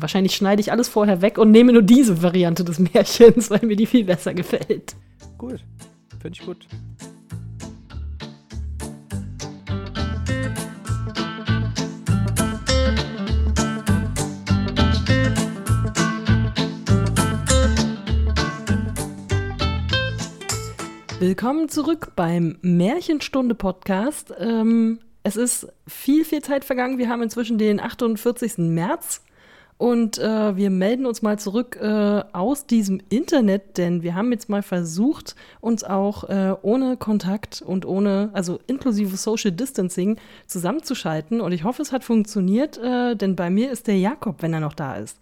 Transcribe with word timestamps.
Wahrscheinlich 0.00 0.34
schneide 0.34 0.60
ich 0.60 0.70
alles 0.70 0.88
vorher 0.88 1.22
weg 1.22 1.38
und 1.38 1.50
nehme 1.50 1.72
nur 1.72 1.82
diese 1.82 2.22
Variante 2.22 2.64
des 2.64 2.78
Märchens, 2.78 3.50
weil 3.50 3.64
mir 3.64 3.76
die 3.76 3.86
viel 3.86 4.04
besser 4.04 4.34
gefällt. 4.34 4.94
Gut, 5.36 5.64
finde 6.20 6.38
ich 6.38 6.46
gut. 6.46 6.66
Willkommen 21.18 21.68
zurück 21.68 22.12
beim 22.14 22.58
Märchenstunde 22.62 23.56
Podcast. 23.56 24.32
Ähm, 24.38 25.00
es 25.24 25.36
ist 25.36 25.66
viel, 25.88 26.24
viel 26.24 26.42
Zeit 26.42 26.64
vergangen. 26.64 26.98
Wir 26.98 27.08
haben 27.08 27.22
inzwischen 27.22 27.58
den 27.58 27.80
48. 27.80 28.58
März 28.58 29.22
und 29.78 30.18
äh, 30.18 30.56
wir 30.56 30.70
melden 30.70 31.06
uns 31.06 31.22
mal 31.22 31.38
zurück 31.38 31.78
äh, 31.80 32.24
aus 32.32 32.66
diesem 32.66 33.00
Internet, 33.10 33.78
denn 33.78 34.02
wir 34.02 34.16
haben 34.16 34.32
jetzt 34.32 34.48
mal 34.48 34.62
versucht, 34.62 35.36
uns 35.60 35.84
auch 35.84 36.24
äh, 36.24 36.56
ohne 36.62 36.96
Kontakt 36.96 37.62
und 37.62 37.86
ohne, 37.86 38.30
also 38.32 38.58
inklusive 38.66 39.16
Social 39.16 39.52
Distancing 39.52 40.18
zusammenzuschalten. 40.48 41.40
Und 41.40 41.52
ich 41.52 41.62
hoffe, 41.62 41.80
es 41.80 41.92
hat 41.92 42.02
funktioniert, 42.02 42.76
äh, 42.78 43.14
denn 43.14 43.36
bei 43.36 43.50
mir 43.50 43.70
ist 43.70 43.86
der 43.86 43.98
Jakob, 43.98 44.42
wenn 44.42 44.52
er 44.52 44.60
noch 44.60 44.74
da 44.74 44.96
ist. 44.96 45.16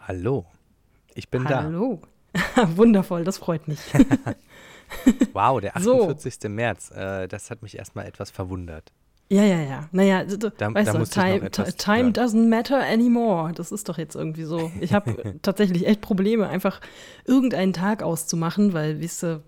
Hallo, 0.00 0.44
ich 1.14 1.28
bin 1.28 1.48
Hallo. 1.48 2.00
da. 2.32 2.62
Hallo. 2.64 2.74
Wundervoll, 2.76 3.22
das 3.22 3.38
freut 3.38 3.68
mich. 3.68 3.78
wow, 5.32 5.60
der 5.60 5.76
48. 5.76 6.38
So. 6.42 6.48
März. 6.48 6.90
Äh, 6.90 7.28
das 7.28 7.52
hat 7.52 7.62
mich 7.62 7.78
erstmal 7.78 8.06
etwas 8.06 8.32
verwundert. 8.32 8.92
Ja, 9.30 9.42
ja, 9.42 9.60
ja. 9.60 9.88
Naja, 9.92 10.24
du, 10.24 10.38
da, 10.38 10.74
weißt 10.74 10.94
da 10.94 10.98
du, 10.98 11.04
time, 11.04 11.50
time 11.50 12.10
doesn't 12.10 12.48
matter 12.48 12.78
anymore. 12.78 13.52
Das 13.52 13.72
ist 13.72 13.88
doch 13.88 13.98
jetzt 13.98 14.16
irgendwie 14.16 14.44
so. 14.44 14.72
Ich 14.80 14.94
habe 14.94 15.36
tatsächlich 15.42 15.86
echt 15.86 16.00
Probleme, 16.00 16.48
einfach 16.48 16.80
irgendeinen 17.26 17.74
Tag 17.74 18.02
auszumachen, 18.02 18.72
weil, 18.72 19.00
wisst 19.00 19.22
ihr, 19.22 19.42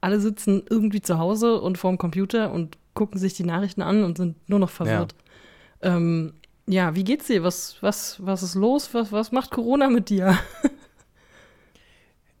alle 0.00 0.18
sitzen 0.20 0.62
irgendwie 0.70 1.02
zu 1.02 1.18
Hause 1.18 1.60
und 1.60 1.76
vorm 1.76 1.98
Computer 1.98 2.52
und 2.52 2.78
gucken 2.94 3.20
sich 3.20 3.34
die 3.34 3.44
Nachrichten 3.44 3.82
an 3.82 4.02
und 4.02 4.16
sind 4.16 4.36
nur 4.48 4.58
noch 4.58 4.70
verwirrt. 4.70 5.14
Ja, 5.82 5.96
ähm, 5.96 6.32
ja 6.66 6.94
wie 6.94 7.04
geht's 7.04 7.26
dir? 7.26 7.42
Was, 7.42 7.76
was, 7.82 8.24
was 8.24 8.42
ist 8.42 8.54
los? 8.54 8.94
Was, 8.94 9.12
was 9.12 9.30
macht 9.30 9.50
Corona 9.50 9.90
mit 9.90 10.08
dir? 10.08 10.38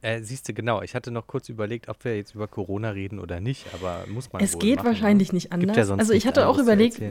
Äh, 0.06 0.22
siehst 0.22 0.48
du, 0.48 0.54
genau. 0.54 0.82
Ich 0.82 0.94
hatte 0.94 1.10
noch 1.10 1.26
kurz 1.26 1.48
überlegt, 1.48 1.88
ob 1.88 2.04
wir 2.04 2.16
jetzt 2.16 2.36
über 2.36 2.46
Corona 2.46 2.90
reden 2.90 3.18
oder 3.18 3.40
nicht, 3.40 3.66
aber 3.74 4.04
muss 4.06 4.32
man 4.32 4.40
Es 4.40 4.56
geht 4.56 4.76
machen, 4.76 4.86
wahrscheinlich 4.86 5.32
ne? 5.32 5.36
nicht 5.38 5.52
anders. 5.52 5.76
Ja 5.76 5.96
also 5.96 6.12
ich 6.12 6.28
hatte 6.28 6.46
auch 6.46 6.58
überlegt, 6.58 7.02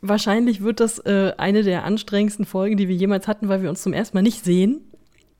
wahrscheinlich 0.00 0.62
wird 0.62 0.80
das 0.80 1.00
äh, 1.00 1.34
eine 1.36 1.62
der 1.62 1.84
anstrengendsten 1.84 2.46
Folgen, 2.46 2.78
die 2.78 2.88
wir 2.88 2.96
jemals 2.96 3.28
hatten, 3.28 3.48
weil 3.48 3.60
wir 3.60 3.68
uns 3.68 3.82
zum 3.82 3.92
ersten 3.92 4.16
Mal 4.16 4.22
nicht 4.22 4.42
sehen. 4.42 4.80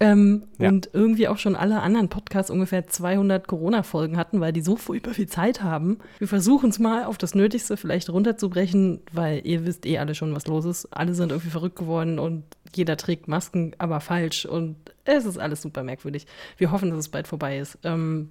Ähm, 0.05 0.45
ja. 0.59 0.69
Und 0.69 0.91
irgendwie 0.93 1.29
auch 1.29 1.39
schon 1.39 1.57
alle 1.57 1.81
anderen 1.81 2.09
Podcasts 2.09 2.51
ungefähr 2.51 2.87
200 2.87 3.47
Corona-Folgen 3.47 4.17
hatten, 4.17 4.41
weil 4.41 4.53
die 4.53 4.61
so 4.61 4.77
furchtbar 4.77 5.15
viel 5.15 5.29
Zeit 5.29 5.63
haben. 5.63 5.99
Wir 6.19 6.29
versuchen 6.29 6.71
es 6.71 6.79
mal 6.79 7.05
auf 7.05 7.17
das 7.17 7.35
Nötigste 7.35 7.77
vielleicht 7.77 8.11
runterzubrechen, 8.11 9.01
weil 9.13 9.47
ihr 9.47 9.65
wisst 9.65 9.87
eh 9.87 9.99
alle 9.99 10.15
schon, 10.15 10.35
was 10.35 10.47
los 10.47 10.65
ist. 10.65 10.87
Alle 10.87 11.15
sind 11.15 11.33
irgendwie 11.33 11.51
verrückt 11.51 11.77
geworden 11.77 12.19
und 12.19 12.45
jeder 12.75 12.97
trägt 12.97 13.29
Masken, 13.29 13.73
aber 13.79 14.01
falsch. 14.01 14.45
Und 14.45 14.77
es 15.05 15.25
ist 15.25 15.39
alles 15.39 15.63
super 15.63 15.83
merkwürdig. 15.83 16.27
Wir 16.59 16.71
hoffen, 16.71 16.91
dass 16.91 16.99
es 16.99 17.09
bald 17.09 17.27
vorbei 17.27 17.59
ist. 17.59 17.79
Ähm, 17.83 18.31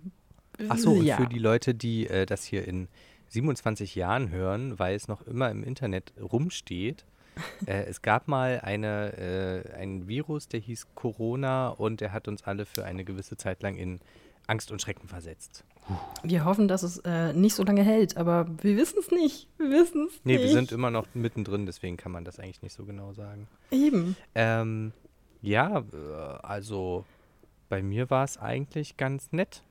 Ach 0.69 0.77
so, 0.77 1.01
ja. 1.01 1.17
und 1.17 1.23
für 1.23 1.29
die 1.29 1.39
Leute, 1.39 1.73
die 1.73 2.07
äh, 2.07 2.25
das 2.25 2.43
hier 2.43 2.67
in 2.67 2.87
27 3.29 3.95
Jahren 3.95 4.29
hören, 4.29 4.77
weil 4.77 4.95
es 4.95 5.07
noch 5.07 5.25
immer 5.25 5.49
im 5.49 5.63
Internet 5.63 6.13
rumsteht, 6.21 7.05
äh, 7.65 7.83
es 7.85 8.01
gab 8.01 8.27
mal 8.27 8.59
eine, 8.63 9.65
äh, 9.67 9.73
einen 9.73 10.07
Virus, 10.07 10.47
der 10.47 10.59
hieß 10.59 10.87
Corona 10.95 11.69
und 11.69 12.01
der 12.01 12.11
hat 12.11 12.27
uns 12.27 12.43
alle 12.43 12.65
für 12.65 12.85
eine 12.85 13.03
gewisse 13.03 13.37
Zeit 13.37 13.61
lang 13.63 13.75
in 13.75 13.99
Angst 14.47 14.71
und 14.71 14.81
Schrecken 14.81 15.07
versetzt. 15.07 15.63
Wir 16.23 16.45
hoffen, 16.45 16.67
dass 16.67 16.83
es 16.83 16.99
äh, 16.99 17.33
nicht 17.33 17.55
so 17.55 17.63
lange 17.63 17.83
hält, 17.83 18.15
aber 18.15 18.47
wir 18.61 18.77
wissen 18.77 18.99
es 18.99 19.11
nicht. 19.11 19.47
Wir 19.57 19.69
wissen 19.69 20.07
es 20.07 20.21
nee, 20.23 20.33
nicht. 20.33 20.43
wir 20.43 20.49
sind 20.49 20.71
immer 20.71 20.91
noch 20.91 21.07
mittendrin, 21.13 21.65
deswegen 21.65 21.97
kann 21.97 22.11
man 22.11 22.23
das 22.23 22.39
eigentlich 22.39 22.61
nicht 22.61 22.73
so 22.73 22.85
genau 22.85 23.13
sagen. 23.13 23.47
Eben. 23.71 24.15
Ähm, 24.33 24.93
ja, 25.41 25.79
äh, 25.79 26.37
also 26.41 27.05
bei 27.67 27.81
mir 27.81 28.09
war 28.09 28.23
es 28.23 28.37
eigentlich 28.37 28.95
ganz 28.95 29.31
nett. 29.31 29.61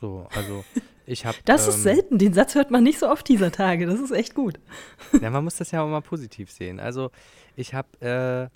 So, 0.00 0.26
also 0.34 0.64
ich 1.06 1.24
habe. 1.24 1.38
das 1.44 1.64
ähm, 1.64 1.70
ist 1.70 1.82
selten. 1.82 2.18
Den 2.18 2.34
Satz 2.34 2.54
hört 2.54 2.70
man 2.70 2.82
nicht 2.82 2.98
so 2.98 3.08
oft 3.08 3.28
dieser 3.28 3.52
Tage. 3.52 3.86
Das 3.86 4.00
ist 4.00 4.10
echt 4.10 4.34
gut. 4.34 4.58
ja, 5.20 5.30
man 5.30 5.44
muss 5.44 5.56
das 5.56 5.70
ja 5.70 5.82
auch 5.82 5.88
mal 5.88 6.02
positiv 6.02 6.50
sehen. 6.50 6.80
Also 6.80 7.10
ich 7.54 7.74
habe 7.74 7.88
äh, 8.00 8.48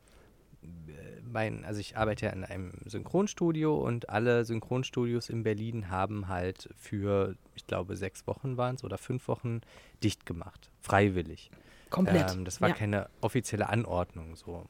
mein, 1.33 1.65
also 1.65 1.81
ich 1.81 1.97
arbeite 1.97 2.27
ja 2.27 2.33
in 2.33 2.45
einem 2.45 2.73
Synchronstudio 2.85 3.77
und 3.77 4.09
alle 4.11 4.45
Synchronstudios 4.45 5.29
in 5.29 5.43
Berlin 5.43 5.89
haben 5.89 6.29
halt 6.29 6.69
für, 6.77 7.37
ich 7.55 7.67
glaube, 7.67 7.97
sechs 7.97 8.27
Wochen 8.27 8.57
waren 8.57 8.77
es 8.77 8.85
oder 8.85 8.99
fünf 8.99 9.29
Wochen 9.29 9.61
dicht 10.03 10.27
gemacht. 10.27 10.71
Freiwillig. 10.81 11.51
Komplett. 11.89 12.33
Ähm, 12.33 12.45
das 12.45 12.61
war 12.61 12.71
ja. 12.71 12.75
keine 12.75 13.09
offizielle 13.21 13.69
Anordnung 13.69 14.37
so. 14.37 14.65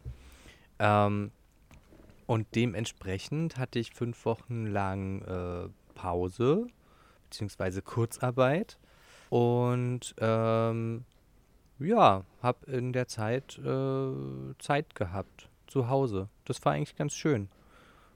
Ähm, 0.78 1.30
und 2.26 2.46
dementsprechend 2.54 3.58
hatte 3.58 3.78
ich 3.78 3.92
fünf 3.92 4.24
Wochen 4.24 4.66
lang 4.66 5.22
äh, 5.22 5.68
Pause 5.94 6.68
beziehungsweise 7.30 7.80
Kurzarbeit. 7.80 8.78
Und 9.30 10.14
ähm, 10.18 11.04
ja, 11.78 12.24
habe 12.42 12.70
in 12.70 12.92
der 12.92 13.08
Zeit 13.08 13.58
äh, 13.58 14.12
Zeit 14.58 14.94
gehabt 14.94 15.48
zu 15.66 15.88
Hause. 15.88 16.28
Das 16.44 16.62
war 16.64 16.72
eigentlich 16.72 16.96
ganz 16.96 17.14
schön. 17.14 17.48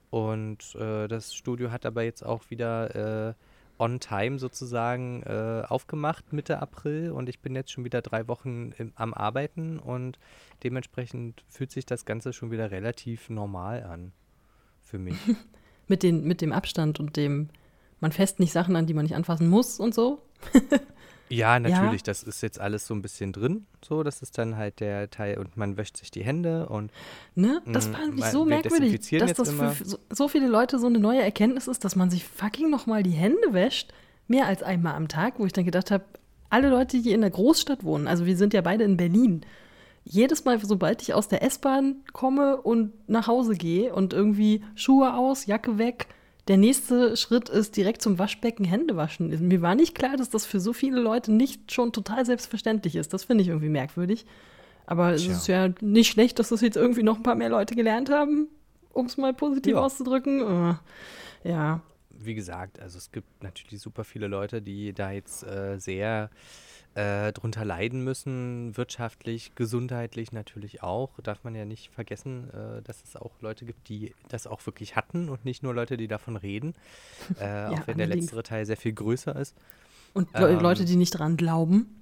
Und 0.09 0.75
äh, 0.75 1.07
das 1.07 1.33
Studio 1.33 1.71
hat 1.71 1.85
aber 1.85 2.03
jetzt 2.03 2.23
auch 2.23 2.49
wieder 2.49 3.29
äh, 3.29 3.33
on 3.77 3.99
time 3.99 4.39
sozusagen 4.39 5.23
äh, 5.23 5.63
aufgemacht 5.67 6.31
Mitte 6.31 6.61
April 6.61 7.11
und 7.11 7.27
ich 7.27 7.39
bin 7.39 7.55
jetzt 7.55 7.71
schon 7.71 7.83
wieder 7.83 8.01
drei 8.01 8.27
Wochen 8.27 8.71
im, 8.77 8.93
am 8.95 9.13
Arbeiten 9.13 9.79
und 9.79 10.19
dementsprechend 10.63 11.43
fühlt 11.49 11.71
sich 11.71 11.85
das 11.85 12.05
Ganze 12.05 12.31
schon 12.31 12.51
wieder 12.51 12.71
relativ 12.71 13.29
normal 13.29 13.83
an 13.83 14.13
für 14.81 14.99
mich. 14.99 15.17
mit, 15.87 16.03
den, 16.03 16.23
mit 16.25 16.41
dem 16.41 16.53
Abstand 16.53 16.99
und 16.99 17.17
dem 17.17 17.49
man 17.99 18.11
fässt 18.11 18.39
nicht 18.39 18.51
Sachen 18.51 18.75
an, 18.75 18.85
die 18.85 18.93
man 18.93 19.03
nicht 19.03 19.15
anfassen 19.15 19.47
muss 19.47 19.79
und 19.79 19.93
so. 19.93 20.21
ja, 21.29 21.59
natürlich, 21.59 22.01
ja. 22.01 22.05
das 22.05 22.23
ist 22.23 22.41
jetzt 22.41 22.59
alles 22.59 22.87
so 22.87 22.93
ein 22.93 23.01
bisschen 23.01 23.31
drin. 23.31 23.65
So, 23.83 24.03
das 24.03 24.21
ist 24.21 24.37
dann 24.37 24.57
halt 24.57 24.79
der 24.79 25.09
Teil 25.09 25.37
und 25.37 25.57
man 25.57 25.77
wäscht 25.77 25.97
sich 25.97 26.11
die 26.11 26.23
Hände 26.23 26.67
und. 26.67 26.91
Ne? 27.35 27.61
Das 27.65 27.87
fand 27.87 28.17
ich 28.17 28.25
so 28.25 28.45
merkwürdig, 28.45 28.99
dass 29.19 29.33
das 29.33 29.51
für 29.51 29.75
so, 29.83 29.97
so, 30.09 30.27
viele 30.27 30.47
Leute 30.47 30.79
so 30.79 30.87
eine 30.87 30.99
neue 30.99 31.21
Erkenntnis 31.21 31.67
ist, 31.67 31.83
dass 31.83 31.95
man 31.95 32.09
sich 32.09 32.25
fucking 32.25 32.69
nochmal 32.69 33.03
die 33.03 33.11
Hände 33.11 33.53
wäscht, 33.53 33.93
mehr 34.27 34.47
als 34.47 34.63
einmal 34.63 34.95
am 34.95 35.07
Tag, 35.07 35.39
wo 35.39 35.45
ich 35.45 35.53
dann 35.53 35.65
gedacht 35.65 35.91
habe, 35.91 36.05
alle 36.49 36.69
Leute, 36.69 37.01
die 37.01 37.11
in 37.11 37.21
der 37.21 37.31
Großstadt 37.31 37.83
wohnen, 37.83 38.07
also 38.07 38.25
wir 38.25 38.37
sind 38.37 38.53
ja 38.53 38.61
beide 38.61 38.83
in 38.83 38.97
Berlin, 38.97 39.41
jedes 40.05 40.45
Mal, 40.45 40.63
sobald 40.63 41.01
ich 41.01 41.13
aus 41.13 41.27
der 41.27 41.41
S-Bahn 41.43 41.95
komme 42.13 42.61
und 42.61 42.93
nach 43.09 43.27
Hause 43.27 43.55
gehe 43.55 43.93
und 43.93 44.13
irgendwie 44.13 44.63
Schuhe 44.75 45.15
aus, 45.15 45.47
Jacke 45.47 45.79
weg, 45.79 46.07
der 46.47 46.57
nächste 46.57 47.17
Schritt 47.17 47.49
ist 47.49 47.75
direkt 47.75 48.01
zum 48.01 48.19
Waschbecken 48.19 48.65
Hände 48.65 48.95
waschen. 48.95 49.47
Mir 49.47 49.61
war 49.61 49.75
nicht 49.75 49.95
klar, 49.95 50.15
dass 50.15 50.29
das 50.29 50.45
für 50.45 50.59
so 50.59 50.73
viele 50.73 50.99
Leute 50.99 51.31
nicht 51.31 51.71
schon 51.71 51.91
total 51.91 52.25
selbstverständlich 52.25 52.95
ist. 52.95 53.13
Das 53.13 53.23
finde 53.23 53.41
ich 53.41 53.47
irgendwie 53.47 53.69
merkwürdig. 53.69 54.25
Aber 54.85 55.15
Tja. 55.15 55.31
es 55.31 55.37
ist 55.37 55.47
ja 55.47 55.69
nicht 55.81 56.11
schlecht, 56.11 56.37
dass 56.37 56.49
das 56.49 56.61
jetzt 56.61 56.77
irgendwie 56.77 57.03
noch 57.03 57.17
ein 57.17 57.23
paar 57.23 57.35
mehr 57.35 57.49
Leute 57.49 57.75
gelernt 57.75 58.11
haben, 58.11 58.47
um 58.93 59.07
es 59.07 59.17
mal 59.17 59.33
positiv 59.33 59.73
ja. 59.73 59.79
auszudrücken. 59.79 60.41
Uh, 60.41 60.75
ja. 61.43 61.81
Wie 62.11 62.35
gesagt, 62.35 62.79
also 62.79 62.99
es 62.99 63.11
gibt 63.11 63.43
natürlich 63.43 63.81
super 63.81 64.03
viele 64.03 64.27
Leute, 64.27 64.61
die 64.61 64.93
da 64.93 65.11
jetzt 65.11 65.43
äh, 65.43 65.77
sehr 65.79 66.29
äh, 66.95 67.33
drunter 67.33 67.65
leiden 67.65 68.03
müssen, 68.03 68.75
wirtschaftlich, 68.77 69.53
gesundheitlich 69.55 70.31
natürlich 70.31 70.81
auch. 70.81 71.19
Darf 71.21 71.43
man 71.43 71.53
ja 71.53 71.65
nicht 71.65 71.91
vergessen, 71.91 72.49
äh, 72.51 72.81
dass 72.81 73.03
es 73.03 73.17
auch 73.17 73.31
Leute 73.41 73.65
gibt, 73.65 73.89
die 73.89 74.13
das 74.29 74.47
auch 74.47 74.65
wirklich 74.65 74.95
hatten 74.95 75.29
und 75.29 75.43
nicht 75.43 75.61
nur 75.61 75.73
Leute, 75.73 75.97
die 75.97 76.07
davon 76.07 76.37
reden, 76.37 76.73
äh, 77.39 77.43
ja, 77.43 77.69
auch 77.71 77.87
wenn 77.87 77.97
der 77.97 78.07
letztere 78.07 78.43
Teil 78.43 78.65
sehr 78.65 78.77
viel 78.77 78.93
größer 78.93 79.35
ist. 79.35 79.55
Und 80.13 80.29
ähm, 80.33 80.59
Leute, 80.59 80.85
die 80.85 80.95
nicht 80.95 81.11
dran 81.11 81.35
glauben, 81.35 82.01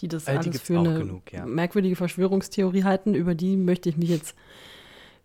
die 0.00 0.08
das 0.08 0.26
alles 0.26 0.44
die 0.44 0.58
für 0.58 0.78
eine 0.78 0.98
genug, 0.98 1.32
ja. 1.32 1.46
merkwürdige 1.46 1.96
Verschwörungstheorie 1.96 2.84
halten, 2.84 3.14
über 3.14 3.34
die 3.34 3.56
möchte 3.56 3.88
ich 3.88 3.96
mich 3.96 4.10
jetzt 4.10 4.36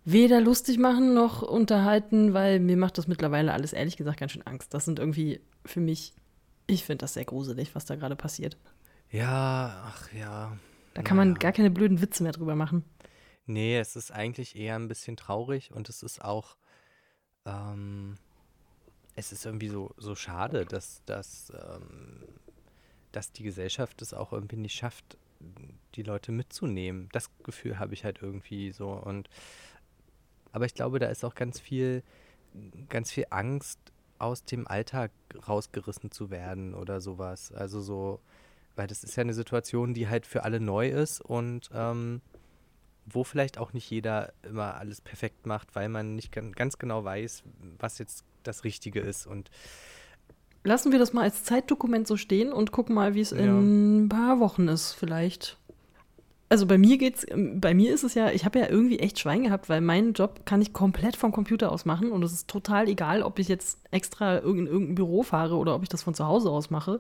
weder 0.06 0.40
lustig 0.40 0.80
machen 0.80 1.14
noch 1.14 1.42
unterhalten, 1.42 2.34
weil 2.34 2.62
mir 2.62 2.78
macht 2.78 2.98
das 2.98 3.08
mittlerweile 3.08 3.52
alles 3.52 3.74
ehrlich 3.74 3.98
gesagt 3.98 4.22
ganz 4.22 4.32
schön 4.32 4.48
Angst. 4.48 4.74
Das 4.74 4.86
sind 4.86 5.00
irgendwie 5.00 5.42
für 5.66 5.82
mich, 5.82 6.14
ich 6.68 6.86
finde 6.86 7.04
das 7.04 7.16
sehr 7.16 7.26
gruselig, 7.26 7.76
was 7.76 7.84
da 7.84 7.96
gerade 7.96 8.16
passiert. 8.16 8.56
Ja, 9.12 9.84
ach 9.86 10.12
ja. 10.14 10.58
Da 10.94 11.02
kann 11.02 11.18
man 11.18 11.36
gar 11.36 11.52
keine 11.52 11.70
blöden 11.70 12.02
Witze 12.02 12.24
mehr 12.24 12.32
drüber 12.32 12.56
machen. 12.56 12.86
Nee, 13.46 13.78
es 13.78 13.96
ist 13.96 14.12
eigentlich 14.12 14.56
eher 14.56 14.76
ein 14.76 14.88
bisschen 14.88 15.18
traurig 15.18 15.72
und 15.72 15.90
es 15.90 16.04
ist 16.04 16.24
auch, 16.24 16.56
ähm, 17.46 18.18
es 19.16 19.32
ist 19.32 19.46
irgendwie 19.46 19.68
so, 19.68 19.94
so 19.98 20.16
schade, 20.16 20.66
dass, 20.66 21.04
dass, 21.06 21.52
ähm, 21.52 22.24
dass 23.12 23.32
die 23.32 23.44
Gesellschaft 23.44 24.02
es 24.02 24.14
auch 24.14 24.32
irgendwie 24.32 24.58
nicht 24.58 24.76
schafft, 24.76 25.18
die 25.96 26.04
Leute 26.04 26.32
mitzunehmen. 26.32 27.10
Das 27.12 27.30
Gefühl 27.44 27.80
habe 27.80 27.94
ich 27.94 28.06
halt 28.06 28.22
irgendwie 28.22 28.72
so. 28.72 28.90
Und 28.92 29.30
aber 30.54 30.66
ich 30.66 30.74
glaube, 30.74 31.00
da 31.00 31.08
ist 31.08 31.24
auch 31.26 31.36
ganz 31.36 31.60
viel, 31.60 32.04
ganz 32.90 33.12
viel 33.12 33.26
Angst, 33.30 33.80
aus 34.20 34.46
dem 34.46 34.68
Alltag 34.68 35.12
rausgerissen 35.48 36.12
zu 36.12 36.30
werden 36.30 36.76
oder 36.76 37.02
sowas. 37.02 37.52
Also 37.52 37.82
so, 37.82 38.22
weil 38.76 38.88
das 38.88 39.04
ist 39.04 39.16
ja 39.16 39.22
eine 39.22 39.34
Situation, 39.34 39.94
die 39.94 40.08
halt 40.08 40.26
für 40.26 40.44
alle 40.44 40.60
neu 40.60 40.90
ist 40.90 41.22
und 41.22 41.70
ähm, 41.74 42.22
wo 43.06 43.24
vielleicht 43.24 43.58
auch 43.58 43.74
nicht 43.74 43.90
jeder 43.90 44.34
immer 44.44 44.76
alles 44.76 45.02
perfekt 45.02 45.46
macht, 45.46 45.76
weil 45.76 45.90
man 45.90 46.16
nicht 46.16 46.32
ganz 46.32 46.78
genau 46.78 47.04
weiß, 47.04 47.44
was 47.80 47.98
jetzt 47.98 48.24
das 48.44 48.64
Richtige 48.64 49.00
ist. 49.00 49.28
Und 49.28 49.50
lassen 50.64 50.92
wir 50.92 51.00
das 51.00 51.14
mal 51.14 51.24
als 51.24 51.44
Zeitdokument 51.44 52.08
so 52.08 52.18
stehen 52.18 52.54
und 52.54 52.72
gucken 52.72 52.96
mal, 52.96 53.16
wie 53.16 53.22
es 53.22 53.32
ja. 53.32 53.38
in 53.38 54.06
ein 54.06 54.10
paar 54.10 54.40
Wochen 54.40 54.68
ist, 54.68 54.94
vielleicht. 54.94 55.58
Also 56.50 56.66
bei 56.66 56.78
mir 56.78 56.98
geht's, 56.98 57.26
ähm, 57.30 57.62
bei 57.62 57.74
mir 57.74 57.94
ist 57.94 58.04
es 58.04 58.14
ja, 58.14 58.30
ich 58.30 58.44
habe 58.44 58.60
ja 58.60 58.70
irgendwie 58.70 59.00
echt 59.00 59.20
Schwein 59.20 59.44
gehabt, 59.44 59.70
weil 59.70 59.80
meinen 59.80 60.14
Job 60.14 60.46
kann 60.46 60.62
ich 60.62 60.74
komplett 60.74 61.16
vom 61.16 61.32
Computer 61.32 61.72
aus 61.72 61.86
machen 61.86 62.12
und 62.12 62.24
es 62.24 62.34
ist 62.34 62.50
total 62.50 62.90
egal, 62.90 63.24
ob 63.24 63.40
ich 63.40 63.48
jetzt 63.48 63.80
extra 63.90 64.38
in 64.38 64.68
irgendein 64.68 64.96
Büro 64.96 65.24
fahre 65.24 65.56
oder 65.56 65.74
ob 65.74 65.84
ich 65.84 65.90
das 65.90 66.04
von 66.04 66.14
zu 66.14 66.26
Hause 66.26 66.50
aus 66.50 66.70
mache. 66.70 67.00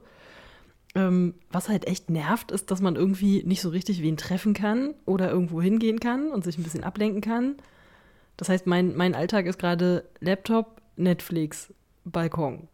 Ähm, 0.93 1.35
was 1.49 1.69
halt 1.69 1.88
echt 1.88 2.09
nervt, 2.09 2.51
ist, 2.51 2.69
dass 2.69 2.81
man 2.81 2.95
irgendwie 2.95 3.43
nicht 3.43 3.61
so 3.61 3.69
richtig 3.69 4.01
wen 4.01 4.17
treffen 4.17 4.53
kann 4.53 4.93
oder 5.05 5.29
irgendwo 5.31 5.61
hingehen 5.61 5.99
kann 5.99 6.31
und 6.31 6.43
sich 6.43 6.57
ein 6.57 6.63
bisschen 6.63 6.83
ablenken 6.83 7.21
kann. 7.21 7.55
Das 8.35 8.49
heißt, 8.49 8.67
mein, 8.67 8.95
mein 8.95 9.15
Alltag 9.15 9.45
ist 9.45 9.59
gerade 9.59 10.03
Laptop, 10.19 10.81
Netflix, 10.97 11.73
Balkon. 12.03 12.67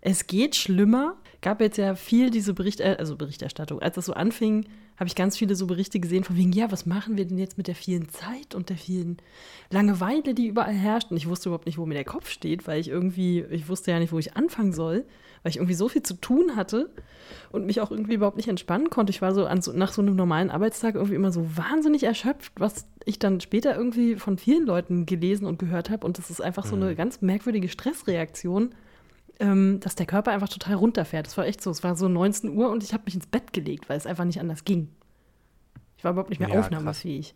Es 0.00 0.26
geht 0.26 0.56
schlimmer. 0.56 1.16
Gab 1.42 1.60
jetzt 1.60 1.78
ja 1.78 1.94
viel 1.94 2.30
diese 2.30 2.54
Bericht, 2.54 2.80
äh, 2.80 2.96
also 2.98 3.16
Berichterstattung. 3.16 3.80
Als 3.80 3.96
das 3.96 4.06
so 4.06 4.14
anfing, 4.14 4.66
habe 4.96 5.08
ich 5.08 5.14
ganz 5.14 5.36
viele 5.36 5.54
so 5.54 5.66
Berichte 5.66 6.00
gesehen 6.00 6.24
von 6.24 6.36
wegen, 6.36 6.52
ja, 6.52 6.72
was 6.72 6.86
machen 6.86 7.16
wir 7.16 7.26
denn 7.26 7.38
jetzt 7.38 7.58
mit 7.58 7.68
der 7.68 7.74
vielen 7.74 8.08
Zeit 8.08 8.54
und 8.54 8.70
der 8.70 8.76
vielen 8.76 9.18
Langeweile, 9.70 10.34
die 10.34 10.46
überall 10.46 10.72
herrscht? 10.72 11.10
Und 11.10 11.18
ich 11.18 11.28
wusste 11.28 11.48
überhaupt 11.48 11.66
nicht, 11.66 11.78
wo 11.78 11.84
mir 11.84 11.94
der 11.94 12.04
Kopf 12.04 12.30
steht, 12.30 12.66
weil 12.66 12.80
ich 12.80 12.88
irgendwie, 12.88 13.44
ich 13.50 13.68
wusste 13.68 13.90
ja 13.90 13.98
nicht, 13.98 14.12
wo 14.12 14.18
ich 14.18 14.36
anfangen 14.36 14.72
soll, 14.72 15.04
weil 15.42 15.50
ich 15.50 15.56
irgendwie 15.56 15.74
so 15.74 15.88
viel 15.88 16.02
zu 16.02 16.14
tun 16.14 16.56
hatte 16.56 16.90
und 17.52 17.66
mich 17.66 17.80
auch 17.80 17.90
irgendwie 17.90 18.14
überhaupt 18.14 18.38
nicht 18.38 18.48
entspannen 18.48 18.88
konnte. 18.88 19.10
Ich 19.10 19.20
war 19.20 19.34
so, 19.34 19.44
an, 19.44 19.60
nach 19.74 19.92
so 19.92 20.00
einem 20.00 20.16
normalen 20.16 20.50
Arbeitstag 20.50 20.94
irgendwie 20.94 21.14
immer 21.14 21.30
so 21.30 21.46
wahnsinnig 21.56 22.02
erschöpft, 22.02 22.52
was 22.56 22.86
ich 23.04 23.18
dann 23.18 23.40
später 23.40 23.76
irgendwie 23.76 24.16
von 24.16 24.38
vielen 24.38 24.64
Leuten 24.64 25.04
gelesen 25.04 25.46
und 25.46 25.58
gehört 25.58 25.90
habe. 25.90 26.06
Und 26.06 26.16
das 26.16 26.30
ist 26.30 26.40
einfach 26.40 26.64
so 26.64 26.74
eine 26.74 26.92
mhm. 26.92 26.96
ganz 26.96 27.20
merkwürdige 27.20 27.68
Stressreaktion 27.68 28.74
ähm, 29.40 29.80
dass 29.80 29.94
der 29.94 30.06
Körper 30.06 30.32
einfach 30.32 30.48
total 30.48 30.74
runterfährt. 30.74 31.26
Das 31.26 31.36
war 31.36 31.46
echt 31.46 31.62
so. 31.62 31.70
Es 31.70 31.82
war 31.82 31.96
so 31.96 32.08
19 32.08 32.56
Uhr 32.56 32.70
und 32.70 32.82
ich 32.82 32.92
habe 32.92 33.04
mich 33.04 33.14
ins 33.14 33.26
Bett 33.26 33.52
gelegt, 33.52 33.88
weil 33.88 33.96
es 33.96 34.06
einfach 34.06 34.24
nicht 34.24 34.40
anders 34.40 34.64
ging. 34.64 34.88
Ich 35.96 36.04
war 36.04 36.12
überhaupt 36.12 36.30
nicht 36.30 36.40
mehr 36.40 36.48
ja, 36.48 36.58
aufnahmefähig. 36.58 37.34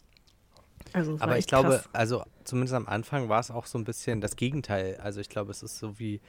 Also, 0.93 1.17
Aber 1.21 1.39
ich 1.39 1.47
glaube, 1.47 1.69
krass. 1.69 1.89
also 1.93 2.25
zumindest 2.45 2.75
am 2.75 2.89
Anfang 2.89 3.29
war 3.29 3.41
es 3.41 3.51
auch 3.51 3.67
so 3.67 3.79
ein 3.79 3.85
bisschen 3.85 4.21
das 4.21 4.37
Gegenteil. 4.37 4.99
Also 5.03 5.21
ich 5.21 5.29
glaube, 5.29 5.51
es 5.51 5.63
ist 5.63 5.79
so 5.79 5.99
wie, 5.99 6.21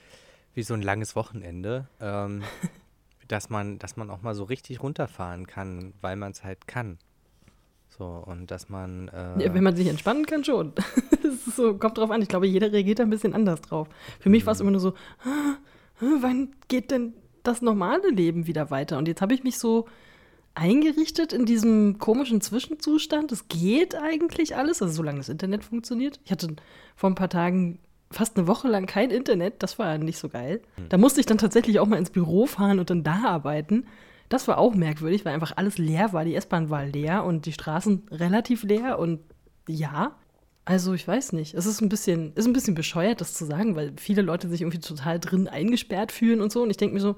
wie 0.53 0.63
so 0.63 0.73
ein 0.73 0.81
langes 0.81 1.15
Wochenende, 1.15 1.87
ähm, 1.99 2.43
dass, 3.27 3.49
man, 3.49 3.79
dass 3.79 3.97
man 3.97 4.09
auch 4.09 4.21
mal 4.21 4.35
so 4.35 4.43
richtig 4.43 4.83
runterfahren 4.83 5.47
kann, 5.47 5.93
weil 6.01 6.15
man 6.15 6.31
es 6.31 6.43
halt 6.43 6.67
kann. 6.67 6.99
So, 7.89 8.05
und 8.05 8.51
dass 8.51 8.69
man. 8.69 9.09
Äh 9.09 9.45
ja, 9.45 9.53
wenn 9.53 9.63
man 9.63 9.75
sich 9.75 9.87
entspannen 9.87 10.25
kann, 10.25 10.43
schon. 10.43 10.73
das 11.45 11.55
so, 11.55 11.75
kommt 11.77 11.97
drauf 11.97 12.11
an. 12.11 12.21
Ich 12.21 12.27
glaube, 12.27 12.47
jeder 12.47 12.71
reagiert 12.71 12.99
da 12.99 13.03
ein 13.03 13.09
bisschen 13.09 13.33
anders 13.33 13.61
drauf. 13.61 13.87
Für 14.19 14.29
mich 14.29 14.45
war 14.45 14.53
es 14.53 14.59
mhm. 14.59 14.63
immer 14.63 14.71
nur 14.71 14.81
so, 14.81 14.93
wann 15.99 16.49
geht 16.67 16.91
denn 16.91 17.13
das 17.43 17.61
normale 17.61 18.09
Leben 18.09 18.47
wieder 18.47 18.69
weiter? 18.71 18.97
Und 18.97 19.07
jetzt 19.07 19.21
habe 19.21 19.33
ich 19.33 19.43
mich 19.43 19.57
so 19.57 19.87
eingerichtet 20.53 21.33
in 21.33 21.45
diesem 21.45 21.97
komischen 21.97 22.41
Zwischenzustand. 22.41 23.31
Es 23.31 23.47
geht 23.47 23.95
eigentlich 23.95 24.55
alles, 24.55 24.81
also 24.81 24.93
solange 24.93 25.19
das 25.19 25.29
Internet 25.29 25.63
funktioniert. 25.63 26.19
Ich 26.25 26.31
hatte 26.31 26.55
vor 26.95 27.09
ein 27.09 27.15
paar 27.15 27.29
Tagen 27.29 27.79
fast 28.11 28.37
eine 28.37 28.47
Woche 28.47 28.67
lang 28.67 28.85
kein 28.85 29.11
Internet. 29.11 29.63
Das 29.63 29.79
war 29.79 29.97
nicht 29.97 30.17
so 30.17 30.29
geil. 30.29 30.61
Mhm. 30.77 30.89
Da 30.89 30.97
musste 30.97 31.19
ich 31.19 31.25
dann 31.25 31.37
tatsächlich 31.37 31.79
auch 31.79 31.87
mal 31.87 31.97
ins 31.97 32.09
Büro 32.09 32.45
fahren 32.45 32.79
und 32.79 32.89
dann 32.89 33.03
da 33.03 33.23
arbeiten. 33.23 33.85
Das 34.29 34.47
war 34.47 34.57
auch 34.57 34.75
merkwürdig, 34.75 35.25
weil 35.25 35.33
einfach 35.33 35.57
alles 35.57 35.77
leer 35.77 36.13
war. 36.13 36.25
Die 36.25 36.35
S-Bahn 36.35 36.69
war 36.69 36.85
leer 36.85 37.23
und 37.23 37.45
die 37.45 37.53
Straßen 37.53 38.03
relativ 38.11 38.63
leer 38.63 38.99
und 38.99 39.19
ja. 39.67 40.15
Also 40.63 40.93
ich 40.93 41.07
weiß 41.07 41.33
nicht. 41.33 41.53
Es 41.53 41.65
ist 41.65 41.81
ein 41.81 41.89
bisschen, 41.89 42.33
ist 42.35 42.45
ein 42.45 42.53
bisschen 42.53 42.75
bescheuert, 42.75 43.21
das 43.21 43.33
zu 43.33 43.45
sagen, 43.45 43.75
weil 43.75 43.93
viele 43.97 44.21
Leute 44.21 44.47
sich 44.47 44.61
irgendwie 44.61 44.79
total 44.79 45.19
drin 45.19 45.47
eingesperrt 45.47 46.11
fühlen 46.11 46.41
und 46.41 46.51
so. 46.51 46.61
Und 46.61 46.69
ich 46.69 46.77
denke 46.77 46.93
mir 46.93 47.01
so, 47.01 47.15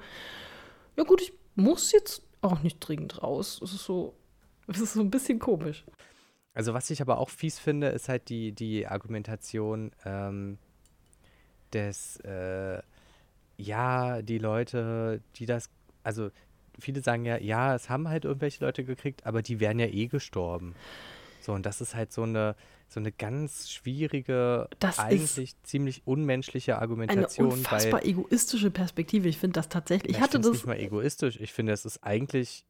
ja 0.95 1.03
gut, 1.03 1.21
ich 1.21 1.33
muss 1.55 1.91
jetzt 1.91 2.23
auch 2.41 2.61
nicht 2.61 2.79
dringend 2.79 3.21
raus. 3.21 3.59
Es 3.61 3.73
ist 3.73 3.83
so, 3.83 4.15
es 4.67 4.79
ist 4.79 4.93
so 4.93 5.01
ein 5.01 5.11
bisschen 5.11 5.39
komisch. 5.39 5.83
Also 6.53 6.73
was 6.73 6.89
ich 6.89 7.01
aber 7.01 7.17
auch 7.17 7.29
fies 7.29 7.59
finde, 7.59 7.87
ist 7.87 8.09
halt 8.09 8.29
die, 8.29 8.51
die 8.51 8.87
Argumentation 8.87 9.91
ähm, 10.05 10.57
des, 11.73 12.17
äh, 12.21 12.81
ja, 13.57 14.21
die 14.21 14.37
Leute, 14.37 15.21
die 15.35 15.45
das, 15.45 15.69
also 16.03 16.29
viele 16.79 17.01
sagen 17.01 17.25
ja, 17.25 17.37
ja, 17.37 17.75
es 17.75 17.89
haben 17.89 18.07
halt 18.07 18.25
irgendwelche 18.25 18.63
Leute 18.63 18.83
gekriegt, 18.83 19.25
aber 19.25 19.41
die 19.41 19.59
wären 19.59 19.79
ja 19.79 19.87
eh 19.87 20.07
gestorben. 20.07 20.75
So, 21.41 21.53
und 21.53 21.65
das 21.65 21.81
ist 21.81 21.95
halt 21.95 22.13
so 22.13 22.23
eine, 22.23 22.55
so 22.93 22.99
eine 22.99 23.11
ganz 23.11 23.71
schwierige, 23.71 24.69
das 24.79 24.99
eigentlich 24.99 25.55
ziemlich 25.63 26.03
unmenschliche 26.05 26.77
Argumentation. 26.79 27.47
Eine 27.47 27.57
unfassbar 27.57 28.01
weil, 28.01 28.09
egoistische 28.09 28.69
Perspektive. 28.69 29.27
Ich 29.27 29.39
finde 29.39 29.55
das 29.55 29.67
tatsächlich. 29.67 30.11
Ich, 30.11 30.17
ich 30.17 30.21
hatte 30.21 30.39
das 30.39 30.51
nicht 30.51 30.67
mal 30.67 30.79
egoistisch. 30.79 31.39
Ich 31.39 31.51
finde, 31.53 31.73
es 31.73 31.85
ist 31.85 32.03
eigentlich, 32.03 32.65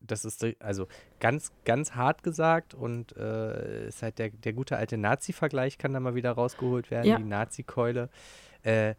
das 0.00 0.24
ist 0.24 0.44
also 0.58 0.88
ganz, 1.20 1.52
ganz 1.64 1.92
hart 1.92 2.24
gesagt 2.24 2.74
und 2.74 3.16
äh, 3.16 3.86
ist 3.86 4.02
halt 4.02 4.18
der, 4.18 4.30
der 4.30 4.52
gute 4.52 4.76
alte 4.76 4.98
Nazi-Vergleich 4.98 5.78
kann 5.78 5.92
da 5.92 6.00
mal 6.00 6.16
wieder 6.16 6.32
rausgeholt 6.32 6.90
werden, 6.90 7.06
ja. 7.06 7.16
die 7.16 7.24
Nazi-Keule. 7.24 8.10
Äh, 8.64 8.94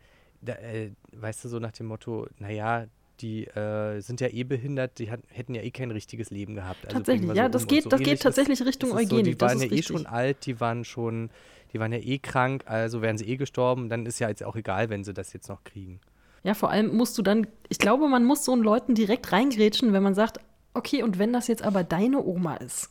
äh, 0.45 0.91
weißt 1.11 1.43
du, 1.43 1.49
so 1.49 1.59
nach 1.59 1.73
dem 1.73 1.87
Motto, 1.87 2.27
naja, 2.37 2.85
die 3.21 3.45
äh, 3.45 3.99
sind 4.01 4.21
ja 4.21 4.27
eh 4.27 4.43
behindert, 4.43 4.99
die 4.99 5.11
hat, 5.11 5.21
hätten 5.29 5.55
ja 5.55 5.61
eh 5.61 5.71
kein 5.71 5.91
richtiges 5.91 6.29
Leben 6.29 6.55
gehabt. 6.55 6.85
Also 6.85 6.97
tatsächlich, 6.97 7.33
ja, 7.33 7.45
so 7.45 7.49
das 7.49 7.67
geht, 7.67 7.83
so 7.83 7.89
das 7.89 8.01
geht 8.01 8.21
tatsächlich 8.21 8.63
Richtung 8.65 8.91
Eugenik. 8.91 9.09
So, 9.09 9.21
die 9.21 9.41
waren 9.41 9.59
ja 9.59 9.71
eh 9.71 9.81
schon 9.83 10.05
alt, 10.05 10.45
die 10.45 10.59
waren 10.59 10.85
schon, 10.85 11.29
die 11.73 11.79
waren 11.79 11.91
ja 11.91 11.99
eh 11.99 12.19
krank, 12.19 12.63
also 12.65 13.01
wären 13.01 13.17
sie 13.17 13.25
eh 13.25 13.37
gestorben, 13.37 13.89
dann 13.89 14.05
ist 14.05 14.19
ja 14.19 14.29
jetzt 14.29 14.43
auch 14.43 14.55
egal, 14.55 14.89
wenn 14.89 15.03
sie 15.03 15.13
das 15.13 15.33
jetzt 15.33 15.49
noch 15.49 15.63
kriegen. 15.63 15.99
Ja, 16.43 16.53
vor 16.53 16.69
allem 16.69 16.95
musst 16.95 17.17
du 17.17 17.21
dann, 17.21 17.47
ich 17.69 17.79
glaube, 17.79 18.07
man 18.07 18.23
muss 18.23 18.45
so 18.45 18.53
einen 18.53 18.63
Leuten 18.63 18.95
direkt 18.95 19.31
reingrätschen, 19.31 19.93
wenn 19.93 20.03
man 20.03 20.15
sagt, 20.15 20.39
okay, 20.73 21.03
und 21.03 21.19
wenn 21.19 21.33
das 21.33 21.47
jetzt 21.47 21.63
aber 21.63 21.83
deine 21.83 22.23
Oma 22.23 22.55
ist, 22.55 22.89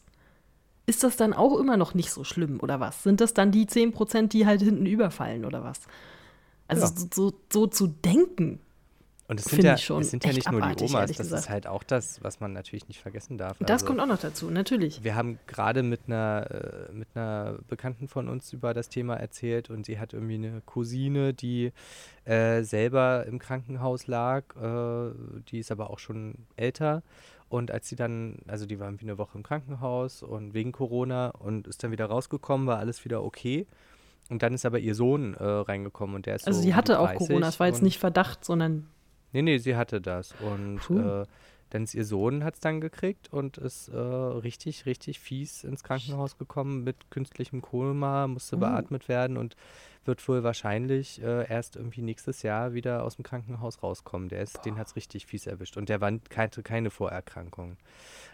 ist 0.86 1.02
das 1.02 1.16
dann 1.16 1.32
auch 1.32 1.58
immer 1.58 1.76
noch 1.76 1.94
nicht 1.94 2.10
so 2.10 2.22
schlimm 2.22 2.60
oder 2.60 2.80
was? 2.80 3.02
Sind 3.02 3.20
das 3.20 3.34
dann 3.34 3.50
die 3.50 3.66
10%, 3.66 4.28
die 4.28 4.46
halt 4.46 4.62
hinten 4.62 4.86
überfallen 4.86 5.44
oder 5.44 5.64
was? 5.64 5.80
Also 6.68 6.86
ja. 6.86 7.08
so, 7.12 7.32
so 7.52 7.66
zu 7.66 7.86
denken, 7.86 8.60
und 9.28 9.40
es 9.40 9.46
sind 9.46 9.64
ja, 9.64 9.74
es 9.74 10.10
sind 10.10 10.24
ja 10.24 10.32
nicht 10.32 10.50
nur 10.50 10.60
die 10.60 10.84
Omas, 10.84 11.08
das 11.08 11.18
gesagt. 11.18 11.42
ist 11.42 11.50
halt 11.50 11.66
auch 11.66 11.82
das, 11.82 12.22
was 12.22 12.38
man 12.38 12.52
natürlich 12.52 12.86
nicht 12.86 13.00
vergessen 13.00 13.38
darf. 13.38 13.58
Das 13.58 13.70
also, 13.70 13.86
kommt 13.86 14.00
auch 14.00 14.06
noch 14.06 14.20
dazu, 14.20 14.50
natürlich. 14.50 15.02
Wir 15.02 15.16
haben 15.16 15.40
gerade 15.48 15.82
mit 15.82 16.02
einer, 16.06 16.46
äh, 16.50 16.92
mit 16.92 17.08
einer 17.14 17.58
Bekannten 17.68 18.06
von 18.06 18.28
uns 18.28 18.52
über 18.52 18.72
das 18.72 18.88
Thema 18.88 19.16
erzählt 19.16 19.68
und 19.68 19.84
sie 19.84 19.98
hat 19.98 20.12
irgendwie 20.12 20.34
eine 20.34 20.62
Cousine, 20.64 21.34
die 21.34 21.72
äh, 22.24 22.62
selber 22.62 23.26
im 23.26 23.40
Krankenhaus 23.40 24.06
lag, 24.06 24.44
äh, 24.56 25.12
die 25.50 25.58
ist 25.58 25.72
aber 25.72 25.90
auch 25.90 25.98
schon 25.98 26.34
älter. 26.56 27.02
Und 27.48 27.70
als 27.70 27.88
sie 27.88 27.96
dann, 27.96 28.38
also 28.46 28.66
die 28.66 28.78
war 28.78 28.86
irgendwie 28.86 29.06
eine 29.06 29.18
Woche 29.18 29.38
im 29.38 29.42
Krankenhaus 29.42 30.22
und 30.22 30.54
wegen 30.54 30.72
Corona 30.72 31.30
und 31.30 31.66
ist 31.66 31.82
dann 31.82 31.90
wieder 31.90 32.06
rausgekommen, 32.06 32.66
war 32.66 32.78
alles 32.78 33.04
wieder 33.04 33.24
okay. 33.24 33.66
Und 34.28 34.42
dann 34.42 34.54
ist 34.54 34.66
aber 34.66 34.80
ihr 34.80 34.94
Sohn 34.94 35.34
äh, 35.34 35.44
reingekommen 35.44 36.16
und 36.16 36.26
der 36.26 36.36
ist 36.36 36.46
Also 36.46 36.58
so 36.58 36.64
sie 36.64 36.74
hatte 36.74 36.98
auch 36.98 37.14
Corona, 37.14 37.48
es 37.48 37.60
war 37.60 37.68
jetzt 37.68 37.82
nicht 37.82 37.98
Verdacht, 37.98 38.44
sondern 38.44 38.88
Nee, 39.36 39.42
nee, 39.42 39.58
sie 39.58 39.76
hatte 39.76 40.00
das. 40.00 40.34
Und 40.40 40.80
äh, 40.96 41.26
dann 41.68 41.82
ist 41.82 41.94
ihr 41.94 42.06
Sohn 42.06 42.42
hat 42.42 42.54
es 42.54 42.60
dann 42.60 42.80
gekriegt 42.80 43.30
und 43.30 43.58
ist 43.58 43.88
äh, 43.88 43.98
richtig, 43.98 44.86
richtig 44.86 45.20
fies 45.20 45.62
ins 45.62 45.84
Krankenhaus 45.84 46.38
gekommen 46.38 46.84
mit 46.84 47.10
künstlichem 47.10 47.60
Koma, 47.60 48.28
musste 48.28 48.56
oh. 48.56 48.60
beatmet 48.60 49.10
werden 49.10 49.36
und 49.36 49.54
wird 50.06 50.26
wohl 50.26 50.42
wahrscheinlich 50.42 51.22
äh, 51.22 51.46
erst 51.50 51.76
irgendwie 51.76 52.00
nächstes 52.00 52.44
Jahr 52.44 52.72
wieder 52.72 53.04
aus 53.04 53.16
dem 53.16 53.24
Krankenhaus 53.24 53.82
rauskommen. 53.82 54.30
Der 54.30 54.40
ist, 54.40 54.64
den 54.64 54.78
hat 54.78 54.86
es 54.86 54.96
richtig 54.96 55.26
fies 55.26 55.46
erwischt. 55.46 55.76
Und 55.76 55.90
der 55.90 56.00
war 56.00 56.10
keine, 56.30 56.50
keine 56.64 56.88
Vorerkrankung. 56.88 57.76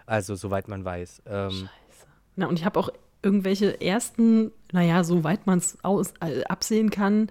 Also, 0.06 0.36
soweit 0.36 0.68
man 0.68 0.84
weiß. 0.84 1.22
Ähm, 1.26 1.50
Scheiße. 1.50 2.06
Na, 2.36 2.46
und 2.46 2.60
ich 2.60 2.64
habe 2.64 2.78
auch 2.78 2.90
irgendwelche 3.22 3.80
ersten, 3.80 4.52
naja, 4.70 5.02
soweit 5.02 5.48
man 5.48 5.58
es 5.58 5.78
äh, 6.20 6.44
absehen 6.44 6.90
kann, 6.90 7.28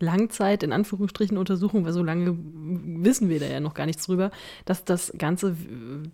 Langzeit, 0.00 0.62
in 0.62 0.72
Anführungsstrichen, 0.72 1.36
Untersuchung, 1.36 1.84
weil 1.84 1.92
so 1.92 2.02
lange 2.02 2.36
wissen 2.38 3.28
wir 3.28 3.40
da 3.40 3.46
ja 3.46 3.60
noch 3.60 3.74
gar 3.74 3.86
nichts 3.86 4.06
drüber, 4.06 4.30
dass 4.64 4.84
das 4.84 5.12
ganze, 5.16 5.56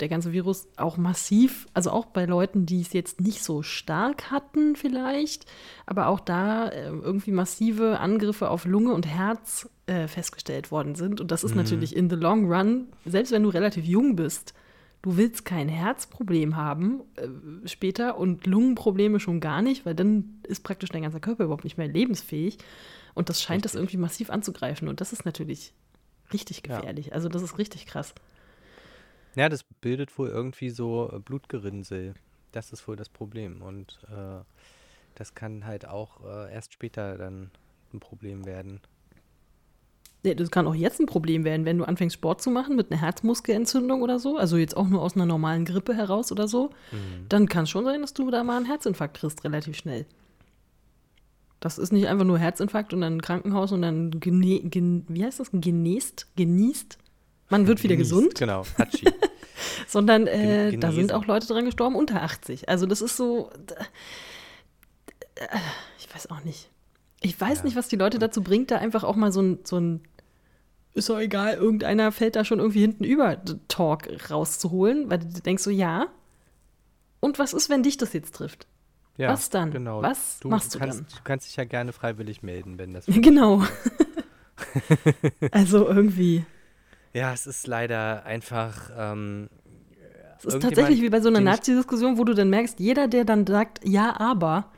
der 0.00 0.08
ganze 0.08 0.32
Virus 0.32 0.68
auch 0.76 0.96
massiv, 0.96 1.66
also 1.74 1.90
auch 1.90 2.06
bei 2.06 2.24
Leuten, 2.24 2.66
die 2.66 2.80
es 2.80 2.92
jetzt 2.92 3.20
nicht 3.20 3.42
so 3.42 3.62
stark 3.62 4.30
hatten 4.30 4.76
vielleicht, 4.76 5.46
aber 5.86 6.08
auch 6.08 6.20
da 6.20 6.68
äh, 6.68 6.86
irgendwie 6.86 7.32
massive 7.32 8.00
Angriffe 8.00 8.48
auf 8.50 8.64
Lunge 8.64 8.92
und 8.94 9.06
Herz 9.06 9.68
äh, 9.86 10.08
festgestellt 10.08 10.70
worden 10.70 10.94
sind. 10.94 11.20
Und 11.20 11.30
das 11.30 11.44
ist 11.44 11.52
mhm. 11.52 11.58
natürlich 11.58 11.94
in 11.94 12.08
the 12.08 12.16
long 12.16 12.50
run, 12.50 12.88
selbst 13.04 13.32
wenn 13.32 13.42
du 13.42 13.50
relativ 13.50 13.84
jung 13.84 14.16
bist, 14.16 14.54
Du 15.04 15.18
willst 15.18 15.44
kein 15.44 15.68
Herzproblem 15.68 16.56
haben 16.56 17.02
äh, 17.16 17.68
später 17.68 18.16
und 18.16 18.46
Lungenprobleme 18.46 19.20
schon 19.20 19.38
gar 19.38 19.60
nicht, 19.60 19.84
weil 19.84 19.94
dann 19.94 20.40
ist 20.44 20.64
praktisch 20.64 20.88
dein 20.88 21.02
ganzer 21.02 21.20
Körper 21.20 21.44
überhaupt 21.44 21.64
nicht 21.64 21.76
mehr 21.76 21.88
lebensfähig. 21.88 22.56
Und 23.12 23.28
das 23.28 23.42
scheint 23.42 23.66
richtig. 23.66 23.72
das 23.72 23.74
irgendwie 23.74 23.98
massiv 23.98 24.30
anzugreifen. 24.30 24.88
Und 24.88 25.02
das 25.02 25.12
ist 25.12 25.26
natürlich 25.26 25.74
richtig 26.32 26.62
gefährlich. 26.62 27.08
Ja. 27.08 27.12
Also 27.12 27.28
das 27.28 27.42
ist 27.42 27.58
richtig 27.58 27.84
krass. 27.84 28.14
Ja, 29.34 29.50
das 29.50 29.64
bildet 29.82 30.16
wohl 30.16 30.30
irgendwie 30.30 30.70
so 30.70 31.10
äh, 31.12 31.18
Blutgerinnsel. 31.18 32.14
Das 32.52 32.72
ist 32.72 32.88
wohl 32.88 32.96
das 32.96 33.10
Problem. 33.10 33.60
Und 33.60 34.00
äh, 34.10 34.42
das 35.16 35.34
kann 35.34 35.66
halt 35.66 35.86
auch 35.86 36.24
äh, 36.24 36.50
erst 36.50 36.72
später 36.72 37.18
dann 37.18 37.50
ein 37.92 38.00
Problem 38.00 38.46
werden. 38.46 38.80
Das 40.24 40.50
kann 40.50 40.66
auch 40.66 40.74
jetzt 40.74 41.00
ein 41.00 41.06
Problem 41.06 41.44
werden, 41.44 41.66
wenn 41.66 41.76
du 41.76 41.84
anfängst 41.84 42.14
Sport 42.14 42.40
zu 42.40 42.50
machen 42.50 42.76
mit 42.76 42.90
einer 42.90 43.00
Herzmuskelentzündung 43.00 44.00
oder 44.00 44.18
so, 44.18 44.38
also 44.38 44.56
jetzt 44.56 44.76
auch 44.76 44.88
nur 44.88 45.02
aus 45.02 45.16
einer 45.16 45.26
normalen 45.26 45.66
Grippe 45.66 45.94
heraus 45.94 46.32
oder 46.32 46.48
so, 46.48 46.70
mhm. 46.92 47.26
dann 47.28 47.46
kann 47.46 47.64
es 47.64 47.70
schon 47.70 47.84
sein, 47.84 48.00
dass 48.00 48.14
du 48.14 48.30
da 48.30 48.42
mal 48.42 48.56
einen 48.56 48.66
Herzinfarkt 48.66 49.18
kriegst, 49.18 49.44
relativ 49.44 49.76
schnell. 49.76 50.06
Das 51.60 51.78
ist 51.78 51.92
nicht 51.92 52.08
einfach 52.08 52.24
nur 52.24 52.38
Herzinfarkt 52.38 52.92
und 52.92 53.02
dann 53.02 53.22
Krankenhaus 53.22 53.72
und 53.72 53.82
dann 53.82 54.18
gene, 54.20 54.60
gen, 54.60 55.04
wie 55.08 55.24
heißt 55.24 55.40
das? 55.40 55.50
Genäst? 55.52 56.26
Genießt? 56.36 56.98
Man 57.48 57.66
wird 57.66 57.82
wieder 57.82 57.96
gesund. 57.96 58.34
Genau, 58.34 58.64
Hatschi. 58.78 59.06
Sondern 59.86 60.26
äh, 60.26 60.76
da 60.76 60.92
sind 60.92 61.12
auch 61.12 61.26
Leute 61.26 61.46
dran 61.46 61.64
gestorben 61.64 61.96
unter 61.96 62.22
80. 62.22 62.68
Also 62.68 62.86
das 62.86 63.00
ist 63.00 63.16
so, 63.16 63.50
äh, 65.36 65.46
ich 65.98 66.14
weiß 66.14 66.30
auch 66.30 66.44
nicht. 66.44 66.70
Ich 67.20 67.40
weiß 67.40 67.58
ja. 67.58 67.64
nicht, 67.64 67.76
was 67.76 67.88
die 67.88 67.96
Leute 67.96 68.18
dazu 68.18 68.42
bringt, 68.42 68.70
da 68.70 68.76
einfach 68.76 69.04
auch 69.04 69.16
mal 69.16 69.32
so 69.32 69.40
ein, 69.40 69.58
so 69.64 69.78
ein 69.78 70.02
ist 70.94 71.10
doch 71.10 71.18
egal, 71.18 71.54
irgendeiner 71.54 72.12
fällt 72.12 72.36
da 72.36 72.44
schon 72.44 72.60
irgendwie 72.60 72.80
hinten 72.80 73.04
über 73.04 73.42
Talk 73.68 74.08
rauszuholen, 74.30 75.10
weil 75.10 75.18
du 75.18 75.26
denkst 75.26 75.62
so, 75.62 75.70
ja. 75.70 76.06
Und 77.20 77.38
was 77.38 77.52
ist, 77.52 77.68
wenn 77.68 77.82
dich 77.82 77.96
das 77.96 78.12
jetzt 78.12 78.34
trifft? 78.34 78.66
Ja, 79.16 79.28
Was 79.28 79.50
dann? 79.50 79.70
Genau. 79.70 80.02
Was 80.02 80.40
du 80.40 80.48
machst 80.48 80.74
du 80.74 80.78
kannst, 80.78 81.00
dann? 81.00 81.06
Du 81.08 81.22
kannst 81.22 81.46
dich 81.46 81.56
ja 81.56 81.64
gerne 81.64 81.92
freiwillig 81.92 82.42
melden, 82.42 82.78
wenn 82.78 82.92
das. 82.92 83.06
Genau. 83.08 83.62
also 85.50 85.86
irgendwie. 85.86 86.44
Ja, 87.12 87.32
es 87.32 87.46
ist 87.46 87.66
leider 87.66 88.24
einfach. 88.24 88.90
Ähm, 88.96 89.48
es 90.38 90.54
ist 90.54 90.62
tatsächlich 90.62 91.00
wie 91.00 91.08
bei 91.08 91.20
so 91.20 91.28
einer 91.28 91.40
Nazi-Diskussion, 91.40 92.18
wo 92.18 92.24
du 92.24 92.34
dann 92.34 92.50
merkst, 92.50 92.78
jeder, 92.78 93.08
der 93.08 93.24
dann 93.24 93.46
sagt, 93.46 93.80
ja, 93.84 94.20
aber, 94.20 94.70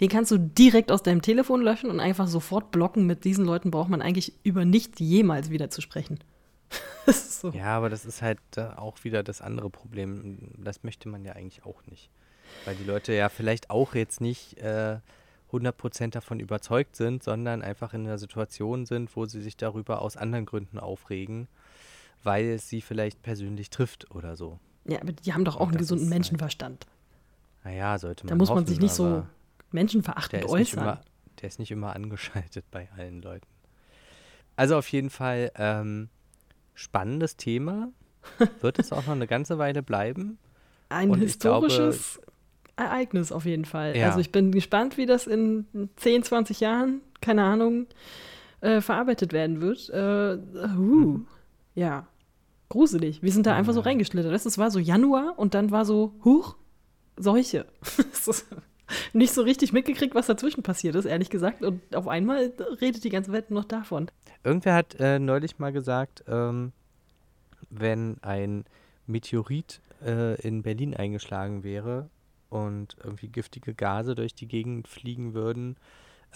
den 0.00 0.08
kannst 0.08 0.30
du 0.30 0.38
direkt 0.38 0.90
aus 0.90 1.02
deinem 1.02 1.22
Telefon 1.22 1.62
löschen 1.62 1.90
und 1.90 2.00
einfach 2.00 2.26
sofort 2.26 2.70
blocken. 2.70 3.06
Mit 3.06 3.24
diesen 3.24 3.44
Leuten 3.44 3.70
braucht 3.70 3.88
man 3.88 4.02
eigentlich 4.02 4.32
über 4.42 4.64
nichts 4.64 4.98
jemals 4.98 5.50
wieder 5.50 5.70
zu 5.70 5.80
sprechen. 5.80 6.18
so. 7.06 7.50
Ja, 7.50 7.76
aber 7.76 7.90
das 7.90 8.04
ist 8.04 8.22
halt 8.22 8.40
auch 8.76 9.04
wieder 9.04 9.22
das 9.22 9.40
andere 9.40 9.70
Problem. 9.70 10.38
Das 10.58 10.82
möchte 10.82 11.08
man 11.08 11.24
ja 11.24 11.34
eigentlich 11.34 11.64
auch 11.64 11.84
nicht. 11.86 12.10
Weil 12.64 12.74
die 12.76 12.84
Leute 12.84 13.12
ja 13.12 13.28
vielleicht 13.28 13.70
auch 13.70 13.94
jetzt 13.94 14.20
nicht 14.20 14.58
äh, 14.58 14.98
100% 15.52 16.10
davon 16.10 16.40
überzeugt 16.40 16.96
sind, 16.96 17.22
sondern 17.22 17.62
einfach 17.62 17.94
in 17.94 18.02
einer 18.02 18.18
Situation 18.18 18.86
sind, 18.86 19.14
wo 19.16 19.26
sie 19.26 19.42
sich 19.42 19.56
darüber 19.56 20.02
aus 20.02 20.16
anderen 20.16 20.46
Gründen 20.46 20.78
aufregen, 20.78 21.48
weil 22.22 22.46
es 22.46 22.68
sie 22.68 22.80
vielleicht 22.80 23.22
persönlich 23.22 23.70
trifft 23.70 24.10
oder 24.10 24.36
so. 24.36 24.58
Ja, 24.86 25.00
aber 25.00 25.12
die 25.12 25.32
haben 25.32 25.44
doch 25.44 25.56
auch 25.56 25.68
einen 25.68 25.78
gesunden 25.78 26.06
halt 26.06 26.14
Menschenverstand. 26.14 26.86
Naja, 27.62 27.98
sollte 27.98 28.24
man. 28.24 28.30
Da 28.30 28.34
muss 28.36 28.48
man 28.50 28.58
hoffen, 28.58 28.66
sich 28.66 28.80
nicht 28.80 28.92
so 28.92 29.24
menschenverachtend 29.74 30.46
äußern. 30.46 30.82
Immer, 30.82 31.00
der 31.40 31.48
ist 31.48 31.58
nicht 31.58 31.70
immer 31.70 31.94
angeschaltet 31.94 32.64
bei 32.70 32.88
allen 32.96 33.20
Leuten. 33.20 33.46
Also 34.56 34.76
auf 34.76 34.88
jeden 34.88 35.10
Fall 35.10 35.50
ähm, 35.56 36.08
spannendes 36.74 37.36
Thema. 37.36 37.90
Wird 38.60 38.78
es 38.78 38.92
auch 38.92 39.06
noch 39.06 39.14
eine 39.14 39.26
ganze 39.26 39.58
Weile 39.58 39.82
bleiben. 39.82 40.38
Ein 40.88 41.10
Und 41.10 41.18
historisches 41.18 42.20
glaube, 42.22 42.32
Ereignis 42.76 43.32
auf 43.32 43.44
jeden 43.44 43.64
Fall. 43.64 43.96
Ja. 43.96 44.06
Also 44.06 44.20
ich 44.20 44.32
bin 44.32 44.52
gespannt, 44.52 44.96
wie 44.96 45.06
das 45.06 45.26
in 45.26 45.66
10, 45.96 46.22
20 46.22 46.60
Jahren, 46.60 47.00
keine 47.20 47.42
Ahnung, 47.42 47.86
äh, 48.60 48.80
verarbeitet 48.80 49.32
werden 49.32 49.60
wird. 49.60 49.90
Äh, 49.90 50.36
uh, 50.36 50.78
mhm. 50.78 51.26
Ja, 51.74 52.06
gruselig. 52.68 53.22
Wir 53.22 53.32
sind 53.32 53.46
da 53.46 53.50
ja. 53.50 53.56
einfach 53.56 53.74
so 53.74 53.80
reingeschlittert. 53.80 54.32
Es 54.32 54.58
war 54.58 54.70
so 54.70 54.78
Januar 54.78 55.34
und 55.36 55.54
dann 55.54 55.70
war 55.70 55.84
so, 55.84 56.14
huch, 56.24 56.56
Seuche. 57.16 57.66
nicht 59.12 59.32
so 59.32 59.42
richtig 59.42 59.72
mitgekriegt, 59.72 60.14
was 60.14 60.26
dazwischen 60.26 60.62
passiert 60.62 60.94
ist, 60.94 61.04
ehrlich 61.04 61.30
gesagt. 61.30 61.62
Und 61.62 61.94
auf 61.94 62.08
einmal 62.08 62.52
redet 62.80 63.04
die 63.04 63.10
ganze 63.10 63.32
Welt 63.32 63.50
nur 63.50 63.60
noch 63.60 63.68
davon. 63.68 64.10
Irgendwer 64.42 64.74
hat 64.74 64.96
äh, 65.00 65.18
neulich 65.18 65.58
mal 65.58 65.72
gesagt, 65.72 66.24
ähm, 66.28 66.72
wenn 67.70 68.18
ein 68.22 68.64
Meteorit 69.06 69.80
äh, 70.04 70.40
in 70.40 70.62
Berlin 70.62 70.94
eingeschlagen 70.94 71.64
wäre 71.64 72.08
und 72.50 72.96
irgendwie 73.02 73.28
giftige 73.28 73.74
Gase 73.74 74.14
durch 74.14 74.34
die 74.34 74.46
Gegend 74.46 74.88
fliegen 74.88 75.34
würden, 75.34 75.76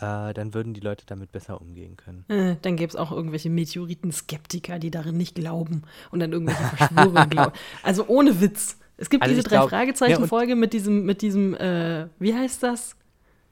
äh, 0.00 0.33
dann 0.33 0.55
würden 0.55 0.75
die 0.75 0.81
Leute 0.81 1.05
damit 1.07 1.33
besser 1.33 1.61
umgehen 1.61 1.97
können. 1.97 2.25
Äh, 2.28 2.57
dann 2.62 2.76
gäbe 2.76 2.88
es 2.88 2.97
auch 2.97 3.11
irgendwelche 3.11 3.50
Meteoriten-Skeptiker, 3.50 4.78
die 4.78 4.90
darin 4.90 5.17
nicht 5.17 5.35
glauben 5.35 5.83
und 6.11 6.21
dann 6.21 6.33
irgendwelche 6.33 6.62
Verschwörungen 6.76 7.31
glauben. 7.31 7.52
Also 7.83 8.07
ohne 8.07 8.40
Witz. 8.40 8.78
Es 8.99 9.09
gibt 9.09 9.23
also 9.23 9.35
diese 9.35 9.49
drei 9.49 9.67
Fragezeichen-Folge 9.67 10.50
ja, 10.50 10.57
mit 10.57 10.73
diesem, 10.73 11.05
mit 11.05 11.23
diesem, 11.23 11.55
äh, 11.55 12.09
wie 12.19 12.35
heißt 12.35 12.62
das? 12.62 12.97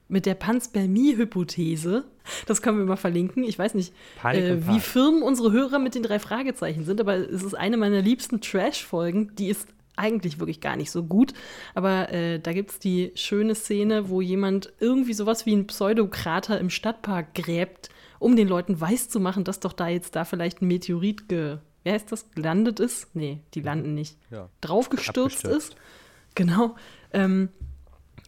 Mit 0.09 0.25
der 0.25 0.35
Panspermie-Hypothese. 0.35 2.05
Das 2.45 2.61
können 2.61 2.77
wir 2.77 2.85
mal 2.85 2.97
verlinken. 2.97 3.43
Ich 3.43 3.57
weiß 3.57 3.73
nicht, 3.73 3.93
äh, 4.23 4.57
wie 4.67 4.79
firm 4.79 5.23
unsere 5.23 5.51
Hörer 5.51 5.79
mit 5.79 5.95
den 5.95 6.03
drei 6.03 6.19
Fragezeichen 6.19 6.83
sind, 6.83 6.99
aber 6.99 7.15
es 7.15 7.43
ist 7.43 7.55
eine 7.55 7.77
meiner 7.77 8.01
liebsten 8.01 8.41
Trash-Folgen. 8.41 9.35
Die 9.35 9.47
ist 9.47 9.67
eigentlich 9.95 10.39
wirklich 10.39 10.61
gar 10.61 10.75
nicht 10.75 10.91
so 10.91 11.03
gut. 11.03 11.33
Aber 11.73 12.11
äh, 12.13 12.39
da 12.39 12.53
gibt 12.53 12.71
es 12.71 12.79
die 12.79 13.11
schöne 13.15 13.55
Szene, 13.55 14.09
wo 14.09 14.21
jemand 14.21 14.71
irgendwie 14.79 15.13
sowas 15.13 15.45
wie 15.45 15.55
ein 15.55 15.67
Pseudokrater 15.67 16.59
im 16.59 16.69
Stadtpark 16.69 17.33
gräbt, 17.33 17.89
um 18.19 18.35
den 18.35 18.47
Leuten 18.47 18.79
weiszumachen, 18.79 19.43
dass 19.43 19.59
doch 19.59 19.73
da 19.73 19.87
jetzt 19.87 20.15
da 20.15 20.25
vielleicht 20.25 20.61
ein 20.61 20.67
Meteorit 20.67 21.27
ge 21.27 21.57
wie 21.87 21.91
heißt 21.93 22.11
das, 22.11 22.29
gelandet 22.31 22.81
ist. 22.81 23.15
Nee, 23.15 23.39
die 23.53 23.61
landen 23.61 23.93
nicht. 23.93 24.17
Ja. 24.29 24.49
Draufgestürzt 24.59 25.45
ist. 25.45 25.75
Genau. 26.35 26.75
Ähm, 27.13 27.47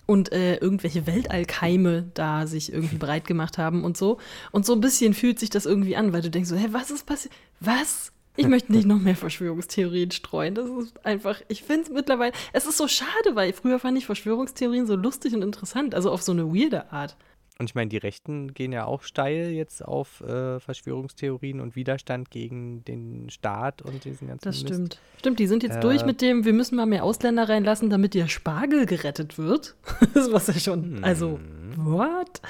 und 0.06 0.32
äh, 0.32 0.56
irgendwelche 0.56 1.06
Weltallkeime 1.06 2.10
da 2.14 2.48
sich 2.48 2.72
irgendwie 2.72 2.96
breit 3.00 3.28
gemacht 3.28 3.58
haben 3.58 3.84
und 3.84 3.98
so. 3.98 4.18
Und 4.52 4.66
so 4.66 4.74
ein 4.74 4.80
bisschen 4.80 5.14
fühlt 5.14 5.40
sich 5.40 5.50
das 5.50 5.66
irgendwie 5.66 5.98
an, 5.98 6.14
weil 6.14 6.22
du 6.22 6.30
denkst 6.30 6.50
so, 6.50 6.56
hä, 6.56 6.68
was 6.72 6.90
ist 6.90 7.06
passiert? 7.06 7.34
Was? 7.60 8.14
Ich 8.38 8.48
möchte 8.48 8.72
nicht 8.72 8.88
noch 8.88 9.00
mehr 9.00 9.18
Verschwörungstheorien 9.18 10.12
streuen. 10.12 10.56
Das 10.56 10.70
ist 10.70 11.06
einfach, 11.06 11.42
ich 11.50 11.64
finde 11.64 11.84
es 11.84 11.90
mittlerweile, 11.90 12.32
es 12.54 12.66
ist 12.66 12.78
so 12.78 12.88
schade, 12.88 13.36
weil 13.36 13.52
früher 13.52 13.80
fand 13.80 13.98
ich 13.98 14.06
Verschwörungstheorien 14.06 14.88
so 14.88 14.96
lustig 14.96 15.36
und 15.36 15.42
interessant, 15.42 15.94
also 15.94 16.10
auf 16.10 16.22
so 16.22 16.32
eine 16.32 16.46
weirde 16.48 16.90
Art. 16.94 17.18
Und 17.60 17.70
ich 17.70 17.76
meine, 17.76 17.90
die 17.90 17.98
Rechten 17.98 18.54
gehen 18.54 18.72
ja 18.72 18.86
auch 18.86 19.04
steil 19.04 19.50
jetzt 19.50 19.84
auf 19.84 20.22
äh, 20.22 20.62
Verschwörungstheorien 20.62 21.60
und 21.60 21.76
Widerstand 21.76 22.32
gegen 22.32 22.86
den 22.86 23.30
Staat 23.30 23.82
und 23.82 24.06
diesen 24.06 24.30
ganzen 24.30 24.46
Das 24.46 24.62
stimmt. 24.62 24.80
Mist. 24.80 25.00
Stimmt, 25.18 25.40
die 25.40 25.48
sind 25.48 25.64
jetzt 25.64 25.76
äh, 25.76 25.82
durch 25.82 26.06
mit 26.06 26.22
dem, 26.22 26.46
wir 26.46 26.54
müssen 26.54 26.78
mal 26.78 26.86
mehr 26.86 27.04
Ausländer 27.04 27.50
reinlassen, 27.50 27.90
damit 27.90 28.14
der 28.14 28.30
Spargel 28.30 28.86
gerettet 28.86 29.38
wird. 29.38 29.76
das 30.14 30.32
war 30.32 30.42
ja 30.42 30.58
schon, 30.58 31.04
also, 31.04 31.38
hm. 31.38 31.86
what? 31.86 32.42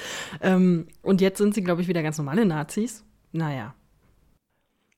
Ähm, 0.42 0.88
und 1.02 1.22
jetzt 1.22 1.40
sind 1.40 1.56
sie, 1.56 1.64
glaube 1.64 1.82
ich, 1.82 1.88
wieder 1.88 2.04
ganz 2.04 2.20
normale 2.20 2.46
Nazis. 2.46 3.04
Naja. 3.32 3.74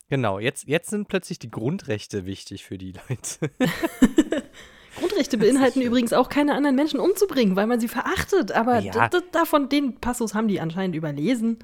Genau, 0.10 0.40
jetzt, 0.40 0.68
jetzt 0.68 0.90
sind 0.90 1.08
plötzlich 1.08 1.40
die 1.40 1.50
Grundrechte 1.50 2.26
wichtig 2.26 2.66
für 2.66 2.78
die 2.78 2.92
Leute. 2.92 3.50
Grundrechte 5.02 5.38
beinhalten 5.38 5.82
übrigens 5.82 6.14
auch 6.14 6.30
keine 6.30 6.54
anderen 6.54 6.76
Menschen 6.76 7.00
umzubringen, 7.00 7.56
weil 7.56 7.68
man 7.68 7.80
sie 7.80 7.88
verachtet. 7.88 8.52
Aber 8.52 8.80
ja. 8.80 9.10
davon, 9.32 9.68
den 9.68 9.96
Passus 9.96 10.34
haben 10.34 10.48
die 10.48 10.62
anscheinend 10.62 10.96
überlesen. 10.96 11.58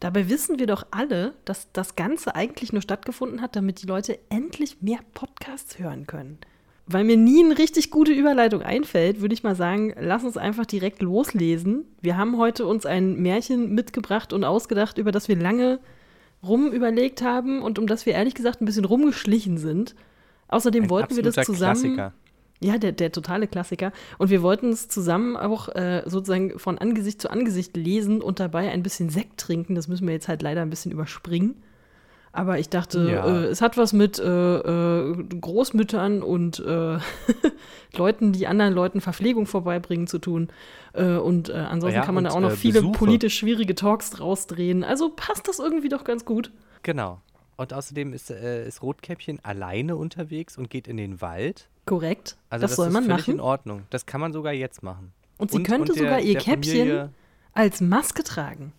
Dabei 0.00 0.28
wissen 0.28 0.58
wir 0.58 0.66
doch 0.66 0.86
alle, 0.90 1.34
dass 1.44 1.72
das 1.72 1.96
Ganze 1.96 2.34
eigentlich 2.34 2.72
nur 2.72 2.82
stattgefunden 2.82 3.40
hat, 3.40 3.56
damit 3.56 3.82
die 3.82 3.86
Leute 3.86 4.18
endlich 4.28 4.82
mehr 4.82 4.98
Podcasts 5.14 5.78
hören 5.78 6.06
können. 6.06 6.38
Weil 6.86 7.04
mir 7.04 7.16
nie 7.16 7.42
eine 7.42 7.58
richtig 7.58 7.90
gute 7.90 8.12
Überleitung 8.12 8.62
einfällt, 8.62 9.20
würde 9.20 9.34
ich 9.34 9.42
mal 9.42 9.56
sagen, 9.56 9.94
lass 9.98 10.22
uns 10.22 10.36
einfach 10.36 10.66
direkt 10.66 11.02
loslesen. 11.02 11.84
Wir 12.00 12.16
haben 12.16 12.36
heute 12.36 12.66
uns 12.66 12.86
ein 12.86 13.20
Märchen 13.20 13.74
mitgebracht 13.74 14.32
und 14.32 14.44
ausgedacht, 14.44 14.98
über 14.98 15.10
das 15.10 15.28
wir 15.28 15.36
lange 15.36 15.80
rumüberlegt 16.44 17.22
haben 17.22 17.62
und 17.62 17.78
um 17.78 17.86
das 17.86 18.06
wir 18.06 18.12
ehrlich 18.12 18.34
gesagt 18.34 18.60
ein 18.60 18.66
bisschen 18.66 18.84
rumgeschlichen 18.84 19.58
sind. 19.58 19.96
Außerdem 20.48 20.84
ein 20.84 20.90
wollten 20.90 21.16
wir 21.16 21.24
das 21.24 21.34
zusammen. 21.34 21.94
Klassiker. 21.94 22.12
Ja, 22.60 22.78
der, 22.78 22.92
der 22.92 23.12
totale 23.12 23.46
Klassiker. 23.46 23.92
Und 24.18 24.30
wir 24.30 24.42
wollten 24.42 24.70
es 24.70 24.88
zusammen 24.88 25.36
auch 25.36 25.68
äh, 25.68 26.02
sozusagen 26.06 26.58
von 26.58 26.78
Angesicht 26.78 27.20
zu 27.20 27.30
Angesicht 27.30 27.76
lesen 27.76 28.22
und 28.22 28.40
dabei 28.40 28.70
ein 28.70 28.82
bisschen 28.82 29.10
Sekt 29.10 29.38
trinken. 29.38 29.74
Das 29.74 29.88
müssen 29.88 30.06
wir 30.06 30.14
jetzt 30.14 30.28
halt 30.28 30.42
leider 30.42 30.62
ein 30.62 30.70
bisschen 30.70 30.92
überspringen. 30.92 31.56
Aber 32.32 32.58
ich 32.58 32.68
dachte, 32.68 33.10
ja. 33.10 33.26
äh, 33.26 33.44
es 33.46 33.62
hat 33.62 33.78
was 33.78 33.94
mit 33.94 34.18
äh, 34.18 34.24
äh 34.24 35.24
Großmüttern 35.40 36.22
und 36.22 36.60
äh, 36.60 36.98
Leuten, 37.96 38.32
die 38.32 38.46
anderen 38.46 38.74
Leuten 38.74 39.00
Verpflegung 39.00 39.46
vorbeibringen 39.46 40.06
zu 40.06 40.18
tun. 40.18 40.48
Äh, 40.92 41.16
und 41.16 41.50
ansonsten 41.50 42.00
ja, 42.00 42.04
kann 42.04 42.14
man 42.14 42.24
da 42.24 42.30
auch 42.30 42.40
noch 42.40 42.52
viele 42.52 42.80
Besuche. 42.80 42.98
politisch 42.98 43.38
schwierige 43.38 43.74
Talks 43.74 44.10
draus 44.10 44.46
drehen. 44.46 44.84
Also 44.84 45.10
passt 45.14 45.48
das 45.48 45.58
irgendwie 45.58 45.88
doch 45.88 46.04
ganz 46.04 46.24
gut. 46.24 46.52
Genau. 46.82 47.20
Und 47.56 47.72
außerdem 47.72 48.12
ist, 48.12 48.30
ist 48.30 48.82
Rotkäppchen 48.82 49.40
alleine 49.42 49.96
unterwegs 49.96 50.58
und 50.58 50.68
geht 50.68 50.88
in 50.88 50.98
den 50.98 51.22
Wald 51.22 51.70
Korrekt. 51.86 52.36
Also 52.50 52.62
das, 52.62 52.72
das 52.72 52.76
soll 52.76 52.88
ist 52.88 52.92
man 52.92 53.04
völlig 53.04 53.20
machen. 53.28 53.34
in 53.34 53.40
Ordnung. 53.40 53.82
Das 53.90 54.04
kann 54.06 54.20
man 54.20 54.32
sogar 54.32 54.52
jetzt 54.52 54.82
machen. 54.82 55.12
Und 55.38 55.50
sie 55.52 55.62
könnte 55.62 55.92
der- 55.92 56.02
sogar 56.02 56.20
ihr 56.20 56.36
Käppchen 56.38 57.10
als 57.52 57.80
Maske 57.80 58.22
tragen. 58.22 58.72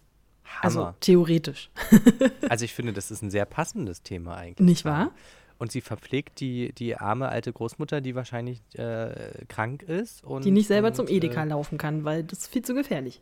Also 0.61 0.79
Hammer. 0.81 0.95
theoretisch. 1.01 1.69
Also 2.49 2.63
ich 2.65 2.73
finde, 2.73 2.93
das 2.93 3.11
ist 3.11 3.21
ein 3.21 3.29
sehr 3.31 3.45
passendes 3.45 4.01
Thema 4.01 4.35
eigentlich. 4.37 4.65
Nicht 4.65 4.85
wahr? 4.85 5.11
Und 5.59 5.71
sie 5.71 5.81
verpflegt 5.81 6.39
die, 6.39 6.71
die 6.73 6.95
arme 6.95 7.29
alte 7.29 7.51
Großmutter, 7.51 7.99
die 7.99 8.13
wahrscheinlich 8.15 8.61
äh, 8.75 9.31
krank 9.49 9.83
ist. 9.83 10.23
Und, 10.23 10.45
Die 10.45 10.51
nicht 10.51 10.67
selber 10.67 10.89
und, 10.89 10.95
zum 10.95 11.07
Edeka 11.07 11.43
Äh, 11.43 11.47
laufen 11.47 11.77
kann, 11.77 12.03
weil 12.05 12.23
das 12.23 12.39
ist 12.39 12.47
viel 12.53 12.61
zu 12.61 12.73
gefährlich. 12.75 13.21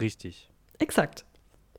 richtig. 0.00 0.50
Exakt. 0.78 1.24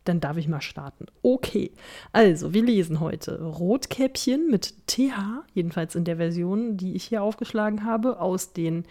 Dann 0.04 0.20
darf 0.20 0.38
ich 0.38 0.48
mal 0.48 0.62
starten. 0.62 1.06
Okay. 1.22 1.72
Also, 2.12 2.54
wir 2.54 2.64
lesen 2.64 3.00
heute 3.00 3.42
Rotkäppchen 3.42 4.50
mit 4.50 4.88
TH, 4.88 5.44
jedenfalls 5.54 5.96
in 5.96 6.06
der 6.06 6.18
Version, 6.18 6.78
die 6.78 6.96
ich 6.96 7.04
hier 7.04 7.22
aufgeschlagen 7.22 7.86
habe, 7.86 8.20
aus 8.20 8.54
den 8.54 8.86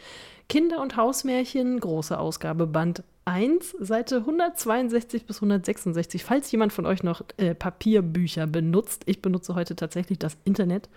Kinder- 0.48 0.80
und 0.80 0.96
Hausmärchen, 0.96 1.80
große 1.80 2.18
Ausgabe 2.18 2.66
Band 2.66 3.02
1, 3.24 3.76
Seite 3.80 4.18
162 4.18 5.26
bis 5.26 5.36
166. 5.36 6.24
Falls 6.24 6.50
jemand 6.50 6.72
von 6.72 6.86
euch 6.86 7.02
noch 7.02 7.22
äh, 7.36 7.54
Papierbücher 7.54 8.46
benutzt, 8.46 9.02
ich 9.06 9.22
benutze 9.22 9.54
heute 9.54 9.76
tatsächlich 9.76 10.18
das 10.18 10.36
Internet. 10.44 10.88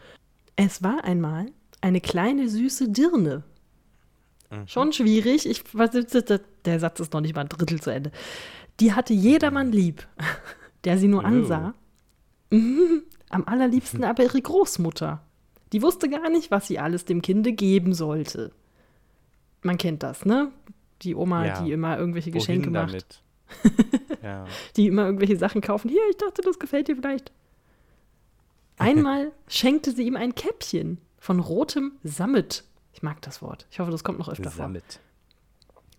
Es 0.56 0.84
war 0.84 1.04
einmal 1.04 1.48
eine 1.82 2.02
kleine 2.02 2.50
süße 2.50 2.90
Dirne. 2.90 3.44
Schon 4.68 4.94
schwierig. 4.94 5.48
Ich, 5.48 5.64
was, 5.74 5.92
der 6.66 6.80
Satz 6.80 7.00
ist 7.00 7.14
noch 7.14 7.22
nicht 7.22 7.36
mal 7.36 7.42
ein 7.42 7.50
Drittel 7.50 7.82
zu 7.82 7.90
Ende. 7.90 8.12
Die 8.80 8.94
hatte 8.94 9.14
jedermann 9.14 9.72
lieb, 9.72 10.08
der 10.84 10.98
sie 10.98 11.08
nur 11.08 11.22
Oh. 11.24 11.28
ansah. 11.28 11.74
Am 13.30 13.44
allerliebsten 13.46 14.04
aber 14.04 14.24
ihre 14.24 14.42
Großmutter. 14.42 15.22
Die 15.72 15.82
wusste 15.82 16.08
gar 16.10 16.30
nicht, 16.30 16.52
was 16.52 16.68
sie 16.68 16.78
alles 16.80 17.06
dem 17.06 17.22
Kinde 17.24 17.52
geben 17.54 17.94
sollte. 17.96 18.52
Man 19.64 19.78
kennt 19.78 20.04
das, 20.04 20.24
ne? 20.26 20.52
Die 21.02 21.16
Oma, 21.16 21.46
Ja. 21.46 21.62
die 21.62 21.72
immer 21.72 21.98
irgendwelche 21.98 22.30
Geschenke 22.32 22.70
Wohin 22.72 22.74
macht, 22.74 23.20
damit? 23.64 24.22
ja. 24.24 24.46
die 24.78 24.88
immer 24.88 25.06
irgendwelche 25.06 25.38
Sachen 25.38 25.62
kaufen. 25.62 25.90
Hier, 25.90 26.02
ich 26.12 26.18
dachte, 26.18 26.42
das 26.44 26.60
gefällt 26.60 26.88
dir 26.90 26.96
vielleicht. 26.96 27.32
Einmal 28.78 29.32
schenkte 29.48 29.92
sie 29.92 30.04
ihm 30.04 30.16
ein 30.16 30.36
Käppchen 30.36 31.00
von 31.18 31.40
rotem 31.40 31.94
Sammet. 32.04 32.64
Ich 32.94 33.02
mag 33.04 33.22
das 33.22 33.42
Wort. 33.42 33.66
Ich 33.72 33.80
hoffe, 33.80 33.92
das 33.92 34.04
kommt 34.04 34.20
noch 34.20 34.30
öfter 34.30 34.52
vor. 34.52 34.66
Sammet. 34.66 35.00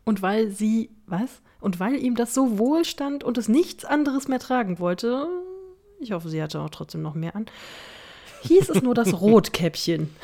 Und 0.05 0.23
weil 0.23 0.51
sie, 0.51 0.91
was? 1.07 1.43
Und 1.61 1.81
weil 1.81 1.97
ihm 1.97 2.15
das 2.15 2.35
so 2.35 2.59
wohl 2.59 2.85
stand 2.85 3.25
und 3.25 3.39
es 3.39 3.49
nichts 3.49 3.85
anderes 3.85 4.29
mehr 4.29 4.39
tragen 4.39 4.79
wollte, 4.79 5.27
ich 6.01 6.13
hoffe, 6.13 6.29
sie 6.29 6.41
hatte 6.43 6.61
auch 6.61 6.71
trotzdem 6.71 7.03
noch 7.03 7.15
mehr 7.15 7.35
an, 7.35 7.47
hieß 8.43 8.69
es 8.69 8.83
nur 8.83 8.95
das 8.95 9.15
Rotkäppchen. 9.21 10.11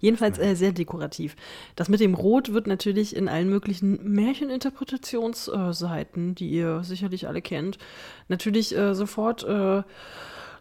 Jedenfalls 0.00 0.38
äh, 0.38 0.54
sehr 0.54 0.70
dekorativ. 0.70 1.34
Das 1.74 1.88
mit 1.88 1.98
dem 1.98 2.14
Rot 2.14 2.52
wird 2.52 2.68
natürlich 2.68 3.16
in 3.16 3.28
allen 3.28 3.48
möglichen 3.48 4.12
Märcheninterpretationsseiten, 4.12 6.36
die 6.36 6.50
ihr 6.50 6.84
sicherlich 6.84 7.26
alle 7.26 7.42
kennt, 7.42 7.78
natürlich 8.28 8.76
äh, 8.76 8.94
sofort 8.94 9.42
äh, 9.42 9.82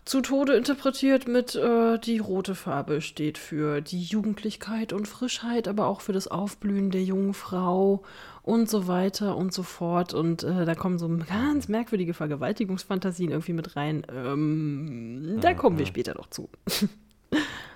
zu 0.08 0.22
Tode 0.22 0.54
interpretiert 0.54 1.28
mit 1.28 1.56
äh, 1.56 2.00
die 2.00 2.20
rote 2.20 2.56
Farbe 2.56 3.02
steht 3.02 3.38
für 3.38 3.82
die 3.82 4.02
Jugendlichkeit 4.02 4.94
und 4.94 5.06
Frischheit, 5.06 5.68
aber 5.68 5.88
auch 5.88 6.00
für 6.00 6.14
das 6.14 6.30
Aufblühen 6.30 6.92
der 6.92 7.04
jungen 7.04 7.34
Frau 7.34 8.04
und 8.42 8.70
so 8.70 8.88
weiter 8.88 9.36
und 9.36 9.54
so 9.54 9.64
fort. 9.64 10.14
Und 10.14 10.44
äh, 10.44 10.64
da 10.64 10.76
kommen 10.76 10.98
so 10.98 11.10
ganz 11.28 11.68
merkwürdige 11.68 12.14
Vergewaltigungsfantasien 12.14 13.32
irgendwie 13.32 13.52
mit 13.52 13.76
rein. 13.76 14.08
Ähm, 14.10 15.40
da 15.42 15.54
kommen 15.54 15.78
wir 15.78 15.86
später 15.86 16.16
noch 16.16 16.30
zu. 16.30 16.50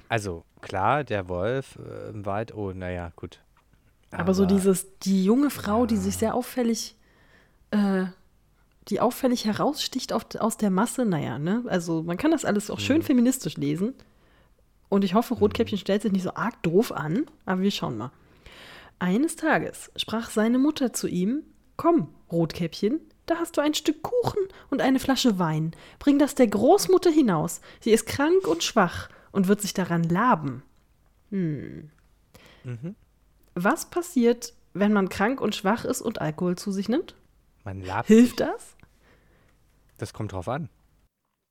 Also 0.07 0.43
klar, 0.59 1.05
der 1.05 1.29
Wolf 1.29 1.79
äh, 1.79 2.09
im 2.09 2.25
Wald, 2.25 2.53
oh, 2.53 2.73
naja, 2.73 3.13
gut. 3.15 3.39
Aber, 4.11 4.33
so 4.33 4.45
dieses, 4.45 4.99
die 4.99 5.23
junge 5.23 5.49
Frau, 5.49 5.85
die 5.85 5.95
sich 5.95 6.17
sehr 6.17 6.35
auffällig, 6.35 6.97
äh, 7.71 8.07
die 8.87 8.99
auffällig 8.99 9.45
heraussticht 9.45 10.13
auf, 10.13 10.25
aus 10.39 10.57
der 10.57 10.71
Masse, 10.71 11.05
naja, 11.05 11.39
ne? 11.39 11.63
Also 11.67 12.03
man 12.03 12.17
kann 12.17 12.31
das 12.31 12.45
alles 12.45 12.69
auch 12.69 12.79
schön 12.79 13.01
feministisch 13.03 13.57
lesen. 13.57 13.93
Und 14.89 15.03
ich 15.03 15.13
hoffe, 15.13 15.35
Rotkäppchen 15.35 15.77
stellt 15.77 16.01
sich 16.01 16.11
nicht 16.11 16.23
so 16.23 16.33
arg 16.33 16.61
doof 16.63 16.91
an, 16.91 17.25
aber 17.45 17.61
wir 17.61 17.71
schauen 17.71 17.97
mal. 17.97 18.11
Eines 18.99 19.35
Tages 19.35 19.91
sprach 19.95 20.29
seine 20.29 20.57
Mutter 20.57 20.93
zu 20.93 21.07
ihm: 21.07 21.43
Komm, 21.77 22.09
Rotkäppchen, 22.31 22.99
da 23.25 23.37
hast 23.37 23.55
du 23.55 23.61
ein 23.61 23.73
Stück 23.73 24.01
Kuchen 24.03 24.41
und 24.69 24.81
eine 24.81 24.99
Flasche 24.99 25.39
Wein. 25.39 25.71
Bring 25.99 26.19
das 26.19 26.35
der 26.35 26.47
Großmutter 26.47 27.09
hinaus. 27.09 27.61
Sie 27.79 27.91
ist 27.91 28.05
krank 28.05 28.47
und 28.47 28.63
schwach 28.63 29.09
und 29.31 29.47
wird 29.47 29.61
sich 29.61 29.73
daran 29.73 30.03
laben. 30.03 30.63
Was 33.55 33.89
passiert, 33.89 34.53
wenn 34.73 34.91
man 34.91 35.09
krank 35.09 35.39
und 35.39 35.55
schwach 35.55 35.85
ist 35.85 36.01
und 36.01 36.19
Alkohol 36.19 36.57
zu 36.57 36.71
sich 36.71 36.89
nimmt? 36.89 37.15
Man 37.63 37.81
labt 37.81 38.07
Hilft 38.07 38.37
sich. 38.37 38.47
das? 38.47 38.75
Das 39.97 40.13
kommt 40.13 40.31
drauf 40.31 40.47
an. 40.47 40.69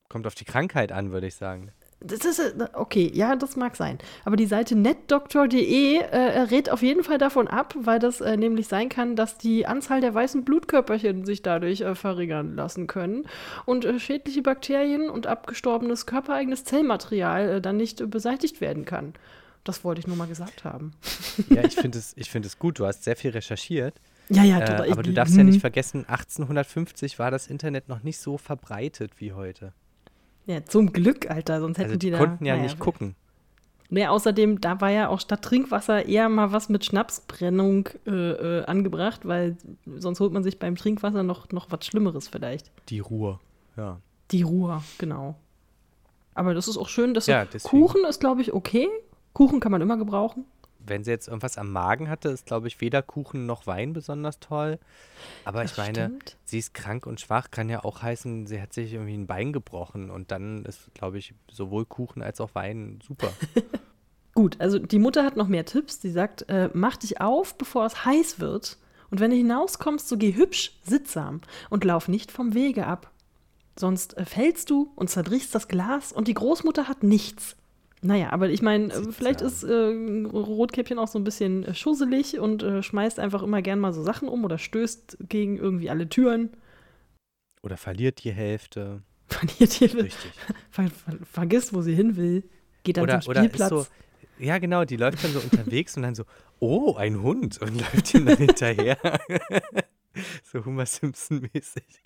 Kommt 0.09 0.27
auf 0.27 0.35
die 0.35 0.45
Krankheit 0.45 0.91
an, 0.91 1.11
würde 1.11 1.27
ich 1.27 1.35
sagen. 1.35 1.71
Das 2.03 2.25
ist 2.25 2.39
äh, 2.39 2.67
okay, 2.73 3.11
ja, 3.13 3.35
das 3.35 3.55
mag 3.55 3.75
sein. 3.75 3.99
Aber 4.25 4.35
die 4.35 4.47
Seite 4.47 4.75
netdoktor.de 4.75 5.97
äh, 5.97 6.17
rät 6.41 6.69
auf 6.71 6.81
jeden 6.81 7.03
Fall 7.03 7.19
davon 7.19 7.47
ab, 7.47 7.75
weil 7.77 7.99
das 7.99 8.21
äh, 8.21 8.37
nämlich 8.37 8.67
sein 8.67 8.89
kann, 8.89 9.15
dass 9.15 9.37
die 9.37 9.67
Anzahl 9.67 10.01
der 10.01 10.13
weißen 10.13 10.43
Blutkörperchen 10.43 11.25
sich 11.25 11.43
dadurch 11.43 11.81
äh, 11.81 11.93
verringern 11.93 12.55
lassen 12.55 12.87
können 12.87 13.27
und 13.65 13.85
äh, 13.85 13.99
schädliche 13.99 14.41
Bakterien 14.41 15.09
und 15.11 15.27
abgestorbenes 15.27 16.07
körpereigenes 16.07 16.65
Zellmaterial 16.65 17.49
äh, 17.49 17.61
dann 17.61 17.77
nicht 17.77 18.01
äh, 18.01 18.07
beseitigt 18.07 18.61
werden 18.61 18.85
kann. 18.85 19.13
Das 19.63 19.83
wollte 19.83 19.99
ich 19.99 20.07
nur 20.07 20.17
mal 20.17 20.27
gesagt 20.27 20.63
haben. 20.63 20.93
Ja, 21.49 21.63
ich 21.63 21.75
finde 21.79 21.99
es, 21.99 22.13
ich 22.17 22.31
find 22.31 22.47
es 22.47 22.57
gut. 22.57 22.79
Du 22.79 22.87
hast 22.87 23.03
sehr 23.03 23.15
viel 23.15 23.29
recherchiert. 23.29 23.93
Ja, 24.33 24.43
ja, 24.43 24.59
Äh, 24.59 24.91
aber 24.91 25.03
du 25.03 25.13
darfst 25.13 25.35
ja 25.35 25.43
nicht 25.43 25.55
hm. 25.55 25.61
vergessen, 25.61 26.05
1850 26.07 27.19
war 27.19 27.31
das 27.31 27.47
Internet 27.47 27.89
noch 27.89 28.03
nicht 28.03 28.17
so 28.17 28.37
verbreitet 28.37 29.11
wie 29.17 29.33
heute. 29.33 29.73
Ja, 30.45 30.63
zum 30.65 30.93
Glück, 30.93 31.29
Alter, 31.29 31.59
sonst 31.59 31.77
hätten 31.77 31.89
Also 31.89 31.99
die, 31.99 32.07
die, 32.07 32.11
da. 32.11 32.17
konnten 32.17 32.45
ja 32.45 32.53
naja, 32.53 32.63
nicht 32.63 32.79
gucken. 32.79 33.15
Nee, 33.89 34.07
außerdem, 34.07 34.61
da 34.61 34.79
war 34.79 34.89
ja 34.89 35.09
auch 35.09 35.19
statt 35.19 35.41
Trinkwasser 35.41 36.05
eher 36.05 36.29
mal 36.29 36.53
was 36.53 36.69
mit 36.69 36.85
Schnapsbrennung 36.85 37.89
äh, 38.07 38.11
äh, 38.11 38.65
angebracht, 38.65 39.27
weil 39.27 39.57
sonst 39.97 40.21
holt 40.21 40.31
man 40.31 40.43
sich 40.43 40.59
beim 40.59 40.77
Trinkwasser 40.77 41.23
noch, 41.23 41.51
noch 41.51 41.67
was 41.71 41.85
Schlimmeres 41.85 42.29
vielleicht. 42.29 42.71
Die 42.87 42.99
Ruhe. 42.99 43.39
Ja. 43.75 43.99
Die 44.31 44.43
Ruhe, 44.43 44.81
genau. 44.97 45.35
Aber 46.33 46.53
das 46.53 46.69
ist 46.69 46.77
auch 46.77 46.87
schön, 46.87 47.13
dass 47.13 47.27
Ja. 47.27 47.45
Kuchen 47.63 48.05
ist, 48.05 48.21
glaube 48.21 48.41
ich, 48.41 48.53
okay. 48.53 48.87
Kuchen 49.33 49.59
kann 49.59 49.73
man 49.73 49.81
immer 49.81 49.97
gebrauchen. 49.97 50.45
Wenn 50.85 51.03
sie 51.03 51.11
jetzt 51.11 51.27
irgendwas 51.27 51.57
am 51.57 51.71
Magen 51.71 52.09
hatte, 52.09 52.29
ist, 52.29 52.45
glaube 52.45 52.67
ich, 52.67 52.81
weder 52.81 53.01
Kuchen 53.01 53.45
noch 53.45 53.67
Wein 53.67 53.93
besonders 53.93 54.39
toll. 54.39 54.79
Aber 55.45 55.63
ich 55.63 55.71
Das 55.71 55.77
meine, 55.77 56.05
stimmt. 56.07 56.37
sie 56.43 56.59
ist 56.59 56.73
krank 56.73 57.05
und 57.05 57.19
schwach, 57.21 57.51
kann 57.51 57.69
ja 57.69 57.83
auch 57.83 58.01
heißen, 58.01 58.47
sie 58.47 58.61
hat 58.61 58.73
sich 58.73 58.93
irgendwie 58.93 59.15
ein 59.15 59.27
Bein 59.27 59.53
gebrochen. 59.53 60.09
Und 60.09 60.31
dann 60.31 60.65
ist, 60.65 60.93
glaube 60.93 61.17
ich, 61.17 61.33
sowohl 61.51 61.85
Kuchen 61.85 62.21
als 62.21 62.41
auch 62.41 62.55
Wein 62.55 62.99
super. 63.05 63.31
Gut, 64.33 64.55
also 64.59 64.79
die 64.79 64.99
Mutter 64.99 65.25
hat 65.25 65.35
noch 65.35 65.47
mehr 65.47 65.65
Tipps. 65.65 66.01
Sie 66.01 66.11
sagt, 66.11 66.49
äh, 66.49 66.69
mach 66.73 66.97
dich 66.97 67.19
auf, 67.21 67.57
bevor 67.57 67.85
es 67.85 68.05
heiß 68.05 68.39
wird. 68.39 68.77
Und 69.09 69.19
wenn 69.19 69.31
du 69.31 69.37
hinauskommst, 69.37 70.07
so 70.07 70.17
geh 70.17 70.33
hübsch, 70.35 70.79
sittsam 70.83 71.41
und 71.69 71.83
lauf 71.83 72.07
nicht 72.07 72.31
vom 72.31 72.53
Wege 72.53 72.87
ab. 72.87 73.11
Sonst 73.77 74.17
äh, 74.17 74.25
fällst 74.25 74.69
du 74.69 74.91
und 74.95 75.09
zerbrichst 75.09 75.53
das 75.53 75.67
Glas 75.67 76.11
und 76.13 76.27
die 76.27 76.33
Großmutter 76.33 76.87
hat 76.87 77.03
nichts. 77.03 77.55
Naja, 78.03 78.31
aber 78.31 78.49
ich 78.49 78.63
meine, 78.63 78.89
vielleicht 79.11 79.41
ist 79.41 79.63
äh, 79.63 79.73
Rotkäppchen 79.73 80.97
auch 80.97 81.07
so 81.07 81.19
ein 81.19 81.23
bisschen 81.23 81.63
äh, 81.65 81.75
schusselig 81.75 82.39
und 82.39 82.63
äh, 82.63 82.81
schmeißt 82.81 83.19
einfach 83.19 83.43
immer 83.43 83.61
gern 83.61 83.79
mal 83.79 83.93
so 83.93 84.01
Sachen 84.01 84.27
um 84.27 84.43
oder 84.43 84.57
stößt 84.57 85.17
gegen 85.29 85.57
irgendwie 85.57 85.89
alle 85.89 86.09
Türen. 86.09 86.49
Oder 87.61 87.77
verliert 87.77 88.23
die 88.23 88.31
Hälfte. 88.31 89.03
Verliert 89.27 89.71
hier, 89.71 89.93
Richtig. 89.93 90.31
ver 90.71 90.89
ver 90.89 91.17
vergisst, 91.31 91.73
wo 91.73 91.81
sie 91.81 91.93
hin 91.93 92.17
will. 92.17 92.43
Geht 92.83 92.97
dann 92.97 93.03
Oder, 93.03 93.21
zum 93.21 93.31
oder 93.31 93.41
ist 93.41 93.47
Spielplatz. 93.47 93.69
so, 93.69 93.85
ja 94.39 94.57
genau, 94.57 94.83
die 94.83 94.97
läuft 94.97 95.23
dann 95.23 95.31
so 95.31 95.39
unterwegs 95.39 95.95
und 95.95 96.03
dann 96.03 96.15
so, 96.15 96.23
oh, 96.59 96.95
ein 96.95 97.21
Hund 97.21 97.61
und 97.61 97.79
läuft 97.79 98.13
ihm 98.15 98.25
dann 98.25 98.37
hinterher. 98.37 98.97
so 100.43 100.65
Homer 100.65 100.87
Simpson-mäßig. 100.87 102.01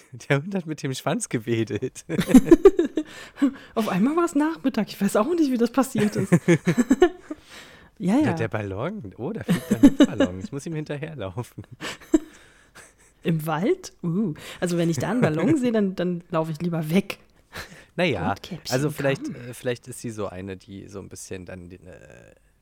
Der 0.28 0.42
Hund 0.42 0.54
hat 0.54 0.66
mit 0.66 0.82
dem 0.82 0.94
Schwanz 0.94 1.28
gewedelt. 1.28 2.04
Auf 3.74 3.88
einmal 3.88 4.16
war 4.16 4.24
es 4.24 4.34
Nachmittag. 4.34 4.88
Ich 4.88 5.00
weiß 5.00 5.16
auch 5.16 5.34
nicht, 5.34 5.50
wie 5.50 5.58
das 5.58 5.70
passiert 5.70 6.16
ist. 6.16 6.32
ja, 7.98 8.16
ja. 8.16 8.22
Der, 8.22 8.34
der 8.34 8.48
Ballon, 8.48 9.14
oh, 9.16 9.32
da 9.32 9.44
fliegt 9.44 9.72
ein 9.72 9.82
Luftballon. 9.82 10.40
Ich 10.40 10.52
muss 10.52 10.66
ihm 10.66 10.74
hinterherlaufen. 10.74 11.64
Im 13.22 13.46
Wald? 13.46 13.92
Uh. 14.02 14.34
Also 14.60 14.78
wenn 14.78 14.90
ich 14.90 14.98
da 14.98 15.10
einen 15.10 15.20
Ballon 15.20 15.56
sehe, 15.56 15.72
dann, 15.72 15.94
dann 15.96 16.24
laufe 16.30 16.52
ich 16.52 16.60
lieber 16.60 16.90
weg. 16.90 17.18
Naja, 17.96 18.36
also 18.70 18.90
vielleicht, 18.90 19.28
äh, 19.28 19.52
vielleicht 19.54 19.88
ist 19.88 20.00
sie 20.00 20.10
so 20.10 20.28
eine, 20.28 20.56
die 20.56 20.86
so 20.86 21.00
ein 21.00 21.08
bisschen 21.08 21.44
dann 21.46 21.68
äh, 21.72 21.78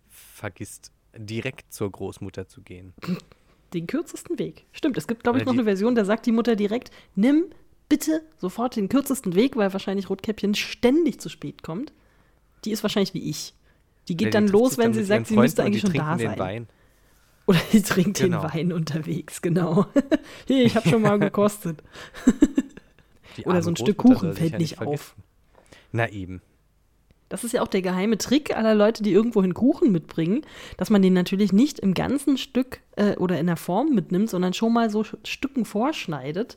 vergisst, 0.09 0.92
direkt 1.14 1.75
zur 1.75 1.92
Großmutter 1.92 2.49
zu 2.49 2.62
gehen. 2.62 2.94
Den 3.75 3.87
kürzesten 3.87 4.39
Weg. 4.39 4.65
Stimmt, 4.73 4.97
es 4.97 5.07
gibt, 5.07 5.23
glaube 5.23 5.39
ich, 5.39 5.43
Oder 5.43 5.53
noch 5.53 5.55
die- 5.55 5.61
eine 5.61 5.65
Version, 5.69 5.95
da 5.95 6.05
sagt 6.05 6.27
die 6.27 6.33
Mutter 6.33 6.57
direkt, 6.57 6.91
nimm 7.15 7.47
bitte 7.89 8.23
sofort 8.39 8.77
den 8.77 8.89
kürzesten 8.89 9.35
Weg, 9.35 9.57
weil 9.57 9.73
wahrscheinlich 9.73 10.09
Rotkäppchen 10.11 10.55
ständig 10.55 11.21
zu 11.21 11.29
spät 11.29 11.63
kommt. 11.63 11.93
Die 12.65 12.71
ist 12.71 12.83
wahrscheinlich 12.83 13.15
wie 13.15 13.29
ich. 13.29 13.55
Die 14.09 14.17
geht 14.17 14.35
dann 14.35 14.49
los, 14.49 14.79
wenn 14.79 14.95
sie 14.95 15.05
sagt, 15.05 15.27
sie 15.27 15.37
müsste 15.37 15.65
eigentlich 15.65 15.83
schon 15.83 15.93
da 15.93 16.17
sein. 16.19 16.39
Wein. 16.39 16.67
Oder 17.47 17.61
sie 17.71 17.83
trinkt 17.83 18.19
genau. 18.19 18.43
den 18.43 18.53
Wein 18.55 18.73
unterwegs, 18.73 19.41
genau. 19.41 19.87
Hier, 20.47 20.65
ich 20.65 20.77
habe 20.77 20.89
schon 20.89 21.03
mal 21.03 21.19
gekostet. 21.19 21.83
Oder 23.45 23.63
so 23.63 23.71
ein 23.71 23.77
Stück 23.77 23.99
Kuchen 23.99 24.33
fällt 24.35 24.53
ja 24.53 24.59
nicht 24.59 24.81
auf. 24.81 25.15
Na 25.93 26.09
eben. 26.09 26.41
Das 27.29 27.43
ist 27.43 27.53
ja 27.53 27.62
auch 27.62 27.69
der 27.69 27.83
geheime 27.83 28.19
Trick 28.19 28.57
aller 28.57 28.75
Leute, 28.75 29.03
die 29.03 29.12
irgendwohin 29.12 29.55
Kuchen 29.55 29.91
mitbringen, 29.91 30.43
dass 30.77 30.91
man 30.91 31.03
den 31.03 31.12
natürlich 31.12 31.53
nicht 31.53 31.81
im 31.81 31.95
ganzen 31.95 32.39
Stück 32.39 32.81
äh, 32.97 33.17
oder 33.17 33.39
in 33.41 33.47
der 33.47 33.57
Form 33.57 33.95
mitnimmt, 33.95 34.31
sondern 34.31 34.53
schon 34.53 34.73
mal 34.73 34.91
so 34.91 35.05
Stücken 35.25 35.65
vorschneidet, 35.65 36.57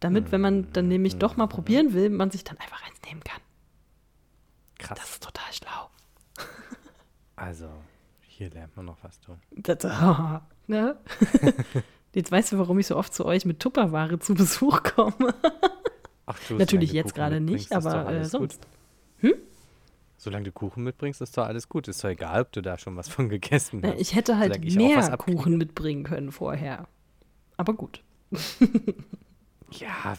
damit, 0.00 0.30
wenn 0.30 0.40
man 0.40 0.72
dann 0.72 0.86
nämlich 0.86 1.16
doch 1.16 1.36
mal 1.36 1.48
probieren 1.48 1.92
will, 1.92 2.10
man 2.10 2.30
sich 2.30 2.44
dann 2.44 2.56
einfach 2.58 2.86
eins 2.86 2.98
nehmen 3.06 3.22
kann. 3.24 3.40
Krass. 4.78 4.98
Das 4.98 5.10
ist 5.10 5.22
total 5.22 5.52
schlau. 5.52 5.90
Also, 7.36 7.68
hier 8.26 8.50
lernt 8.50 8.76
man 8.76 8.86
noch 8.86 8.96
was, 9.02 9.20
du. 9.20 9.36
Das, 9.52 9.84
oh, 9.84 10.40
ne? 10.66 10.96
Jetzt 12.14 12.32
weißt 12.32 12.50
du, 12.50 12.58
warum 12.58 12.80
ich 12.80 12.88
so 12.88 12.96
oft 12.96 13.14
zu 13.14 13.24
euch 13.24 13.44
mit 13.44 13.60
Tupperware 13.60 14.18
zu 14.18 14.34
Besuch 14.34 14.82
komme. 14.82 15.34
Ach, 16.26 16.36
du, 16.48 16.56
Natürlich 16.56 16.90
jetzt 16.92 17.14
gerade 17.14 17.40
nicht, 17.40 17.70
aber 17.72 18.10
äh, 18.10 18.24
sonst. 18.24 18.66
Hm? 19.18 19.34
Solange 20.20 20.46
du 20.46 20.52
Kuchen 20.52 20.82
mitbringst, 20.82 21.20
ist 21.22 21.38
doch 21.38 21.46
alles 21.46 21.68
gut. 21.68 21.86
Ist 21.86 22.02
doch 22.02 22.08
egal, 22.08 22.42
ob 22.42 22.50
du 22.50 22.60
da 22.60 22.76
schon 22.76 22.96
was 22.96 23.08
von 23.08 23.28
gegessen 23.30 23.82
hast. 23.84 24.00
Ich 24.00 24.16
hätte 24.16 24.36
halt 24.36 24.62
ich 24.64 24.74
mehr 24.74 25.16
Kuchen 25.16 25.56
mitbringen 25.56 26.02
können 26.02 26.32
vorher. 26.32 26.88
Aber 27.56 27.72
gut. 27.72 28.02
ja, 29.70 30.18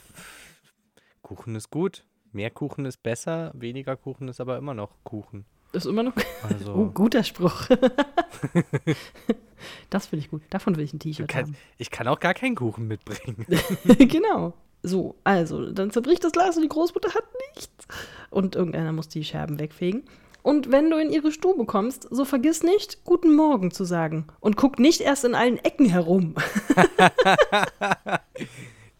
Kuchen 1.22 1.54
ist 1.56 1.70
gut. 1.70 2.06
Mehr 2.32 2.50
Kuchen 2.50 2.86
ist 2.86 3.04
besser, 3.04 3.52
weniger 3.54 3.98
Kuchen 3.98 4.30
ist 4.30 4.40
aber 4.40 4.58
immer 4.58 4.74
noch 4.74 4.96
Kuchen. 5.04 5.46
Ist 5.74 5.86
immer 5.86 6.04
noch. 6.04 6.14
Also. 6.44 6.74
Oh, 6.74 6.86
guter 6.86 7.24
Spruch. 7.24 7.68
das 9.90 10.08
finde 10.08 10.24
ich 10.26 10.32
gut. 10.32 10.42
Davon 10.50 10.78
will 10.78 10.86
ich 10.86 10.94
ein 10.94 11.00
T-Shirt 11.00 11.36
haben. 11.36 11.58
Ich 11.78 11.92
kann 11.92 12.08
auch 12.08 12.22
gar 12.22 12.34
keinen 12.34 12.56
Kuchen 12.56 12.88
mitbringen. 12.88 13.46
genau. 13.98 14.54
So, 14.82 15.16
also, 15.24 15.72
dann 15.72 15.92
zerbricht 15.92 16.24
das 16.24 16.32
Glas 16.32 16.56
und 16.56 16.64
die 16.64 16.70
Großmutter 16.70 17.14
hat 17.14 17.26
nichts. 17.54 17.88
Und 18.30 18.56
irgendeiner 18.56 18.92
muss 18.92 19.10
die 19.10 19.24
Scherben 19.24 19.60
wegfegen. 19.60 20.04
Und 20.42 20.72
wenn 20.72 20.90
du 20.90 20.98
in 20.98 21.12
ihre 21.12 21.32
Stube 21.32 21.66
kommst, 21.66 22.08
so 22.10 22.24
vergiss 22.24 22.64
nicht, 22.64 23.04
guten 23.04 23.36
Morgen 23.36 23.72
zu 23.72 23.84
sagen. 23.84 24.28
Und 24.40 24.56
guck 24.56 24.80
nicht 24.80 25.02
erst 25.02 25.26
in 25.26 25.36
allen 25.36 25.58
Ecken 25.58 25.88
herum. 25.88 26.36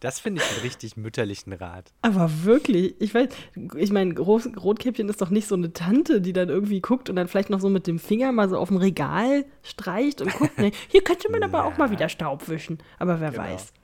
Das 0.00 0.18
finde 0.18 0.40
ich 0.40 0.50
einen 0.50 0.62
richtig 0.62 0.96
mütterlichen 0.96 1.52
Rat. 1.52 1.92
Aber 2.00 2.44
wirklich, 2.44 2.94
ich 3.00 3.14
weiß, 3.14 3.28
ich 3.76 3.92
meine, 3.92 4.18
Rotkäppchen 4.18 5.10
ist 5.10 5.20
doch 5.20 5.28
nicht 5.28 5.46
so 5.46 5.54
eine 5.54 5.74
Tante, 5.74 6.22
die 6.22 6.32
dann 6.32 6.48
irgendwie 6.48 6.80
guckt 6.80 7.10
und 7.10 7.16
dann 7.16 7.28
vielleicht 7.28 7.50
noch 7.50 7.60
so 7.60 7.68
mit 7.68 7.86
dem 7.86 7.98
Finger 7.98 8.32
mal 8.32 8.48
so 8.48 8.56
auf 8.56 8.68
dem 8.68 8.78
Regal 8.78 9.44
streicht 9.62 10.22
und 10.22 10.32
guckt, 10.32 10.58
ne, 10.58 10.70
hier 10.88 11.04
könnte 11.04 11.30
man 11.30 11.42
aber 11.42 11.66
auch 11.66 11.76
mal 11.76 11.90
wieder 11.90 12.08
Staub 12.08 12.48
wischen. 12.48 12.78
Aber 12.98 13.20
wer 13.20 13.30
genau. 13.30 13.42
weiß. 13.42 13.74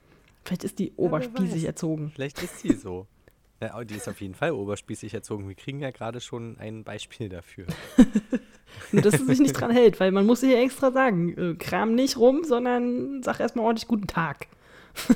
Vielleicht 0.47 0.63
ist 0.63 0.79
die 0.79 0.93
oberspießig 0.95 1.63
ja, 1.63 1.67
erzogen. 1.67 2.09
Vielleicht 2.15 2.41
ist 2.41 2.59
sie 2.59 2.73
so. 2.73 3.07
Ja, 3.59 3.83
die 3.83 3.95
ist 3.95 4.07
auf 4.07 4.21
jeden 4.21 4.35
Fall 4.35 4.51
oberspießig 4.51 5.15
erzogen. 5.15 5.47
Wir 5.47 5.55
kriegen 5.55 5.79
ja 5.79 5.89
gerade 5.89 6.21
schon 6.21 6.59
ein 6.59 6.83
Beispiel 6.83 7.27
dafür. 7.27 7.65
Nur, 8.91 9.01
dass 9.01 9.15
sie 9.15 9.25
sich 9.25 9.39
nicht 9.39 9.53
dran 9.53 9.71
hält, 9.71 9.99
weil 9.99 10.11
man 10.11 10.27
muss 10.27 10.43
ihr 10.43 10.59
extra 10.59 10.91
sagen, 10.91 11.35
äh, 11.35 11.55
kram 11.55 11.95
nicht 11.95 12.17
rum, 12.17 12.43
sondern 12.43 13.23
sag 13.23 13.39
erstmal 13.39 13.65
ordentlich 13.65 13.87
guten 13.87 14.05
Tag. 14.05 14.45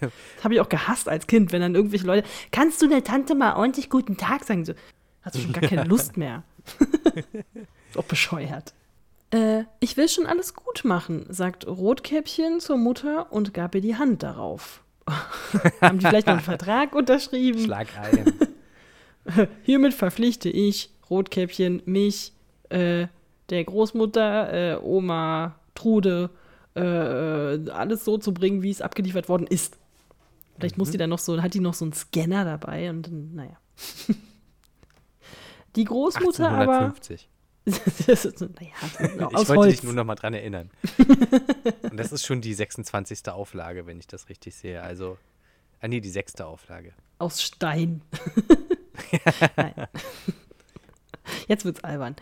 das 0.00 0.10
habe 0.42 0.54
ich 0.54 0.60
auch 0.62 0.70
gehasst 0.70 1.06
als 1.06 1.26
Kind, 1.26 1.52
wenn 1.52 1.60
dann 1.60 1.74
irgendwelche 1.74 2.06
Leute, 2.06 2.26
kannst 2.50 2.80
du 2.80 2.88
der 2.88 3.04
Tante 3.04 3.34
mal 3.34 3.56
ordentlich 3.56 3.90
guten 3.90 4.16
Tag 4.16 4.44
sagen? 4.44 4.64
So, 4.64 4.72
hast 5.20 5.36
du 5.36 5.40
schon 5.40 5.52
gar 5.52 5.68
keine 5.68 5.84
Lust 5.84 6.16
mehr. 6.16 6.44
ist 7.90 7.98
auch 7.98 8.04
bescheuert. 8.04 8.72
Äh, 9.32 9.64
ich 9.80 9.96
will 9.96 10.08
schon 10.08 10.26
alles 10.26 10.54
gut 10.54 10.84
machen, 10.84 11.26
sagt 11.28 11.66
Rotkäppchen 11.66 12.60
zur 12.60 12.76
Mutter 12.76 13.32
und 13.32 13.54
gab 13.54 13.74
ihr 13.74 13.80
die 13.80 13.96
Hand 13.96 14.22
darauf. 14.22 14.82
Haben 15.80 15.98
die 15.98 16.06
vielleicht 16.06 16.26
noch 16.26 16.34
einen 16.34 16.42
Vertrag 16.42 16.94
unterschrieben? 16.94 17.58
Schlag 17.60 17.88
ein. 17.98 19.48
Hiermit 19.62 19.94
verpflichte 19.94 20.48
ich, 20.48 20.90
Rotkäppchen, 21.08 21.82
mich, 21.86 22.32
äh, 22.68 23.06
der 23.50 23.64
Großmutter, 23.64 24.74
äh, 24.74 24.76
Oma, 24.82 25.56
Trude, 25.74 26.30
äh, 26.74 26.80
alles 26.80 28.04
so 28.04 28.18
zu 28.18 28.34
bringen, 28.34 28.62
wie 28.62 28.70
es 28.70 28.82
abgeliefert 28.82 29.28
worden 29.28 29.46
ist. 29.46 29.78
Vielleicht 30.56 30.76
mhm. 30.76 30.82
muss 30.82 30.90
die 30.90 30.98
dann 30.98 31.10
noch 31.10 31.18
so, 31.18 31.40
hat 31.40 31.54
die 31.54 31.60
noch 31.60 31.74
so 31.74 31.84
einen 31.84 31.92
Scanner 31.92 32.44
dabei 32.44 32.90
und 32.90 33.34
naja. 33.34 33.56
Die 35.74 35.84
Großmutter 35.84 36.50
1850. 36.50 37.22
aber. 37.22 37.31
das 38.06 38.24
ist, 38.24 38.40
naja, 38.40 38.72
ich 38.82 39.18
wollte 39.18 39.54
Holz. 39.54 39.72
dich 39.72 39.82
nur 39.84 39.92
noch 39.92 40.04
mal 40.04 40.16
dran 40.16 40.34
erinnern. 40.34 40.70
und 41.82 41.96
das 41.96 42.10
ist 42.10 42.26
schon 42.26 42.40
die 42.40 42.54
26. 42.54 43.28
Auflage, 43.28 43.86
wenn 43.86 44.00
ich 44.00 44.08
das 44.08 44.28
richtig 44.28 44.56
sehe. 44.56 44.82
Also, 44.82 45.16
ah 45.80 45.88
nee, 45.88 46.00
die 46.00 46.10
sechste 46.10 46.46
Auflage. 46.46 46.92
Aus 47.18 47.40
Stein. 47.40 48.02
Nein. 49.56 49.74
Jetzt 51.46 51.64
wird's 51.64 51.84
albern. 51.84 52.16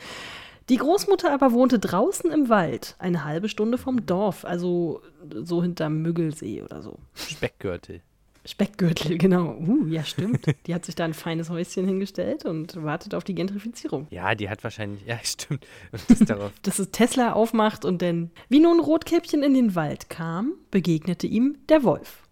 Die 0.69 0.77
Großmutter 0.77 1.33
aber 1.33 1.53
wohnte 1.53 1.79
draußen 1.79 2.31
im 2.31 2.49
Wald, 2.49 2.95
eine 2.99 3.25
halbe 3.25 3.49
Stunde 3.49 3.79
vom 3.79 4.07
Dorf, 4.07 4.45
also 4.45 5.03
so 5.43 5.63
hinterm 5.63 6.03
Müggelsee 6.03 6.63
oder 6.63 6.83
so. 6.83 6.99
Speckgürtel. 7.15 8.03
Speckgürtel, 8.45 9.19
genau. 9.19 9.55
Uh, 9.57 9.87
ja, 9.87 10.05
stimmt. 10.05 10.47
Die 10.67 10.75
hat 10.75 10.85
sich 10.85 10.95
da 10.95 11.05
ein 11.05 11.15
feines 11.15 11.51
Häuschen 11.51 11.87
hingestellt 11.87 12.45
und 12.45 12.83
wartet 12.83 13.15
auf 13.15 13.25
die 13.25 13.35
Gentrifizierung. 13.35 14.07
Ja, 14.11 14.35
die 14.35 14.49
hat 14.49 14.65
wahrscheinlich, 14.65 15.05
ja, 15.05 15.19
stimmt. 15.23 15.67
Das 16.09 16.21
darauf. 16.21 16.53
Dass 16.63 16.79
es 16.79 16.91
Tesla 16.91 17.33
aufmacht 17.33 17.85
und 17.85 18.03
dann, 18.03 18.31
wie 18.49 18.61
nun 18.61 18.81
Rotkäppchen 18.81 19.43
in 19.43 19.55
den 19.55 19.75
Wald 19.75 20.09
kam, 20.09 20.55
begegnete 20.71 21.27
ihm 21.27 21.59
der 21.69 21.83
Wolf. 21.85 22.23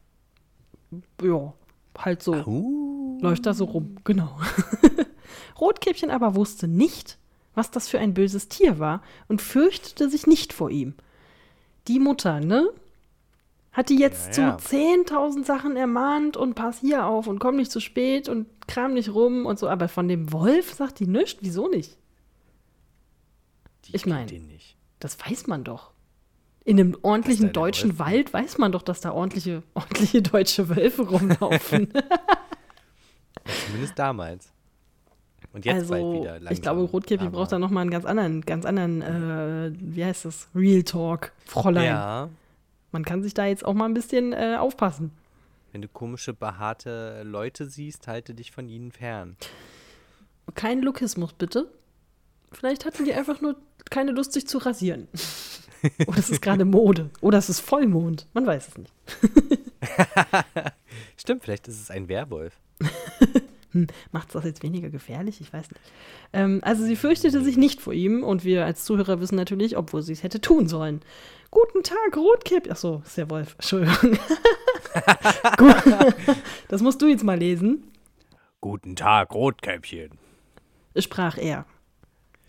Ja, 1.23 1.53
halt 1.97 2.23
so. 2.23 2.35
Ahu. 2.35 3.19
Läuft 3.21 3.47
da 3.47 3.53
so 3.53 3.65
rum, 3.65 3.97
genau. 4.05 4.39
Rotkäppchen 5.61 6.11
aber 6.11 6.37
wusste 6.37 6.69
nicht, 6.69 7.19
was 7.55 7.71
das 7.71 7.89
für 7.89 7.99
ein 7.99 8.15
böses 8.15 8.49
Tier 8.49 8.79
war 8.79 9.03
und 9.27 9.43
fürchtete 9.43 10.09
sich 10.09 10.27
nicht 10.27 10.53
vor 10.53 10.71
ihm. 10.71 10.95
Die 11.89 11.99
Mutter, 11.99 12.41
ne? 12.41 12.71
Hat 13.79 13.91
die 13.91 13.97
jetzt 13.97 14.37
ja, 14.37 14.49
ja. 14.49 14.59
zu 14.59 14.75
10.000 14.75 15.45
Sachen 15.45 15.77
ermahnt 15.77 16.37
und 16.37 16.55
pass 16.55 16.81
hier 16.81 17.07
auf 17.07 17.29
und 17.29 17.39
komm 17.39 17.55
nicht 17.55 17.71
zu 17.71 17.79
spät 17.79 18.29
und 18.29 18.49
kram 18.67 18.95
nicht 18.95 19.15
rum 19.15 19.47
und 19.47 19.57
so. 19.57 19.69
Aber 19.69 19.87
von 19.87 20.09
dem 20.09 20.33
Wolf 20.33 20.75
sagt 20.75 20.99
die 20.99 21.07
nichts. 21.07 21.37
Wieso 21.43 21.69
nicht? 21.69 21.97
Die 23.85 23.95
ich 23.95 24.05
meine, 24.05 24.27
das 24.99 25.17
weiß 25.21 25.47
man 25.47 25.63
doch. 25.63 25.93
In 26.65 26.81
einem 26.81 26.97
ordentlichen 27.03 27.53
deutschen 27.53 28.01
Wald 28.01 28.33
weiß 28.33 28.59
man 28.59 28.73
doch, 28.73 28.83
dass 28.83 29.01
da 29.01 29.13
ordentliche, 29.13 29.63
ordentliche 29.75 30.23
deutsche 30.23 30.69
Wölfe 30.69 31.03
rumlaufen. 31.03 31.93
zumindest 33.67 33.97
damals. 33.97 34.51
Und 35.53 35.65
jetzt 35.65 35.75
also, 35.75 35.91
bald 35.91 36.21
wieder 36.21 36.33
langsam. 36.33 36.53
Ich 36.53 36.63
glaube, 36.63 36.81
Rotkäppchen 36.83 37.31
braucht 37.31 37.53
da 37.53 37.61
nochmal 37.61 37.83
einen 37.83 37.93
ganz 37.93 38.05
anderen, 38.07 38.41
ganz 38.41 38.65
anderen, 38.65 39.03
äh, 39.03 39.71
wie 39.79 40.05
heißt 40.05 40.25
das? 40.25 40.49
Real 40.53 40.83
Talk, 40.83 41.31
Fräulein. 41.47 41.85
Ja. 41.85 42.29
Man 42.99 43.05
kann 43.05 43.23
sich 43.23 43.33
da 43.33 43.47
jetzt 43.47 43.65
auch 43.65 43.75
mal 43.75 43.85
ein 43.85 43.95
bisschen 43.95 44.33
äh, 44.33 44.57
aufpassen. 44.59 45.13
Wenn 45.71 45.83
du 45.83 45.87
komische, 45.87 46.35
behaarte 46.35 47.23
Leute 47.23 47.67
siehst, 47.67 48.09
halte 48.09 48.35
dich 48.35 48.51
von 48.51 48.69
ihnen 48.69 48.91
fern. 48.91 49.37
Kein 50.57 50.83
Lokismus, 50.83 51.33
bitte. 51.33 51.71
Vielleicht 52.51 52.85
hatten 52.85 53.05
die 53.05 53.15
einfach 53.15 53.41
nur 53.41 53.55
keine 53.89 54.11
Lust, 54.11 54.33
sich 54.33 54.49
zu 54.49 54.59
rasieren. 54.59 55.07
Oder 56.09 56.19
es 56.19 56.29
ist 56.29 56.43
gerade 56.43 56.65
Mode. 56.65 57.11
Oder 57.21 57.39
es 57.39 57.49
ist 57.49 57.61
Vollmond. 57.61 58.27
Man 58.35 58.45
weiß 58.45 58.67
es 58.67 58.79
nicht. 58.79 58.93
Stimmt, 61.17 61.45
vielleicht 61.45 61.69
ist 61.69 61.81
es 61.81 61.93
ein 61.93 62.09
Werwolf. 62.09 62.59
hm, 63.71 63.87
macht 64.11 64.27
es 64.27 64.33
das 64.33 64.45
jetzt 64.45 64.65
weniger 64.65 64.91
gefährlich? 64.91 65.41
Ich 65.41 65.53
weiß 65.53 65.71
nicht. 65.71 65.81
Ähm, 66.33 66.59
also 66.65 66.83
sie 66.83 66.97
fürchtete 66.97 67.45
sich 67.45 67.57
nicht 67.57 67.81
vor 67.81 67.93
ihm 67.93 68.25
und 68.25 68.43
wir 68.43 68.65
als 68.65 68.85
Zuhörer 68.85 69.21
wissen 69.21 69.37
natürlich, 69.37 69.77
obwohl 69.77 70.03
sie 70.03 70.15
es 70.15 70.25
hätte 70.25 70.41
tun 70.41 70.67
sollen. 70.67 71.01
Guten 71.51 71.83
Tag, 71.83 72.17
Rotkäppchen. 72.17 72.73
Achso, 72.73 73.03
ist 73.05 73.17
der 73.17 73.31
Wolf. 73.31 73.55
Entschuldigung. 73.55 74.19
das 76.69 76.83
musst 76.83 77.01
du 77.01 77.07
jetzt 77.07 77.25
mal 77.25 77.39
lesen. 77.39 77.91
Guten 78.61 78.97
Tag, 78.97 79.33
Rotkäppchen. 79.35 80.19
Sprach 80.97 81.39
er. 81.39 81.65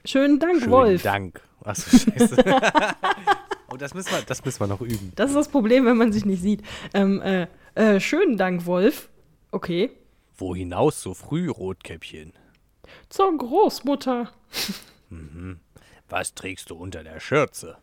Schönen 0.06 0.40
Dank, 0.40 0.60
Schönen 0.60 0.72
Wolf. 0.72 1.04
Dank. 1.04 1.42
Achso, 1.64 1.98
scheiße. 1.98 2.44
oh, 3.72 3.78
das 3.78 3.94
müssen, 3.94 4.12
wir, 4.12 4.22
das 4.24 4.44
müssen 4.44 4.60
wir 4.60 4.68
noch 4.68 4.82
üben. 4.82 5.12
Das 5.16 5.30
ist 5.30 5.36
das 5.36 5.50
Problem, 5.50 5.86
wenn 5.86 5.98
man 5.98 6.12
sich 6.12 6.26
nicht 6.26 6.42
sieht. 6.42 6.64
Ähm, 6.94 7.22
äh, 7.22 7.48
äh, 7.76 8.00
schönen 8.00 8.38
Dank, 8.38 8.66
Wolf. 8.66 9.10
Okay. 9.52 9.92
Wo 10.38 10.56
hinaus 10.56 11.02
so 11.02 11.14
früh, 11.14 11.50
Rotkäppchen? 11.50 12.34
Zur 13.10 13.38
Großmutter. 13.38 14.32
Mhm. 15.10 15.60
Was 16.08 16.34
trägst 16.34 16.70
du 16.70 16.76
unter 16.76 17.04
der 17.04 17.20
Schürze? 17.20 17.78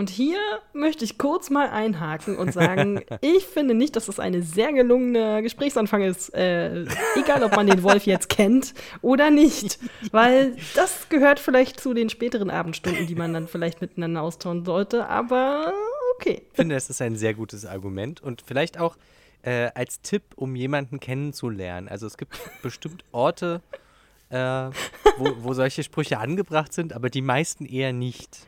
Und 0.00 0.08
hier 0.08 0.38
möchte 0.72 1.04
ich 1.04 1.18
kurz 1.18 1.50
mal 1.50 1.68
einhaken 1.68 2.38
und 2.38 2.54
sagen, 2.54 3.02
ich 3.20 3.44
finde 3.44 3.74
nicht, 3.74 3.96
dass 3.96 4.08
es 4.08 4.18
ein 4.18 4.40
sehr 4.40 4.72
gelungener 4.72 5.42
Gesprächsanfang 5.42 6.00
ist, 6.00 6.32
äh, 6.32 6.86
egal 7.16 7.42
ob 7.42 7.54
man 7.54 7.66
den 7.66 7.82
Wolf 7.82 8.06
jetzt 8.06 8.30
kennt 8.30 8.72
oder 9.02 9.30
nicht, 9.30 9.78
weil 10.10 10.56
das 10.74 11.10
gehört 11.10 11.38
vielleicht 11.38 11.80
zu 11.80 11.92
den 11.92 12.08
späteren 12.08 12.48
Abendstunden, 12.48 13.08
die 13.08 13.14
man 13.14 13.34
dann 13.34 13.46
vielleicht 13.46 13.82
miteinander 13.82 14.22
austauschen 14.22 14.64
sollte, 14.64 15.06
aber 15.06 15.74
okay. 16.16 16.46
Ich 16.50 16.56
finde, 16.56 16.76
es 16.76 16.88
ist 16.88 17.02
ein 17.02 17.16
sehr 17.16 17.34
gutes 17.34 17.66
Argument 17.66 18.22
und 18.22 18.42
vielleicht 18.46 18.80
auch 18.80 18.96
äh, 19.42 19.68
als 19.74 20.00
Tipp, 20.00 20.22
um 20.34 20.56
jemanden 20.56 20.98
kennenzulernen. 20.98 21.88
Also 21.88 22.06
es 22.06 22.16
gibt 22.16 22.38
bestimmt 22.62 23.04
Orte, 23.12 23.60
äh, 24.30 24.70
wo, 25.18 25.34
wo 25.40 25.52
solche 25.52 25.82
Sprüche 25.82 26.18
angebracht 26.18 26.72
sind, 26.72 26.94
aber 26.94 27.10
die 27.10 27.20
meisten 27.20 27.66
eher 27.66 27.92
nicht. 27.92 28.38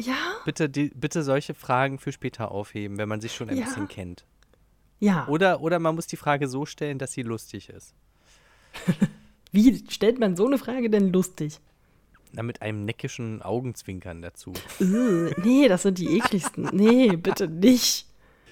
Ja. 0.00 0.36
Bitte, 0.44 0.68
die, 0.68 0.90
bitte 0.94 1.22
solche 1.22 1.54
Fragen 1.54 1.98
für 1.98 2.12
später 2.12 2.50
aufheben, 2.52 2.98
wenn 2.98 3.08
man 3.08 3.20
sich 3.20 3.34
schon 3.34 3.48
ein 3.50 3.56
ja. 3.56 3.64
bisschen 3.64 3.88
kennt. 3.88 4.24
Ja. 5.00 5.26
Oder, 5.28 5.60
oder 5.60 5.78
man 5.78 5.94
muss 5.94 6.06
die 6.06 6.16
Frage 6.16 6.48
so 6.48 6.66
stellen, 6.66 6.98
dass 6.98 7.12
sie 7.12 7.22
lustig 7.22 7.68
ist. 7.68 7.94
Wie 9.52 9.84
stellt 9.90 10.18
man 10.18 10.36
so 10.36 10.46
eine 10.46 10.58
Frage 10.58 10.90
denn 10.90 11.12
lustig? 11.12 11.60
Na, 12.32 12.42
mit 12.42 12.60
einem 12.60 12.84
neckischen 12.84 13.40
Augenzwinkern 13.40 14.20
dazu. 14.20 14.52
Uh, 14.80 15.30
nee, 15.38 15.66
das 15.66 15.82
sind 15.82 15.98
die 15.98 16.18
ekligsten. 16.18 16.68
Nee, 16.72 17.16
bitte 17.16 17.48
nicht. 17.48 18.06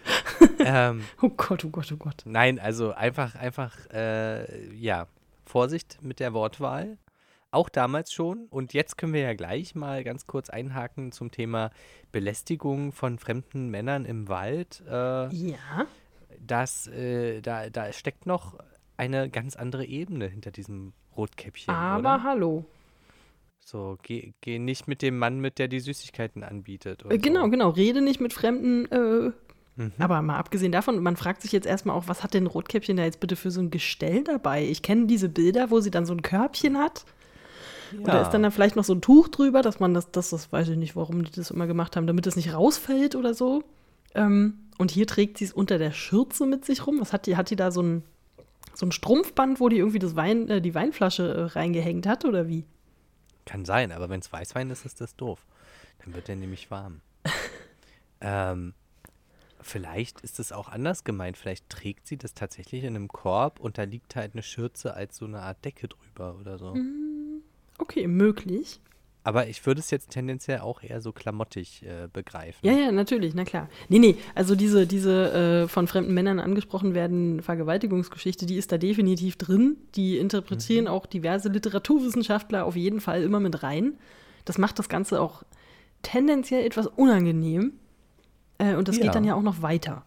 ähm, 0.60 1.02
oh 1.20 1.28
Gott, 1.28 1.64
oh 1.64 1.68
Gott, 1.68 1.92
oh 1.92 1.96
Gott. 1.96 2.22
Nein, 2.24 2.58
also 2.58 2.92
einfach, 2.92 3.34
einfach, 3.34 3.74
äh, 3.92 4.72
ja, 4.74 5.08
Vorsicht 5.44 5.98
mit 6.00 6.20
der 6.20 6.32
Wortwahl. 6.32 6.96
Auch 7.50 7.68
damals 7.68 8.12
schon. 8.12 8.46
Und 8.50 8.72
jetzt 8.74 8.98
können 8.98 9.12
wir 9.12 9.20
ja 9.20 9.34
gleich 9.34 9.74
mal 9.74 10.04
ganz 10.04 10.26
kurz 10.26 10.50
einhaken 10.50 11.12
zum 11.12 11.30
Thema 11.30 11.70
Belästigung 12.12 12.92
von 12.92 13.18
fremden 13.18 13.68
Männern 13.70 14.04
im 14.04 14.28
Wald. 14.28 14.82
Äh, 14.86 15.34
ja. 15.34 15.86
Das, 16.40 16.86
äh, 16.88 17.40
da, 17.40 17.70
da 17.70 17.92
steckt 17.92 18.26
noch 18.26 18.58
eine 18.96 19.30
ganz 19.30 19.56
andere 19.56 19.84
Ebene 19.84 20.26
hinter 20.26 20.50
diesem 20.50 20.92
Rotkäppchen. 21.16 21.72
Aber 21.72 22.16
oder? 22.16 22.22
hallo. 22.22 22.64
So, 23.60 23.96
geh, 24.02 24.32
geh 24.42 24.58
nicht 24.58 24.86
mit 24.86 25.02
dem 25.02 25.18
Mann 25.18 25.40
mit, 25.40 25.58
der 25.58 25.66
die 25.68 25.80
Süßigkeiten 25.80 26.44
anbietet. 26.44 27.04
Äh, 27.08 27.18
genau, 27.18 27.44
so. 27.44 27.50
genau. 27.50 27.70
Rede 27.70 28.00
nicht 28.00 28.20
mit 28.20 28.32
fremden. 28.32 28.86
Äh, 28.92 29.32
mhm. 29.76 29.92
Aber 29.98 30.20
mal 30.22 30.36
abgesehen 30.36 30.72
davon, 30.72 31.02
man 31.02 31.16
fragt 31.16 31.42
sich 31.42 31.52
jetzt 31.52 31.66
erstmal 31.66 31.96
auch, 31.96 32.06
was 32.06 32.22
hat 32.22 32.34
denn 32.34 32.46
Rotkäppchen 32.46 32.96
da 32.96 33.04
jetzt 33.04 33.20
bitte 33.20 33.34
für 33.34 33.50
so 33.50 33.60
ein 33.60 33.70
Gestell 33.70 34.24
dabei? 34.24 34.64
Ich 34.64 34.82
kenne 34.82 35.06
diese 35.06 35.28
Bilder, 35.28 35.70
wo 35.70 35.80
sie 35.80 35.90
dann 35.90 36.06
so 36.06 36.12
ein 36.12 36.22
Körbchen 36.22 36.78
hat 36.78 37.06
ja. 37.92 38.00
Oder 38.00 38.22
ist 38.22 38.30
dann 38.30 38.42
da 38.42 38.50
vielleicht 38.50 38.76
noch 38.76 38.84
so 38.84 38.94
ein 38.94 39.00
Tuch 39.00 39.28
drüber, 39.28 39.62
dass 39.62 39.80
man 39.80 39.94
das, 39.94 40.10
das, 40.10 40.30
das 40.30 40.52
weiß 40.52 40.68
ich 40.68 40.76
nicht, 40.76 40.96
warum 40.96 41.24
die 41.24 41.30
das 41.30 41.50
immer 41.50 41.66
gemacht 41.66 41.96
haben, 41.96 42.06
damit 42.06 42.26
es 42.26 42.36
nicht 42.36 42.52
rausfällt 42.52 43.14
oder 43.14 43.34
so. 43.34 43.62
Ähm, 44.14 44.58
und 44.78 44.90
hier 44.90 45.06
trägt 45.06 45.38
sie 45.38 45.44
es 45.44 45.52
unter 45.52 45.78
der 45.78 45.92
Schürze 45.92 46.46
mit 46.46 46.64
sich 46.64 46.86
rum. 46.86 47.00
Was 47.00 47.12
hat 47.12 47.26
die? 47.26 47.36
Hat 47.36 47.50
die 47.50 47.56
da 47.56 47.70
so 47.70 47.82
ein, 47.82 48.02
so 48.74 48.86
ein 48.86 48.92
Strumpfband, 48.92 49.60
wo 49.60 49.68
die 49.68 49.78
irgendwie 49.78 49.98
das 49.98 50.16
Wein, 50.16 50.48
äh, 50.48 50.60
die 50.60 50.74
Weinflasche 50.74 51.34
äh, 51.34 51.42
reingehängt 51.58 52.06
hat 52.06 52.24
oder 52.24 52.48
wie? 52.48 52.64
Kann 53.44 53.64
sein, 53.64 53.92
aber 53.92 54.08
wenn 54.08 54.20
es 54.20 54.32
Weißwein 54.32 54.70
ist, 54.70 54.84
ist 54.84 55.00
das 55.00 55.16
doof. 55.16 55.46
Dann 56.04 56.14
wird 56.14 56.28
der 56.28 56.36
nämlich 56.36 56.70
warm. 56.70 57.00
ähm, 58.20 58.74
vielleicht 59.60 60.20
ist 60.22 60.38
es 60.38 60.52
auch 60.52 60.68
anders 60.68 61.04
gemeint. 61.04 61.36
Vielleicht 61.36 61.68
trägt 61.68 62.06
sie 62.06 62.16
das 62.16 62.34
tatsächlich 62.34 62.84
in 62.84 62.96
einem 62.96 63.08
Korb 63.08 63.60
und 63.60 63.78
da 63.78 63.84
liegt 63.84 64.16
halt 64.16 64.34
eine 64.34 64.42
Schürze 64.42 64.94
als 64.94 65.16
so 65.16 65.26
eine 65.26 65.42
Art 65.42 65.64
Decke 65.64 65.88
drüber 65.88 66.36
oder 66.40 66.58
so. 66.58 66.74
Mhm. 66.74 67.05
Okay, 67.78 68.06
möglich. 68.06 68.80
Aber 69.26 69.48
ich 69.48 69.66
würde 69.66 69.80
es 69.80 69.90
jetzt 69.90 70.10
tendenziell 70.10 70.60
auch 70.60 70.84
eher 70.84 71.00
so 71.00 71.10
klamottig 71.10 71.82
äh, 71.82 72.06
begreifen. 72.12 72.60
Ja, 72.62 72.72
ja, 72.72 72.92
natürlich, 72.92 73.34
na 73.34 73.44
klar. 73.44 73.68
Nee, 73.88 73.98
nee, 73.98 74.16
also 74.36 74.54
diese, 74.54 74.86
diese 74.86 75.64
äh, 75.64 75.68
von 75.68 75.88
fremden 75.88 76.14
Männern 76.14 76.38
angesprochen 76.38 76.94
werden 76.94 77.42
Vergewaltigungsgeschichte, 77.42 78.46
die 78.46 78.54
ist 78.54 78.70
da 78.70 78.78
definitiv 78.78 79.34
drin. 79.34 79.78
Die 79.96 80.16
interpretieren 80.18 80.84
mhm. 80.84 80.90
auch 80.90 81.06
diverse 81.06 81.48
Literaturwissenschaftler 81.48 82.64
auf 82.64 82.76
jeden 82.76 83.00
Fall 83.00 83.24
immer 83.24 83.40
mit 83.40 83.64
rein. 83.64 83.98
Das 84.44 84.58
macht 84.58 84.78
das 84.78 84.88
Ganze 84.88 85.20
auch 85.20 85.42
tendenziell 86.02 86.64
etwas 86.64 86.86
unangenehm. 86.86 87.72
Äh, 88.58 88.76
und 88.76 88.86
das 88.86 88.98
ja. 88.98 89.02
geht 89.02 89.16
dann 89.16 89.24
ja 89.24 89.34
auch 89.34 89.42
noch 89.42 89.60
weiter. 89.60 90.04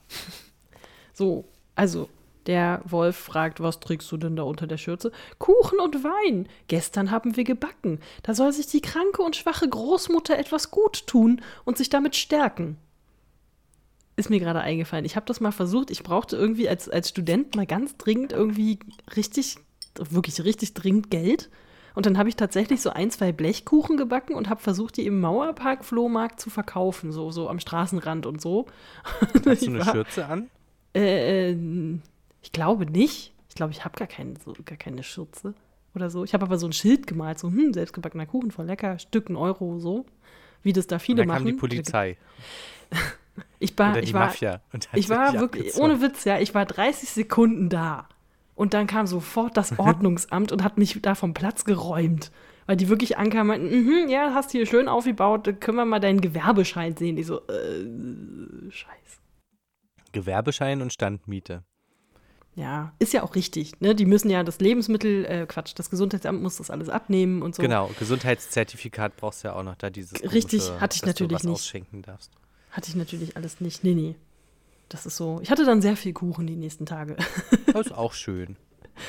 so, 1.13 1.43
also 1.75 2.07
der 2.49 2.81
Wolf 2.83 3.15
fragt, 3.15 3.61
was 3.61 3.79
trägst 3.79 4.11
du 4.11 4.17
denn 4.17 4.35
da 4.35 4.41
unter 4.41 4.65
der 4.65 4.77
Schürze? 4.77 5.11
Kuchen 5.37 5.79
und 5.79 6.03
Wein. 6.03 6.49
Gestern 6.67 7.11
haben 7.11 7.37
wir 7.37 7.43
gebacken. 7.43 7.99
Da 8.23 8.33
soll 8.33 8.51
sich 8.51 8.65
die 8.65 8.81
kranke 8.81 9.21
und 9.21 9.35
schwache 9.35 9.69
Großmutter 9.69 10.35
etwas 10.35 10.71
gut 10.71 11.05
tun 11.05 11.43
und 11.63 11.77
sich 11.77 11.89
damit 11.89 12.15
stärken. 12.15 12.77
Ist 14.15 14.31
mir 14.31 14.39
gerade 14.39 14.61
eingefallen. 14.61 15.05
Ich 15.05 15.15
habe 15.15 15.27
das 15.27 15.41
mal 15.41 15.51
versucht. 15.51 15.91
Ich 15.91 16.01
brauchte 16.01 16.37
irgendwie 16.37 16.67
als, 16.67 16.89
als 16.89 17.09
Student 17.09 17.55
mal 17.55 17.67
ganz 17.67 17.97
dringend 17.97 18.33
irgendwie 18.33 18.79
richtig, 19.15 19.57
wirklich 19.95 20.43
richtig 20.43 20.73
dringend 20.73 21.11
Geld. 21.11 21.51
Und 21.93 22.07
dann 22.07 22.17
habe 22.17 22.29
ich 22.29 22.35
tatsächlich 22.35 22.81
so 22.81 22.89
ein, 22.89 23.11
zwei 23.11 23.31
Blechkuchen 23.31 23.95
gebacken 23.95 24.33
und 24.33 24.49
habe 24.49 24.59
versucht, 24.59 24.97
die 24.97 25.05
im 25.05 25.21
Mauerpark-Flohmarkt 25.21 26.39
zu 26.39 26.49
verkaufen, 26.49 27.11
so, 27.11 27.29
so 27.29 27.47
am 27.47 27.59
Straßenrand 27.59 28.25
und 28.25 28.41
so. 28.41 28.65
Hast 29.45 29.61
du 29.61 29.67
eine 29.67 29.85
war, 29.85 29.93
Schürze 29.93 30.25
an? 30.25 30.49
Äh, 30.95 31.51
äh, 31.51 31.99
ich 32.41 32.51
glaube 32.51 32.85
nicht. 32.85 33.33
Ich 33.49 33.55
glaube, 33.55 33.71
ich 33.71 33.83
habe 33.83 33.97
gar, 33.97 34.07
keine, 34.07 34.35
so, 34.43 34.53
gar 34.63 34.77
keine 34.77 35.03
Schürze 35.03 35.53
oder 35.95 36.09
so. 36.09 36.23
Ich 36.23 36.33
habe 36.33 36.45
aber 36.45 36.57
so 36.57 36.67
ein 36.67 36.73
Schild 36.73 37.07
gemalt, 37.07 37.39
so, 37.39 37.49
hm, 37.49 37.73
selbstgebackener 37.73 38.25
Kuchen, 38.25 38.51
voll 38.51 38.65
lecker, 38.65 38.99
Stück 38.99 39.29
ein 39.29 39.35
Euro, 39.35 39.79
so. 39.79 40.05
Wie 40.61 40.73
das 40.73 40.87
da 40.87 40.99
viele 40.99 41.21
und 41.21 41.27
dann 41.27 41.35
machen. 41.35 41.45
kam 41.45 41.53
die 41.53 41.59
Polizei. 41.59 42.17
ich 43.59 43.77
war, 43.77 43.91
oder 43.91 44.01
die 44.01 44.07
ich 44.07 44.13
war, 44.13 44.27
Mafia. 44.27 44.61
ich 44.93 45.09
war 45.09 45.33
wirklich, 45.33 45.67
abgezogen. 45.67 45.91
ohne 45.91 46.01
Witz, 46.01 46.25
ja, 46.25 46.39
ich 46.39 46.53
war 46.53 46.65
30 46.65 47.09
Sekunden 47.09 47.69
da. 47.69 48.07
Und 48.55 48.73
dann 48.73 48.87
kam 48.87 49.07
sofort 49.07 49.55
das 49.55 49.77
Ordnungsamt 49.79 50.51
und 50.51 50.63
hat 50.63 50.77
mich 50.77 51.01
da 51.01 51.15
vom 51.15 51.33
Platz 51.33 51.63
geräumt. 51.65 52.31
Weil 52.65 52.77
die 52.77 52.87
wirklich 52.87 53.17
ankamen 53.17 53.61
und 53.61 53.63
meinten, 53.63 53.83
mhm, 53.83 54.09
ja, 54.09 54.33
hast 54.35 54.51
hier 54.51 54.65
schön 54.67 54.87
aufgebaut, 54.87 55.59
können 55.59 55.77
wir 55.77 55.85
mal 55.85 55.99
deinen 55.99 56.21
Gewerbeschein 56.21 56.95
sehen. 56.95 57.17
Ich 57.17 57.25
so, 57.25 57.39
äh, 57.47 58.69
scheiße. 58.69 59.17
Gewerbeschein 60.11 60.81
und 60.81 60.93
Standmiete. 60.93 61.63
Ja, 62.59 62.91
ist 62.99 63.13
ja 63.13 63.23
auch 63.23 63.35
richtig. 63.35 63.79
Ne? 63.79 63.95
Die 63.95 64.05
müssen 64.05 64.29
ja 64.29 64.43
das 64.43 64.59
Lebensmittel, 64.59 65.23
äh, 65.23 65.45
Quatsch, 65.47 65.71
das 65.75 65.89
Gesundheitsamt 65.89 66.41
muss 66.41 66.57
das 66.57 66.69
alles 66.69 66.89
abnehmen 66.89 67.41
und 67.41 67.55
so. 67.55 67.61
Genau, 67.61 67.89
Gesundheitszertifikat 67.97 69.15
brauchst 69.15 69.43
du 69.43 69.47
ja 69.47 69.55
auch 69.55 69.63
noch 69.63 69.75
da 69.75 69.89
dieses. 69.89 70.21
Richtig, 70.33 70.59
komische, 70.59 70.81
hatte 70.81 70.97
ich 70.97 71.05
natürlich 71.05 71.43
nicht. 71.43 71.53
Ausschenken 71.53 72.01
darfst. 72.01 72.31
Hatte 72.71 72.89
ich 72.89 72.97
natürlich 72.97 73.37
alles 73.37 73.61
nicht. 73.61 73.85
Nee, 73.85 73.95
nee. 73.95 74.15
Das 74.89 75.05
ist 75.05 75.15
so. 75.15 75.39
Ich 75.41 75.51
hatte 75.51 75.63
dann 75.63 75.81
sehr 75.81 75.95
viel 75.95 76.11
Kuchen 76.11 76.47
die 76.47 76.57
nächsten 76.57 76.85
Tage. 76.85 77.15
Das 77.71 77.85
ist 77.85 77.93
auch 77.93 78.13
schön. 78.13 78.57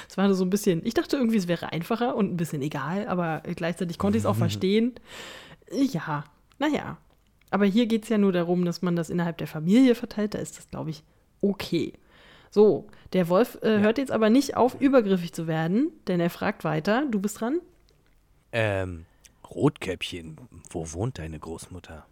Es 0.09 0.17
war 0.17 0.33
so 0.35 0.45
ein 0.45 0.51
bisschen, 0.51 0.85
ich 0.85 0.95
dachte 0.95 1.17
irgendwie, 1.17 1.39
es 1.39 1.49
wäre 1.49 1.73
einfacher 1.73 2.15
und 2.15 2.31
ein 2.31 2.37
bisschen 2.37 2.61
egal, 2.63 3.09
aber 3.09 3.43
gleichzeitig 3.57 3.99
konnte 3.99 4.19
ich 4.19 4.23
es 4.23 4.27
auch 4.27 4.37
verstehen. 4.37 4.95
Ja, 5.73 6.25
naja. 6.59 6.99
Aber 7.51 7.65
hier 7.65 7.87
geht 7.87 8.05
es 8.05 8.11
ja 8.11 8.19
nur 8.19 8.33
darum, 8.33 8.65
dass 8.65 8.83
man 8.83 8.95
das 8.95 9.11
innerhalb 9.11 9.39
der 9.39 9.49
Familie 9.49 9.97
verteilt. 9.97 10.35
Da 10.35 10.39
ist 10.39 10.59
das, 10.59 10.69
glaube 10.69 10.91
ich, 10.91 11.03
okay. 11.41 11.95
So, 12.51 12.89
der 13.13 13.29
Wolf 13.29 13.59
äh, 13.63 13.75
ja. 13.75 13.79
hört 13.79 13.99
jetzt 13.99 14.11
aber 14.11 14.29
nicht 14.29 14.57
auf, 14.57 14.81
übergriffig 14.81 15.33
zu 15.33 15.47
werden, 15.47 15.93
denn 16.09 16.19
er 16.19 16.31
fragt 16.31 16.65
weiter. 16.65 17.07
Du 17.09 17.21
bist 17.21 17.41
dran? 17.41 17.61
Ähm, 18.53 19.07
Rotkäppchen, 19.49 20.37
wo 20.71 20.93
wohnt 20.93 21.19
deine 21.19 21.39
Großmutter? 21.39 22.07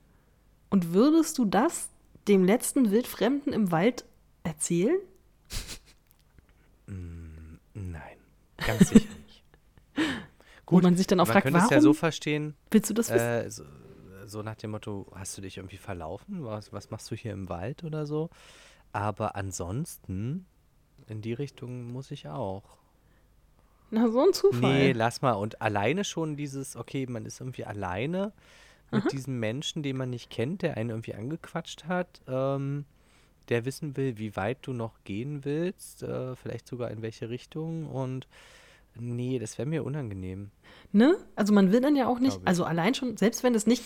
Und 0.71 0.93
würdest 0.93 1.39
du 1.39 1.45
das 1.45 1.89
dem 2.29 2.45
letzten 2.45 2.91
Wildfremden 2.93 3.53
im 3.53 3.73
Wald 3.73 4.05
erzählen? 4.45 4.99
Mm, 6.87 7.59
nein, 7.75 8.17
ganz 8.59 8.89
sicher 8.91 9.09
nicht. 9.27 9.45
Gut, 10.67 10.83
Wo 10.83 10.87
man 10.87 10.97
sich 10.97 11.07
dann 11.07 11.19
auch 11.21 11.27
man 11.27 11.33
fragt, 11.33 11.45
könnte 11.45 11.59
warum? 11.59 11.67
es 11.67 11.75
ja 11.75 11.81
so 11.81 11.95
verstehen. 11.95 12.55
Willst 12.71 12.91
du 12.91 12.95
das 12.95 13.11
wissen? 13.13 13.27
Äh, 13.27 13.51
so, 13.51 13.65
so, 14.27 14.43
nach 14.43 14.57
dem 14.57 14.71
Motto, 14.71 15.07
hast 15.15 15.37
du 15.37 15.43
dich 15.43 15.57
irgendwie 15.57 15.79
verlaufen? 15.79 16.45
Was, 16.45 16.73
was 16.73 16.91
machst 16.91 17.11
du 17.11 17.15
hier 17.15 17.33
im 17.33 17.49
Wald 17.49 17.83
oder 17.83 18.07
so? 18.07 18.31
Aber 18.93 19.37
ansonsten, 19.37 20.47
in 21.07 21.21
die 21.21 21.33
Richtung 21.33 21.93
muss 21.93 22.11
ich 22.11 22.29
auch. 22.29 22.79
Na, 23.91 24.09
so 24.11 24.21
ein 24.21 24.33
Zufall. 24.33 24.73
Nee, 24.73 24.93
lass 24.93 25.23
mal. 25.23 25.33
Und 25.33 25.63
alleine 25.63 26.05
schon 26.05 26.37
dieses, 26.37 26.77
okay, 26.77 27.07
man 27.07 27.25
ist 27.25 27.41
irgendwie 27.41 27.65
alleine 27.65 28.33
mit 28.91 29.03
Aha. 29.03 29.09
diesem 29.09 29.39
Menschen, 29.41 29.83
den 29.83 29.97
man 29.97 30.11
nicht 30.11 30.31
kennt, 30.31 30.63
der 30.63 30.77
einen 30.77 30.91
irgendwie 30.91 31.15
angequatscht 31.15 31.85
hat, 31.85 32.21
ähm, 32.27 32.85
der 33.49 33.65
wissen 33.65 33.97
will, 33.97 34.19
wie 34.19 34.37
weit 34.37 34.59
du 34.63 34.73
noch 34.73 35.05
gehen 35.05 35.45
willst, 35.45 36.03
äh, 36.03 36.37
vielleicht 36.37 36.69
sogar 36.69 36.91
in 36.91 37.03
welche 37.03 37.31
Richtung. 37.31 37.87
Und 37.87 38.27
nee, 38.95 39.39
das 39.39 39.57
wäre 39.59 39.69
mir 39.69 39.85
unangenehm. 39.85 40.51
Ne? 40.93 41.17
Also 41.35 41.53
man 41.53 41.73
will 41.73 41.81
dann 41.81 41.97
ja 41.97 42.07
auch 42.09 42.19
nicht, 42.19 42.41
also 42.45 42.65
allein 42.65 42.95
schon, 42.95 43.17
selbst 43.17 43.43
wenn 43.43 43.55
es 43.55 43.67
nicht 43.67 43.83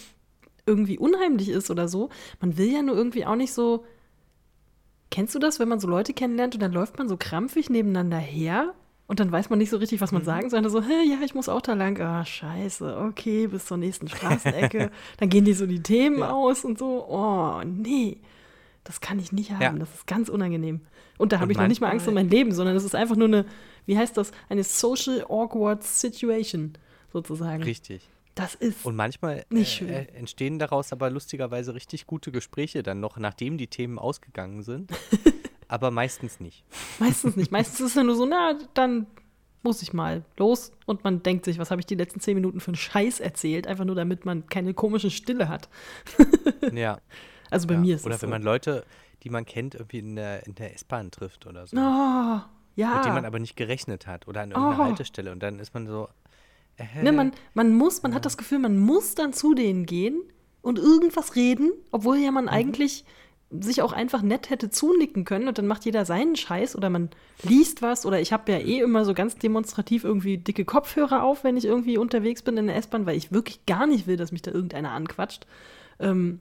irgendwie 0.66 0.98
unheimlich 0.98 1.48
ist 1.48 1.70
oder 1.70 1.88
so, 1.88 2.10
man 2.40 2.56
will 2.56 2.72
ja 2.72 2.82
nur 2.82 2.96
irgendwie 2.96 3.26
auch 3.26 3.36
nicht 3.36 3.52
so 3.52 3.84
Kennst 5.12 5.34
du 5.34 5.38
das, 5.38 5.60
wenn 5.60 5.68
man 5.68 5.78
so 5.78 5.86
Leute 5.86 6.14
kennenlernt 6.14 6.54
und 6.54 6.62
dann 6.62 6.72
läuft 6.72 6.96
man 6.96 7.06
so 7.06 7.18
krampfig 7.18 7.68
nebeneinander 7.68 8.16
her 8.16 8.72
Und 9.08 9.20
dann 9.20 9.30
weiß 9.30 9.50
man 9.50 9.58
nicht 9.58 9.68
so 9.68 9.76
richtig, 9.76 10.00
was 10.00 10.10
man 10.10 10.22
mhm. 10.22 10.26
sagen 10.26 10.48
soll. 10.48 10.66
So, 10.70 10.82
hey, 10.82 11.06
ja, 11.06 11.18
ich 11.22 11.34
muss 11.34 11.50
auch 11.50 11.60
da 11.60 11.74
lang. 11.74 12.00
Ah, 12.00 12.24
scheiße, 12.24 12.96
okay, 12.96 13.46
bis 13.46 13.66
zur 13.66 13.76
nächsten 13.76 14.08
Straßenecke. 14.08 14.90
dann 15.18 15.28
gehen 15.28 15.44
die 15.44 15.52
so 15.52 15.66
die 15.66 15.82
Themen 15.82 16.20
ja. 16.20 16.30
aus 16.30 16.64
und 16.64 16.78
so. 16.78 17.06
Oh, 17.06 17.60
nee, 17.62 18.22
das 18.84 19.02
kann 19.02 19.18
ich 19.18 19.32
nicht 19.32 19.50
haben. 19.50 19.60
Ja. 19.60 19.72
Das 19.72 19.92
ist 19.94 20.06
ganz 20.06 20.30
unangenehm. 20.30 20.80
Und 21.18 21.32
da 21.32 21.40
habe 21.40 21.52
ich 21.52 21.58
noch 21.58 21.68
nicht 21.68 21.82
mal 21.82 21.90
Angst 21.90 22.08
um 22.08 22.14
mein 22.14 22.30
Leben, 22.30 22.52
sondern 22.52 22.74
das 22.74 22.84
ist 22.84 22.94
einfach 22.94 23.16
nur 23.16 23.28
eine, 23.28 23.44
wie 23.84 23.98
heißt 23.98 24.16
das, 24.16 24.32
eine 24.48 24.64
social 24.64 25.26
awkward 25.28 25.84
situation 25.84 26.72
sozusagen. 27.12 27.62
Richtig. 27.62 28.08
Das 28.34 28.54
ist 28.54 28.86
Und 28.86 28.96
manchmal 28.96 29.44
nicht 29.50 29.82
äh, 29.82 30.06
entstehen 30.14 30.58
daraus 30.58 30.92
aber 30.92 31.10
lustigerweise 31.10 31.74
richtig 31.74 32.06
gute 32.06 32.32
Gespräche 32.32 32.82
dann 32.82 33.00
noch, 33.00 33.18
nachdem 33.18 33.58
die 33.58 33.66
Themen 33.66 33.98
ausgegangen 33.98 34.62
sind. 34.62 34.90
aber 35.68 35.90
meistens 35.90 36.40
nicht. 36.40 36.64
Meistens 36.98 37.36
nicht. 37.36 37.52
Meistens 37.52 37.80
ist 37.80 37.86
es 37.88 37.94
ja 37.94 38.04
nur 38.04 38.16
so, 38.16 38.24
na, 38.24 38.58
dann 38.74 39.06
muss 39.62 39.82
ich 39.82 39.92
mal 39.92 40.24
los. 40.38 40.72
Und 40.86 41.04
man 41.04 41.22
denkt 41.22 41.44
sich, 41.44 41.58
was 41.58 41.70
habe 41.70 41.80
ich 41.80 41.86
die 41.86 41.94
letzten 41.94 42.20
zehn 42.20 42.34
Minuten 42.34 42.60
für 42.60 42.68
einen 42.68 42.76
Scheiß 42.76 43.20
erzählt, 43.20 43.66
einfach 43.66 43.84
nur 43.84 43.94
damit 43.94 44.24
man 44.24 44.46
keine 44.46 44.74
komische 44.74 45.10
Stille 45.10 45.48
hat. 45.48 45.68
ja. 46.72 46.98
Also 47.50 47.66
bei 47.66 47.74
ja. 47.74 47.80
mir 47.80 47.96
ist 47.96 48.06
oder 48.06 48.14
es 48.14 48.22
Oder 48.22 48.30
wenn 48.30 48.30
man 48.30 48.42
Leute, 48.42 48.84
die 49.22 49.30
man 49.30 49.44
kennt, 49.44 49.74
irgendwie 49.74 49.98
in 49.98 50.16
der, 50.16 50.46
in 50.46 50.54
der 50.54 50.74
S-Bahn 50.74 51.10
trifft 51.10 51.46
oder 51.46 51.66
so. 51.66 51.76
Oh, 51.76 52.40
ja. 52.76 52.94
Mit 52.94 53.04
denen 53.04 53.14
man 53.14 53.24
aber 53.24 53.38
nicht 53.38 53.56
gerechnet 53.56 54.06
hat 54.06 54.26
oder 54.26 54.40
an 54.40 54.50
irgendeiner 54.50 54.80
oh. 54.80 54.84
Haltestelle. 54.84 55.32
Und 55.32 55.42
dann 55.42 55.58
ist 55.58 55.74
man 55.74 55.86
so, 55.86 56.08
äh, 56.76 57.02
ne, 57.02 57.12
man, 57.12 57.32
man 57.54 57.74
muss, 57.74 58.02
man 58.02 58.12
ja. 58.12 58.16
hat 58.16 58.24
das 58.24 58.36
Gefühl, 58.36 58.58
man 58.58 58.78
muss 58.78 59.14
dann 59.14 59.32
zu 59.32 59.54
denen 59.54 59.86
gehen 59.86 60.20
und 60.62 60.78
irgendwas 60.78 61.36
reden, 61.36 61.72
obwohl 61.90 62.18
ja 62.18 62.30
man 62.30 62.44
mhm. 62.44 62.50
eigentlich 62.50 63.04
sich 63.60 63.82
auch 63.82 63.92
einfach 63.92 64.22
nett 64.22 64.48
hätte 64.48 64.70
zunicken 64.70 65.24
können 65.24 65.46
und 65.46 65.58
dann 65.58 65.66
macht 65.66 65.84
jeder 65.84 66.06
seinen 66.06 66.36
Scheiß 66.36 66.74
oder 66.74 66.88
man 66.88 67.10
liest 67.42 67.82
was 67.82 68.06
oder 68.06 68.18
ich 68.20 68.32
habe 68.32 68.50
ja 68.50 68.58
eh 68.58 68.80
immer 68.80 69.04
so 69.04 69.12
ganz 69.12 69.36
demonstrativ 69.36 70.04
irgendwie 70.04 70.38
dicke 70.38 70.64
Kopfhörer 70.64 71.22
auf, 71.22 71.44
wenn 71.44 71.58
ich 71.58 71.66
irgendwie 71.66 71.98
unterwegs 71.98 72.42
bin 72.42 72.56
in 72.56 72.66
der 72.66 72.76
S-Bahn, 72.76 73.04
weil 73.04 73.16
ich 73.16 73.30
wirklich 73.30 73.66
gar 73.66 73.86
nicht 73.86 74.06
will, 74.06 74.16
dass 74.16 74.32
mich 74.32 74.42
da 74.42 74.50
irgendeiner 74.52 74.92
anquatscht. 74.92 75.46
Ähm, 76.00 76.40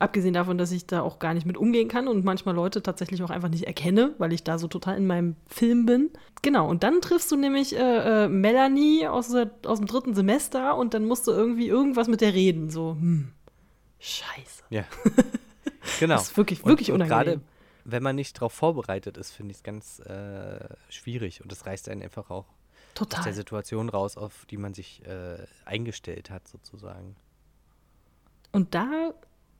Abgesehen 0.00 0.34
davon, 0.34 0.58
dass 0.58 0.72
ich 0.72 0.86
da 0.86 1.02
auch 1.02 1.20
gar 1.20 1.32
nicht 1.32 1.46
mit 1.46 1.56
umgehen 1.56 1.86
kann 1.86 2.08
und 2.08 2.24
manchmal 2.24 2.56
Leute 2.56 2.82
tatsächlich 2.82 3.22
auch 3.22 3.30
einfach 3.30 3.48
nicht 3.48 3.64
erkenne, 3.64 4.14
weil 4.18 4.32
ich 4.32 4.42
da 4.42 4.58
so 4.58 4.66
total 4.66 4.96
in 4.96 5.06
meinem 5.06 5.36
Film 5.46 5.86
bin. 5.86 6.10
Genau, 6.42 6.68
und 6.68 6.82
dann 6.82 7.00
triffst 7.00 7.30
du 7.30 7.36
nämlich 7.36 7.76
äh, 7.76 8.24
äh, 8.24 8.28
Melanie 8.28 9.06
aus, 9.06 9.28
der, 9.28 9.50
aus 9.64 9.78
dem 9.78 9.86
dritten 9.86 10.14
Semester 10.14 10.76
und 10.76 10.92
dann 10.92 11.04
musst 11.04 11.28
du 11.28 11.30
irgendwie 11.30 11.68
irgendwas 11.68 12.08
mit 12.08 12.20
der 12.20 12.34
reden. 12.34 12.68
So, 12.68 12.96
hm, 12.98 13.30
scheiße. 14.00 14.64
Ja. 14.70 14.84
genau. 16.00 16.16
das 16.16 16.30
ist 16.30 16.36
wirklich, 16.36 16.64
wirklich 16.64 16.90
und, 16.90 16.96
unangenehm. 16.96 17.24
Gerade 17.24 17.40
wenn 17.84 18.02
man 18.02 18.16
nicht 18.16 18.36
darauf 18.36 18.52
vorbereitet 18.52 19.16
ist, 19.16 19.30
finde 19.30 19.52
ich 19.52 19.58
es 19.58 19.62
ganz 19.62 20.00
äh, 20.00 20.68
schwierig 20.88 21.42
und 21.42 21.52
das 21.52 21.66
reißt 21.66 21.88
einen 21.90 22.02
einfach 22.02 22.30
auch 22.30 22.46
Total. 22.94 23.20
aus 23.20 23.24
der 23.24 23.34
Situation 23.34 23.88
raus, 23.88 24.16
auf 24.16 24.46
die 24.46 24.56
man 24.56 24.74
sich 24.74 25.04
äh, 25.06 25.38
eingestellt 25.64 26.30
hat, 26.30 26.48
sozusagen. 26.48 27.14
Und 28.52 28.74
da 28.74 29.12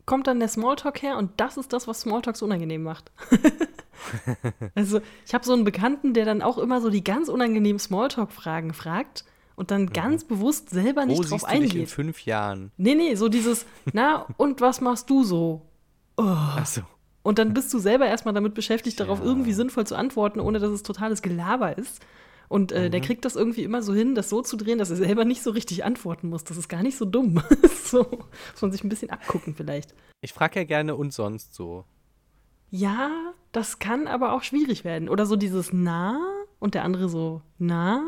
kommt 0.07 0.27
dann 0.27 0.39
der 0.39 0.49
Smalltalk 0.49 1.03
her 1.03 1.17
und 1.17 1.33
das 1.39 1.57
ist 1.57 1.73
das, 1.73 1.89
was 1.89 2.03
Smalltalk 2.03 2.37
so 2.37 2.47
unangenehm 2.47 2.83
macht. 2.83 3.11
also 4.75 5.01
ich 5.27 5.35
habe 5.35 5.45
so 5.45 5.53
einen 5.53 5.65
Bekannten, 5.65 6.15
der 6.15 6.25
dann 6.25 6.43
auch 6.43 6.59
immer 6.59 6.81
so 6.81 6.91
die 6.91 7.05
ganz 7.05 7.29
unangenehmen 7.29 7.79
Smalltalk-Fragen 7.79 8.75
fragt 8.75 9.25
und 9.57 9.71
dann 9.71 9.83
mhm. 9.83 9.93
ganz 9.93 10.25
bewusst 10.25 10.71
selber 10.71 11.07
nicht 11.07 11.19
Wo 11.19 11.23
drauf 11.23 11.45
eingeht. 11.45 11.73
Dich 11.73 11.81
in 11.81 11.87
fünf 11.87 12.25
Jahren. 12.25 12.73
Nee, 12.77 12.95
nee, 12.95 13.15
so 13.15 13.29
dieses, 13.29 13.67
na, 13.93 14.27
und 14.37 14.61
was 14.61 14.81
machst 14.81 15.09
du 15.11 15.25
so? 15.25 15.63
Oh. 16.17 16.23
Ach 16.27 16.67
so. 16.67 16.83
Und 17.23 17.39
dann 17.39 17.55
bist 17.55 17.73
du 17.73 17.79
selber 17.79 18.07
erstmal 18.07 18.35
damit 18.35 18.55
beschäftigt, 18.55 19.01
darauf 19.01 19.21
ja. 19.21 19.25
irgendwie 19.25 19.55
sinnvoll 19.55 19.87
zu 19.87 19.97
antworten, 19.97 20.41
ohne 20.41 20.59
dass 20.59 20.71
es 20.71 20.83
totales 20.83 21.23
Gelaber 21.23 21.79
ist. 21.79 22.05
Und 22.49 22.73
äh, 22.73 22.87
mhm. 22.87 22.91
der 22.93 23.01
kriegt 23.01 23.25
das 23.25 23.37
irgendwie 23.37 23.65
immer 23.65 23.83
so 23.83 23.95
hin, 23.95 24.15
das 24.15 24.29
so 24.29 24.43
zu 24.43 24.57
drehen, 24.57 24.79
dass 24.79 24.91
er 24.91 24.97
selber 24.97 25.25
nicht 25.25 25.43
so 25.43 25.51
richtig 25.51 25.85
antworten 25.85 26.29
muss. 26.29 26.45
Das 26.45 26.57
ist 26.57 26.69
gar 26.69 26.83
nicht 26.83 26.97
so 26.97 27.05
dumm. 27.05 27.43
so 27.85 27.99
muss 28.53 28.63
man 28.63 28.73
sich 28.73 28.85
ein 28.85 28.89
bisschen 28.89 29.11
abgucken 29.11 29.55
vielleicht. 29.55 29.95
Ich 30.21 30.33
frage 30.33 30.61
ja 30.61 30.65
gerne 30.65 30.97
und 30.97 31.13
sonst 31.13 31.55
so. 31.55 31.85
Ja, 32.71 33.35
das 33.53 33.79
kann 33.79 34.07
aber 34.09 34.33
auch 34.33 34.43
schwierig 34.43 34.85
werden. 34.85 35.09
Oder 35.09 35.27
so 35.27 35.37
dieses 35.37 35.73
Na 35.73 36.19
und 36.59 36.75
der 36.75 36.85
andere 36.85 37.09
so 37.09 37.43
Na. 37.59 38.03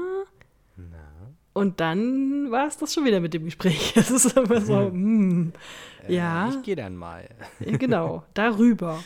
Na. 0.76 1.16
Und 1.52 1.80
dann 1.80 2.50
war 2.50 2.66
es 2.66 2.76
das 2.76 2.92
schon 2.92 3.06
wieder 3.06 3.20
mit 3.20 3.32
dem 3.32 3.44
Gespräch. 3.46 3.92
Es 3.96 4.10
ist 4.10 4.36
immer 4.36 4.60
so, 4.60 4.78
hm, 4.78 5.52
äh, 6.08 6.14
ja. 6.14 6.50
Ich 6.50 6.62
gehe 6.62 6.76
dann 6.76 6.96
mal. 6.96 7.28
genau, 7.60 8.24
darüber. 8.34 9.02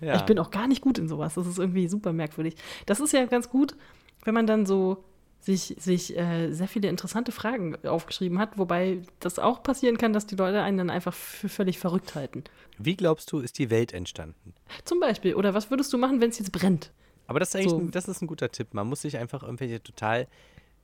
Ja. 0.00 0.16
Ich 0.16 0.22
bin 0.22 0.38
auch 0.38 0.50
gar 0.50 0.68
nicht 0.68 0.80
gut 0.80 0.98
in 0.98 1.08
sowas. 1.08 1.34
Das 1.34 1.46
ist 1.46 1.58
irgendwie 1.58 1.88
super 1.88 2.12
merkwürdig. 2.12 2.56
Das 2.86 3.00
ist 3.00 3.12
ja 3.12 3.24
ganz 3.26 3.48
gut, 3.50 3.76
wenn 4.24 4.34
man 4.34 4.46
dann 4.46 4.66
so 4.66 5.04
sich, 5.40 5.74
sich 5.78 6.16
äh, 6.16 6.52
sehr 6.52 6.68
viele 6.68 6.88
interessante 6.88 7.32
Fragen 7.32 7.76
aufgeschrieben 7.86 8.38
hat, 8.38 8.58
wobei 8.58 9.02
das 9.20 9.38
auch 9.38 9.62
passieren 9.62 9.96
kann, 9.96 10.12
dass 10.12 10.26
die 10.26 10.36
Leute 10.36 10.62
einen 10.62 10.78
dann 10.78 10.90
einfach 10.90 11.14
für 11.14 11.48
völlig 11.48 11.78
verrückt 11.78 12.14
halten. 12.14 12.44
Wie 12.78 12.94
glaubst 12.94 13.32
du, 13.32 13.40
ist 13.40 13.58
die 13.58 13.70
Welt 13.70 13.92
entstanden? 13.92 14.54
Zum 14.84 15.00
Beispiel. 15.00 15.34
Oder 15.34 15.54
was 15.54 15.70
würdest 15.70 15.92
du 15.92 15.98
machen, 15.98 16.20
wenn 16.20 16.30
es 16.30 16.38
jetzt 16.38 16.52
brennt? 16.52 16.92
Aber 17.26 17.40
das 17.40 17.50
ist 17.50 17.56
eigentlich 17.56 17.70
so. 17.70 17.78
ein, 17.78 17.90
das 17.90 18.08
ist 18.08 18.20
ein 18.20 18.26
guter 18.26 18.50
Tipp. 18.50 18.74
Man 18.74 18.86
muss 18.86 19.02
sich 19.02 19.16
einfach 19.16 19.42
irgendwelche 19.42 19.82
total 19.82 20.26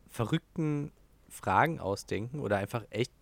verrückten 0.09 0.91
Fragen 1.29 1.81
ausdenken 1.81 2.41
oder 2.41 2.57
einfach 2.57 2.85
echt 2.91 3.13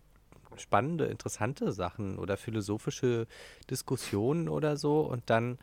spannende, 0.61 1.05
interessante 1.05 1.71
Sachen 1.71 2.17
oder 2.17 2.37
philosophische 2.37 3.27
Diskussionen 3.69 4.49
oder 4.49 4.77
so 4.77 5.01
und 5.01 5.29
dann 5.29 5.57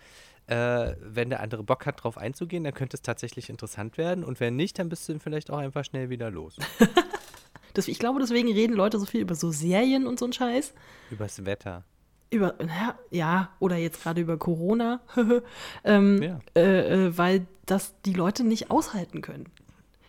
äh, 0.46 0.96
wenn 1.00 1.30
der 1.30 1.40
andere 1.40 1.62
Bock 1.62 1.86
hat, 1.86 2.02
drauf 2.02 2.18
einzugehen, 2.18 2.64
dann 2.64 2.74
könnte 2.74 2.96
es 2.96 3.02
tatsächlich 3.02 3.48
interessant 3.48 3.96
werden. 3.96 4.24
Und 4.24 4.40
wenn 4.40 4.56
nicht, 4.56 4.78
dann 4.78 4.88
bist 4.88 5.08
du 5.08 5.18
vielleicht 5.18 5.50
auch 5.50 5.58
einfach 5.58 5.84
schnell 5.84 6.10
wieder 6.10 6.30
los. 6.30 6.56
das, 7.74 7.88
ich 7.88 7.98
glaube, 7.98 8.20
deswegen 8.20 8.52
reden 8.52 8.74
Leute 8.74 8.98
so 8.98 9.06
viel 9.06 9.20
über 9.20 9.34
so 9.34 9.50
Serien 9.50 10.06
und 10.06 10.18
so 10.18 10.26
einen 10.26 10.32
Scheiß. 10.32 10.74
Übers 11.10 11.44
Wetter. 11.44 11.84
Über, 12.30 12.54
ja, 12.60 12.98
ja 13.10 13.50
oder 13.60 13.76
jetzt 13.76 14.02
gerade 14.02 14.20
über 14.20 14.38
Corona, 14.38 15.00
ähm, 15.84 16.22
ja. 16.22 16.38
äh, 16.56 17.06
äh, 17.06 17.18
weil 17.18 17.46
das 17.66 17.94
die 18.04 18.14
Leute 18.14 18.42
nicht 18.42 18.70
aushalten 18.70 19.20
können. 19.20 19.48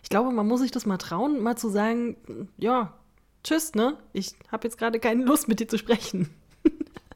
Ich 0.02 0.08
glaube, 0.08 0.32
man 0.32 0.46
muss 0.46 0.60
sich 0.60 0.70
das 0.70 0.86
mal 0.86 0.96
trauen, 0.96 1.42
mal 1.42 1.56
zu 1.56 1.68
sagen, 1.68 2.16
ja, 2.56 2.94
tschüss, 3.44 3.74
ne? 3.74 3.96
Ich 4.12 4.34
habe 4.50 4.66
jetzt 4.66 4.78
gerade 4.78 4.98
keine 4.98 5.24
Lust, 5.24 5.46
mit 5.46 5.60
dir 5.60 5.68
zu 5.68 5.78
sprechen. 5.78 6.30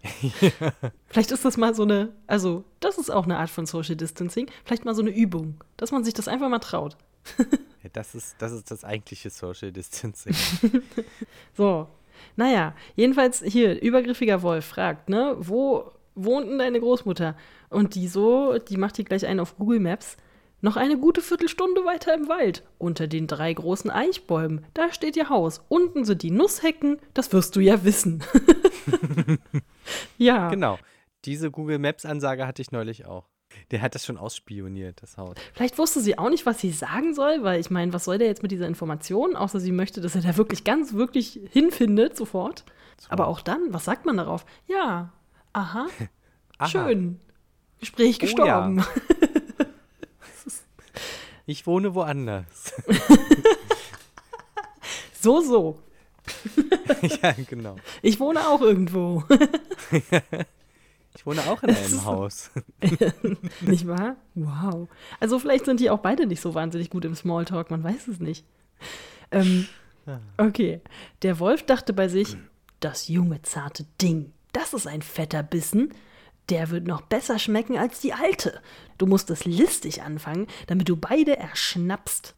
Vielleicht 1.08 1.32
ist 1.32 1.44
das 1.44 1.56
mal 1.56 1.74
so 1.74 1.82
eine, 1.82 2.12
also 2.26 2.64
das 2.80 2.98
ist 2.98 3.10
auch 3.10 3.24
eine 3.24 3.38
Art 3.38 3.50
von 3.50 3.66
Social 3.66 3.96
Distancing, 3.96 4.48
vielleicht 4.64 4.84
mal 4.84 4.94
so 4.94 5.02
eine 5.02 5.10
Übung, 5.10 5.60
dass 5.76 5.90
man 5.90 6.04
sich 6.04 6.14
das 6.14 6.28
einfach 6.28 6.48
mal 6.48 6.60
traut. 6.60 6.96
ja, 7.82 7.90
das, 7.92 8.14
ist, 8.14 8.36
das 8.38 8.52
ist 8.52 8.70
das 8.70 8.84
eigentliche 8.84 9.30
Social 9.30 9.72
Distancing. 9.72 10.34
so, 11.56 11.88
naja, 12.36 12.74
jedenfalls 12.94 13.42
hier, 13.42 13.82
übergriffiger 13.82 14.42
Wolf 14.42 14.66
fragt, 14.66 15.08
ne, 15.08 15.36
wo 15.38 15.92
wohnt 16.14 16.48
denn 16.48 16.58
deine 16.58 16.80
Großmutter? 16.80 17.36
Und 17.70 17.94
die 17.94 18.08
so, 18.08 18.58
die 18.58 18.76
macht 18.76 18.96
hier 18.96 19.04
gleich 19.04 19.26
einen 19.26 19.40
auf 19.40 19.56
Google 19.56 19.80
Maps. 19.80 20.16
Noch 20.60 20.76
eine 20.76 20.98
gute 20.98 21.20
Viertelstunde 21.20 21.84
weiter 21.84 22.14
im 22.14 22.28
Wald, 22.28 22.64
unter 22.78 23.06
den 23.06 23.28
drei 23.28 23.52
großen 23.52 23.90
Eichbäumen, 23.90 24.64
da 24.74 24.92
steht 24.92 25.16
ihr 25.16 25.28
Haus. 25.28 25.60
Unten 25.68 26.04
sind 26.04 26.22
die 26.22 26.32
Nusshecken, 26.32 26.98
das 27.14 27.32
wirst 27.32 27.54
du 27.54 27.60
ja 27.60 27.84
wissen. 27.84 28.24
ja. 30.18 30.48
Genau. 30.48 30.78
Diese 31.24 31.50
Google 31.50 31.78
Maps-Ansage 31.78 32.46
hatte 32.46 32.62
ich 32.62 32.72
neulich 32.72 33.06
auch. 33.06 33.28
Der 33.70 33.82
hat 33.82 33.94
das 33.94 34.04
schon 34.04 34.18
ausspioniert, 34.18 35.02
das 35.02 35.16
Haus. 35.16 35.36
Vielleicht 35.54 35.78
wusste 35.78 36.00
sie 36.00 36.18
auch 36.18 36.28
nicht, 36.28 36.44
was 36.44 36.60
sie 36.60 36.70
sagen 36.70 37.14
soll, 37.14 37.42
weil 37.42 37.60
ich 37.60 37.70
meine, 37.70 37.92
was 37.92 38.04
soll 38.04 38.18
der 38.18 38.26
jetzt 38.26 38.42
mit 38.42 38.52
dieser 38.52 38.66
Information, 38.66 39.36
außer 39.36 39.58
sie 39.60 39.72
möchte, 39.72 40.00
dass 40.00 40.14
er 40.14 40.22
da 40.22 40.36
wirklich 40.36 40.64
ganz, 40.64 40.94
wirklich 40.94 41.40
hinfindet, 41.50 42.16
sofort. 42.16 42.64
So. 42.98 43.10
Aber 43.10 43.26
auch 43.26 43.40
dann, 43.40 43.60
was 43.70 43.84
sagt 43.84 44.06
man 44.06 44.16
darauf? 44.16 44.44
Ja, 44.66 45.12
aha, 45.52 45.86
aha. 46.58 46.68
schön. 46.68 47.20
Gespräch 47.78 48.18
gestorben. 48.18 48.80
Oh 48.80 48.82
ja. 48.82 49.40
Ich 51.48 51.66
wohne 51.66 51.94
woanders. 51.94 52.74
so, 55.18 55.40
so. 55.40 55.78
ja, 57.22 57.34
genau. 57.48 57.76
Ich 58.02 58.20
wohne 58.20 58.46
auch 58.46 58.60
irgendwo. 58.60 59.24
ich 61.14 61.24
wohne 61.24 61.40
auch 61.50 61.62
in 61.62 61.70
einem 61.70 62.04
Haus. 62.04 62.50
nicht 63.62 63.86
wahr? 63.86 64.16
Wow. 64.34 64.90
Also 65.20 65.38
vielleicht 65.38 65.64
sind 65.64 65.80
die 65.80 65.88
auch 65.88 66.00
beide 66.00 66.26
nicht 66.26 66.42
so 66.42 66.54
wahnsinnig 66.54 66.90
gut 66.90 67.06
im 67.06 67.14
Smalltalk, 67.14 67.70
man 67.70 67.82
weiß 67.82 68.08
es 68.08 68.20
nicht. 68.20 68.44
Ähm, 69.30 69.68
okay. 70.36 70.82
Der 71.22 71.38
Wolf 71.38 71.62
dachte 71.62 71.94
bei 71.94 72.08
sich, 72.08 72.36
das 72.80 73.08
junge, 73.08 73.40
zarte 73.40 73.86
Ding, 74.02 74.34
das 74.52 74.74
ist 74.74 74.86
ein 74.86 75.00
fetter 75.00 75.42
Bissen. 75.42 75.94
Der 76.50 76.70
wird 76.70 76.86
noch 76.86 77.02
besser 77.02 77.38
schmecken 77.38 77.76
als 77.76 78.00
die 78.00 78.12
alte. 78.12 78.60
Du 78.96 79.06
musst 79.06 79.30
es 79.30 79.44
listig 79.44 80.02
anfangen, 80.02 80.46
damit 80.66 80.88
du 80.88 80.96
beide 80.96 81.36
erschnappst. 81.36 82.34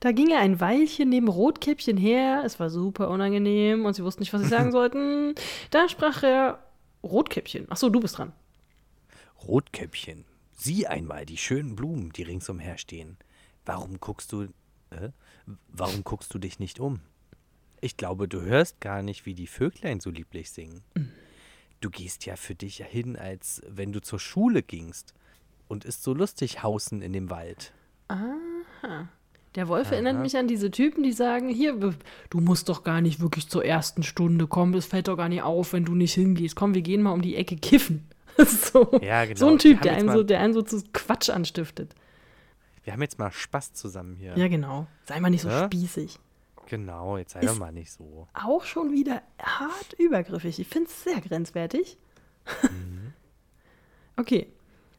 Da 0.00 0.12
ging 0.12 0.30
er 0.30 0.40
ein 0.40 0.60
Weilchen 0.60 1.08
neben 1.08 1.28
Rotkäppchen 1.28 1.96
her. 1.96 2.42
Es 2.44 2.58
war 2.58 2.70
super 2.70 3.08
unangenehm 3.08 3.84
und 3.84 3.94
sie 3.94 4.04
wussten 4.04 4.22
nicht, 4.22 4.32
was 4.32 4.42
sie 4.42 4.48
sagen 4.48 4.72
sollten. 4.72 5.34
Da 5.70 5.88
sprach 5.88 6.22
er 6.22 6.62
Rotkäppchen. 7.02 7.70
Achso, 7.70 7.88
du 7.88 8.00
bist 8.00 8.18
dran. 8.18 8.32
Rotkäppchen. 9.46 10.24
Sieh 10.52 10.86
einmal 10.86 11.26
die 11.26 11.36
schönen 11.36 11.74
Blumen, 11.74 12.12
die 12.12 12.22
ringsumher 12.22 12.78
stehen. 12.78 13.16
Warum 13.64 14.00
guckst 14.00 14.32
du, 14.32 14.42
äh, 14.90 15.10
warum 15.68 16.04
guckst 16.04 16.32
du 16.34 16.38
dich 16.38 16.58
nicht 16.58 16.80
um? 16.80 17.00
Ich 17.80 17.96
glaube, 17.96 18.28
du 18.28 18.42
hörst 18.42 18.80
gar 18.80 19.02
nicht, 19.02 19.26
wie 19.26 19.34
die 19.34 19.48
Vöglein 19.48 19.98
so 19.98 20.10
lieblich 20.10 20.50
singen. 20.52 20.82
Du 21.82 21.90
gehst 21.90 22.26
ja 22.26 22.36
für 22.36 22.54
dich 22.54 22.76
hin, 22.76 23.16
als 23.16 23.60
wenn 23.68 23.92
du 23.92 24.00
zur 24.00 24.20
Schule 24.20 24.62
gingst 24.62 25.14
und 25.66 25.84
ist 25.84 26.04
so 26.04 26.14
lustig 26.14 26.62
hausen 26.62 27.02
in 27.02 27.12
dem 27.12 27.28
Wald. 27.28 27.72
Aha. 28.06 29.08
Der 29.56 29.66
Wolf 29.66 29.88
Aha. 29.88 29.94
erinnert 29.94 30.20
mich 30.20 30.36
an 30.36 30.46
diese 30.46 30.70
Typen, 30.70 31.02
die 31.02 31.12
sagen, 31.12 31.48
hier, 31.48 31.74
du 31.74 32.40
musst 32.40 32.68
doch 32.68 32.84
gar 32.84 33.00
nicht 33.00 33.20
wirklich 33.20 33.48
zur 33.48 33.64
ersten 33.64 34.04
Stunde 34.04 34.46
kommen, 34.46 34.74
es 34.74 34.86
fällt 34.86 35.08
doch 35.08 35.16
gar 35.16 35.28
nicht 35.28 35.42
auf, 35.42 35.72
wenn 35.72 35.84
du 35.84 35.96
nicht 35.96 36.14
hingehst. 36.14 36.54
Komm, 36.54 36.74
wir 36.74 36.82
gehen 36.82 37.02
mal 37.02 37.10
um 37.10 37.20
die 37.20 37.34
Ecke 37.34 37.56
kiffen. 37.56 38.06
so, 38.38 39.00
ja, 39.02 39.24
genau. 39.24 39.38
so 39.38 39.48
ein 39.48 39.58
Typ, 39.58 39.82
der 39.82 39.94
einem, 39.94 40.10
so, 40.10 40.22
der 40.22 40.38
einem 40.38 40.54
so 40.54 40.62
zu 40.62 40.82
Quatsch 40.92 41.30
anstiftet. 41.30 41.96
Wir 42.84 42.92
haben 42.92 43.02
jetzt 43.02 43.18
mal 43.18 43.32
Spaß 43.32 43.72
zusammen 43.74 44.14
hier. 44.14 44.38
Ja, 44.38 44.46
genau. 44.46 44.86
Sei 45.04 45.18
mal 45.18 45.30
nicht 45.30 45.42
so 45.42 45.48
ja? 45.48 45.66
spießig. 45.66 46.18
Genau, 46.66 47.16
jetzt 47.16 47.32
sei 47.32 47.40
doch 47.40 47.58
mal 47.58 47.72
nicht 47.72 47.92
so. 47.92 48.28
Auch 48.32 48.64
schon 48.64 48.92
wieder 48.92 49.22
hart 49.40 49.92
übergriffig. 49.98 50.58
Ich 50.58 50.68
finde 50.68 50.88
es 50.88 51.04
sehr 51.04 51.20
grenzwertig. 51.20 51.98
Mhm. 52.62 53.12
okay. 54.16 54.52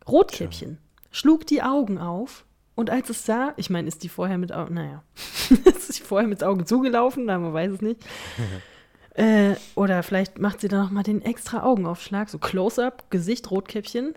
Rotkäppchen 0.07 0.71
ja. 0.71 1.07
schlug 1.11 1.47
die 1.47 1.61
Augen 1.63 1.97
auf 1.97 2.45
und 2.75 2.89
als 2.89 3.09
es 3.09 3.25
sah, 3.25 3.53
ich 3.57 3.69
meine, 3.69 3.87
ist 3.87 4.03
die 4.03 4.09
vorher 4.09 4.37
mit 4.37 4.51
Augen, 4.51 4.73
naja, 4.73 5.03
ist 5.65 5.93
sie 5.93 6.03
vorher 6.03 6.27
mit 6.27 6.43
Augen 6.43 6.65
zugelaufen, 6.65 7.25
na, 7.25 7.37
man 7.37 7.53
weiß 7.53 7.71
es 7.71 7.81
nicht. 7.81 8.01
äh, 9.13 9.55
oder 9.75 10.03
vielleicht 10.03 10.39
macht 10.39 10.61
sie 10.61 10.67
da 10.67 10.83
nochmal 10.83 11.03
den 11.03 11.21
extra 11.21 11.63
Augenaufschlag, 11.63 12.29
so 12.29 12.39
Close-up, 12.39 13.09
Gesicht, 13.11 13.51
Rotkäppchen. 13.51 14.15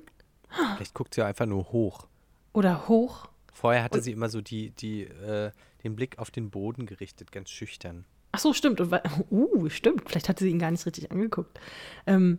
Vielleicht 0.77 0.95
guckt 0.95 1.15
sie 1.15 1.23
einfach 1.23 1.47
nur 1.47 1.71
hoch. 1.73 2.07
Oder 2.53 2.89
hoch. 2.89 3.29
Vorher 3.53 3.83
hatte 3.83 3.99
und, 3.99 4.05
sie 4.05 4.13
immer 4.13 4.29
so 4.29 4.41
die, 4.41 4.71
die, 4.71 5.03
äh, 5.03 5.51
den 5.87 5.97
Blick 5.97 6.19
auf 6.19 6.31
den 6.31 6.51
Boden 6.51 6.87
gerichtet, 6.87 7.33
ganz 7.33 7.51
schüchtern. 7.51 8.05
Ach 8.33 8.39
so, 8.39 8.53
stimmt. 8.53 8.81
Und, 8.81 8.93
uh, 9.31 9.69
stimmt. 9.71 10.09
Vielleicht 10.09 10.29
hatte 10.29 10.45
sie 10.45 10.51
ihn 10.51 10.59
gar 10.59 10.71
nicht 10.71 10.85
richtig 10.85 11.11
angeguckt. 11.11 11.59
Ähm, 12.07 12.39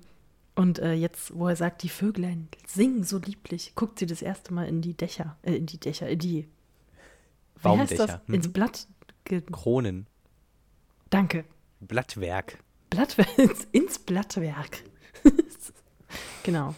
und 0.55 0.79
äh, 0.79 0.93
jetzt, 0.93 1.35
wo 1.35 1.47
er 1.47 1.55
sagt, 1.55 1.83
die 1.83 1.89
Vöglein 1.89 2.47
singen 2.65 3.03
so 3.03 3.19
lieblich, 3.19 3.73
guckt 3.75 3.99
sie 3.99 4.05
das 4.05 4.21
erste 4.21 4.53
Mal 4.53 4.67
in 4.67 4.81
die 4.81 4.95
Dächer, 4.95 5.37
äh, 5.43 5.55
in 5.55 5.65
die 5.65 5.79
Dächer, 5.79 6.09
in 6.09 6.19
die 6.19 6.47
Wie 7.61 7.69
heißt 7.69 7.99
das? 7.99 8.19
Mhm. 8.27 8.33
Ins 8.33 8.51
Blatt. 8.51 8.87
Kronen. 9.51 10.07
Danke. 11.09 11.45
Blattwerk. 11.79 12.57
Blattwerk, 12.89 13.29
ins 13.71 13.99
Blattwerk. 13.99 14.83
genau. 16.43 16.73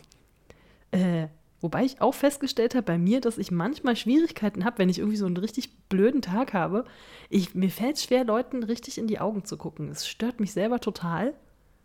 Äh, 0.91 1.27
wobei 1.61 1.83
ich 1.83 2.01
auch 2.01 2.13
festgestellt 2.13 2.75
habe 2.75 2.83
bei 2.83 2.97
mir, 2.97 3.21
dass 3.21 3.37
ich 3.37 3.51
manchmal 3.51 3.95
Schwierigkeiten 3.95 4.65
habe, 4.65 4.79
wenn 4.79 4.89
ich 4.89 4.99
irgendwie 4.99 5.17
so 5.17 5.25
einen 5.25 5.37
richtig 5.37 5.77
blöden 5.89 6.21
Tag 6.21 6.53
habe. 6.53 6.85
Ich, 7.29 7.55
mir 7.55 7.69
fällt 7.69 7.97
es 7.97 8.03
schwer, 8.03 8.23
Leuten 8.23 8.63
richtig 8.63 8.97
in 8.97 9.07
die 9.07 9.19
Augen 9.19 9.45
zu 9.45 9.57
gucken. 9.57 9.89
Es 9.89 10.07
stört 10.07 10.39
mich 10.39 10.53
selber 10.53 10.79
total. 10.79 11.33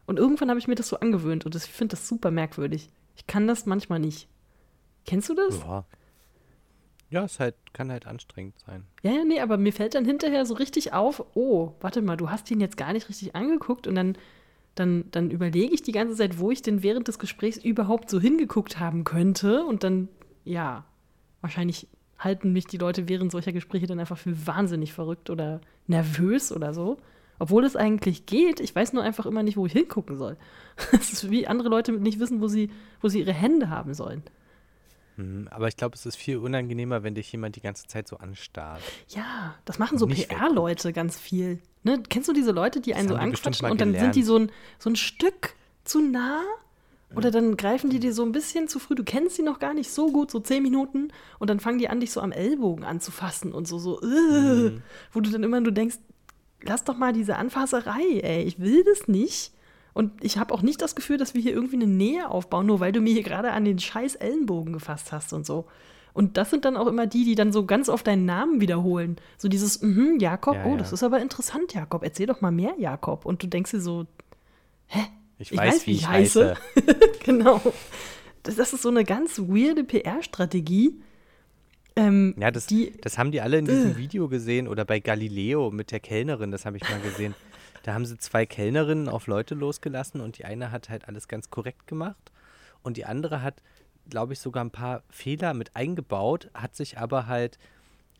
Und 0.06 0.18
irgendwann 0.18 0.50
habe 0.50 0.58
ich 0.58 0.68
mir 0.68 0.74
das 0.74 0.88
so 0.88 1.00
angewöhnt 1.00 1.46
und 1.46 1.54
ich 1.54 1.62
finde 1.62 1.92
das 1.92 2.08
super 2.08 2.30
merkwürdig. 2.30 2.90
Ich 3.16 3.26
kann 3.26 3.46
das 3.46 3.66
manchmal 3.66 4.00
nicht. 4.00 4.28
Kennst 5.06 5.28
du 5.28 5.34
das? 5.34 5.58
Ja. 5.60 5.84
Ja, 7.10 7.22
es 7.24 7.38
halt, 7.38 7.54
kann 7.72 7.92
halt 7.92 8.08
anstrengend 8.08 8.58
sein. 8.66 8.84
Ja, 9.02 9.12
ja, 9.12 9.24
nee, 9.24 9.38
aber 9.38 9.56
mir 9.56 9.72
fällt 9.72 9.94
dann 9.94 10.04
hinterher 10.04 10.44
so 10.46 10.54
richtig 10.54 10.92
auf, 10.92 11.24
oh, 11.34 11.72
warte 11.80 12.02
mal, 12.02 12.16
du 12.16 12.28
hast 12.28 12.50
ihn 12.50 12.60
jetzt 12.60 12.76
gar 12.76 12.92
nicht 12.92 13.08
richtig 13.08 13.36
angeguckt 13.36 13.86
und 13.86 13.94
dann, 13.94 14.18
dann, 14.74 15.04
dann 15.10 15.30
überlege 15.30 15.74
ich 15.74 15.82
die 15.82 15.92
ganze 15.92 16.16
Zeit, 16.16 16.38
wo 16.38 16.50
ich 16.50 16.62
denn 16.62 16.82
während 16.82 17.08
des 17.08 17.18
Gesprächs 17.18 17.58
überhaupt 17.58 18.10
so 18.10 18.20
hingeguckt 18.20 18.80
haben 18.80 19.04
könnte 19.04 19.64
und 19.64 19.84
dann, 19.84 20.08
ja, 20.44 20.84
wahrscheinlich 21.40 21.88
halten 22.18 22.52
mich 22.52 22.66
die 22.66 22.78
Leute 22.78 23.08
während 23.08 23.30
solcher 23.30 23.52
Gespräche 23.52 23.86
dann 23.86 24.00
einfach 24.00 24.18
für 24.18 24.46
wahnsinnig 24.46 24.92
verrückt 24.92 25.30
oder 25.30 25.60
nervös 25.86 26.52
oder 26.52 26.74
so. 26.74 26.98
Obwohl 27.38 27.64
es 27.64 27.76
eigentlich 27.76 28.26
geht, 28.26 28.60
ich 28.60 28.74
weiß 28.74 28.92
nur 28.92 29.02
einfach 29.02 29.26
immer 29.26 29.42
nicht, 29.42 29.56
wo 29.56 29.66
ich 29.66 29.72
hingucken 29.72 30.16
soll. 30.16 30.36
Es 30.92 31.12
ist 31.12 31.30
wie 31.30 31.46
andere 31.46 31.68
Leute 31.68 31.92
nicht 31.92 32.20
wissen, 32.20 32.40
wo 32.40 32.48
sie, 32.48 32.70
wo 33.00 33.08
sie 33.08 33.20
ihre 33.20 33.32
Hände 33.32 33.70
haben 33.70 33.94
sollen. 33.94 34.22
Mhm, 35.16 35.48
aber 35.50 35.68
ich 35.68 35.76
glaube, 35.76 35.94
es 35.94 36.06
ist 36.06 36.16
viel 36.16 36.38
unangenehmer, 36.38 37.02
wenn 37.02 37.14
dich 37.14 37.30
jemand 37.30 37.56
die 37.56 37.60
ganze 37.60 37.86
Zeit 37.86 38.08
so 38.08 38.16
anstarrt. 38.16 38.82
Ja, 39.08 39.54
das 39.64 39.78
machen 39.78 39.98
so 39.98 40.06
PR-Leute 40.06 40.92
ganz 40.92 41.18
viel. 41.18 41.60
Ne? 41.82 42.02
Kennst 42.08 42.28
du 42.28 42.32
diese 42.32 42.50
Leute, 42.50 42.80
die 42.80 42.94
einen 42.94 43.08
das 43.08 43.16
so 43.16 43.22
anquatschen 43.22 43.70
und 43.70 43.80
dann 43.80 43.92
gelernt. 43.92 44.14
sind 44.14 44.20
die 44.20 44.26
so 44.26 44.38
ein, 44.38 44.50
so 44.78 44.90
ein 44.90 44.96
Stück 44.96 45.54
zu 45.84 46.00
nah? 46.00 46.42
Oder 47.16 47.30
dann 47.30 47.56
greifen 47.56 47.90
die 47.90 48.00
dir 48.00 48.12
so 48.12 48.24
ein 48.24 48.32
bisschen 48.32 48.66
zu 48.66 48.78
früh, 48.78 48.94
du 48.94 49.04
kennst 49.04 49.36
sie 49.36 49.42
noch 49.42 49.60
gar 49.60 49.72
nicht 49.72 49.90
so 49.90 50.10
gut, 50.10 50.30
so 50.30 50.40
zehn 50.40 50.62
Minuten, 50.62 51.12
und 51.38 51.48
dann 51.48 51.60
fangen 51.60 51.78
die 51.78 51.88
an, 51.88 52.00
dich 52.00 52.10
so 52.10 52.20
am 52.20 52.32
Ellbogen 52.32 52.84
anzufassen 52.84 53.52
und 53.52 53.68
so, 53.68 53.78
so, 53.78 54.00
uh, 54.00 54.06
mhm. 54.06 54.82
wo 55.12 55.20
du 55.20 55.30
dann 55.30 55.44
immer 55.44 55.60
nur 55.60 55.72
denkst, 55.72 55.98
lass 56.62 56.84
doch 56.84 56.96
mal 56.96 57.12
diese 57.12 57.36
Anfasserei, 57.36 58.20
ey, 58.20 58.42
ich 58.42 58.58
will 58.58 58.84
das 58.84 59.06
nicht. 59.06 59.52
Und 59.94 60.12
ich 60.22 60.38
habe 60.38 60.52
auch 60.52 60.62
nicht 60.62 60.82
das 60.82 60.94
Gefühl, 60.94 61.16
dass 61.16 61.34
wir 61.34 61.40
hier 61.40 61.52
irgendwie 61.52 61.76
eine 61.76 61.86
Nähe 61.86 62.28
aufbauen, 62.28 62.66
nur 62.66 62.80
weil 62.80 62.92
du 62.92 63.00
mir 63.00 63.12
hier 63.12 63.22
gerade 63.22 63.52
an 63.52 63.64
den 63.64 63.78
scheiß 63.78 64.16
Ellenbogen 64.16 64.72
gefasst 64.72 65.12
hast 65.12 65.32
und 65.32 65.46
so. 65.46 65.66
Und 66.12 66.36
das 66.36 66.50
sind 66.50 66.64
dann 66.64 66.76
auch 66.76 66.86
immer 66.86 67.06
die, 67.06 67.24
die 67.24 67.34
dann 67.34 67.52
so 67.52 67.64
ganz 67.64 67.88
oft 67.88 68.06
deinen 68.06 68.24
Namen 68.24 68.60
wiederholen. 68.60 69.16
So 69.38 69.48
dieses, 69.48 69.82
mhm, 69.82 70.18
Jakob, 70.20 70.56
ja, 70.56 70.64
oh, 70.66 70.70
ja. 70.72 70.76
das 70.76 70.92
ist 70.92 71.02
aber 71.02 71.20
interessant, 71.20 71.74
Jakob, 71.74 72.02
erzähl 72.02 72.26
doch 72.26 72.40
mal 72.40 72.52
mehr, 72.52 72.74
Jakob. 72.78 73.24
Und 73.24 73.42
du 73.42 73.46
denkst 73.46 73.72
dir 73.72 73.80
so, 73.80 74.06
hä? 74.86 75.00
Ich, 75.38 75.50
ich 75.50 75.58
weiß, 75.58 75.74
weiß, 75.74 75.86
wie 75.86 75.92
ich 75.92 76.08
heiße. 76.08 76.54
genau. 77.24 77.60
Das, 78.44 78.56
das, 78.56 78.72
ist 78.72 78.82
so 78.82 78.90
eine 78.90 79.04
ganz 79.04 79.38
weirde 79.38 79.82
PR-Strategie, 79.82 81.00
ähm, 81.96 82.34
ja, 82.38 82.50
das, 82.50 82.66
die, 82.66 82.92
das 83.00 83.18
haben 83.18 83.30
die 83.30 83.40
alle 83.40 83.58
in 83.58 83.66
diesem 83.66 83.92
äh. 83.92 83.96
Video 83.96 84.28
gesehen 84.28 84.66
oder 84.66 84.84
bei 84.84 84.98
Galileo 84.98 85.70
mit 85.70 85.92
der 85.92 86.00
Kellnerin, 86.00 86.50
das 86.50 86.66
habe 86.66 86.76
ich 86.76 86.82
mal 86.88 87.00
gesehen. 87.00 87.34
Da 87.84 87.92
haben 87.92 88.06
sie 88.06 88.16
zwei 88.16 88.46
Kellnerinnen 88.46 89.10
auf 89.10 89.26
Leute 89.26 89.54
losgelassen 89.54 90.22
und 90.22 90.38
die 90.38 90.46
eine 90.46 90.72
hat 90.72 90.88
halt 90.88 91.06
alles 91.06 91.28
ganz 91.28 91.50
korrekt 91.50 91.86
gemacht 91.86 92.32
und 92.82 92.96
die 92.96 93.04
andere 93.04 93.42
hat, 93.42 93.62
glaube 94.08 94.32
ich, 94.32 94.40
sogar 94.40 94.64
ein 94.64 94.70
paar 94.70 95.02
Fehler 95.10 95.52
mit 95.52 95.76
eingebaut, 95.76 96.50
hat 96.54 96.74
sich 96.74 96.98
aber 96.98 97.26
halt 97.26 97.58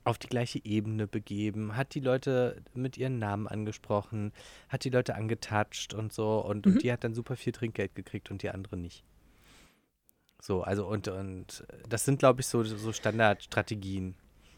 auf 0.05 0.19
die 0.19 0.29
gleiche 0.29 0.63
Ebene 0.63 1.07
begeben, 1.07 1.77
hat 1.77 1.95
die 1.95 2.01
Leute 2.01 2.63
mit 2.75 2.99
ihren 2.99 3.19
Namen 3.19 3.49
angesprochen, 3.49 4.33
hat 4.69 4.85
die 4.85 4.91
Leute 4.91 5.15
angetatscht 5.15 5.95
und 5.95 6.13
so 6.13 6.45
und, 6.45 6.67
mhm. 6.67 6.73
und 6.73 6.83
die 6.83 6.93
hat 6.93 7.03
dann 7.03 7.15
super 7.15 7.37
viel 7.37 7.55
Trinkgeld 7.55 7.95
gekriegt 7.95 8.31
und 8.31 8.43
die 8.43 8.51
andere 8.51 8.77
nicht. 8.77 9.03
So, 10.43 10.63
also 10.63 10.87
und, 10.87 11.09
und 11.09 11.65
das 11.89 12.05
sind, 12.05 12.19
glaube 12.19 12.43
ich, 12.43 12.49
so, 12.49 12.63
so 12.65 12.93
Standardstrategien. 12.93 14.15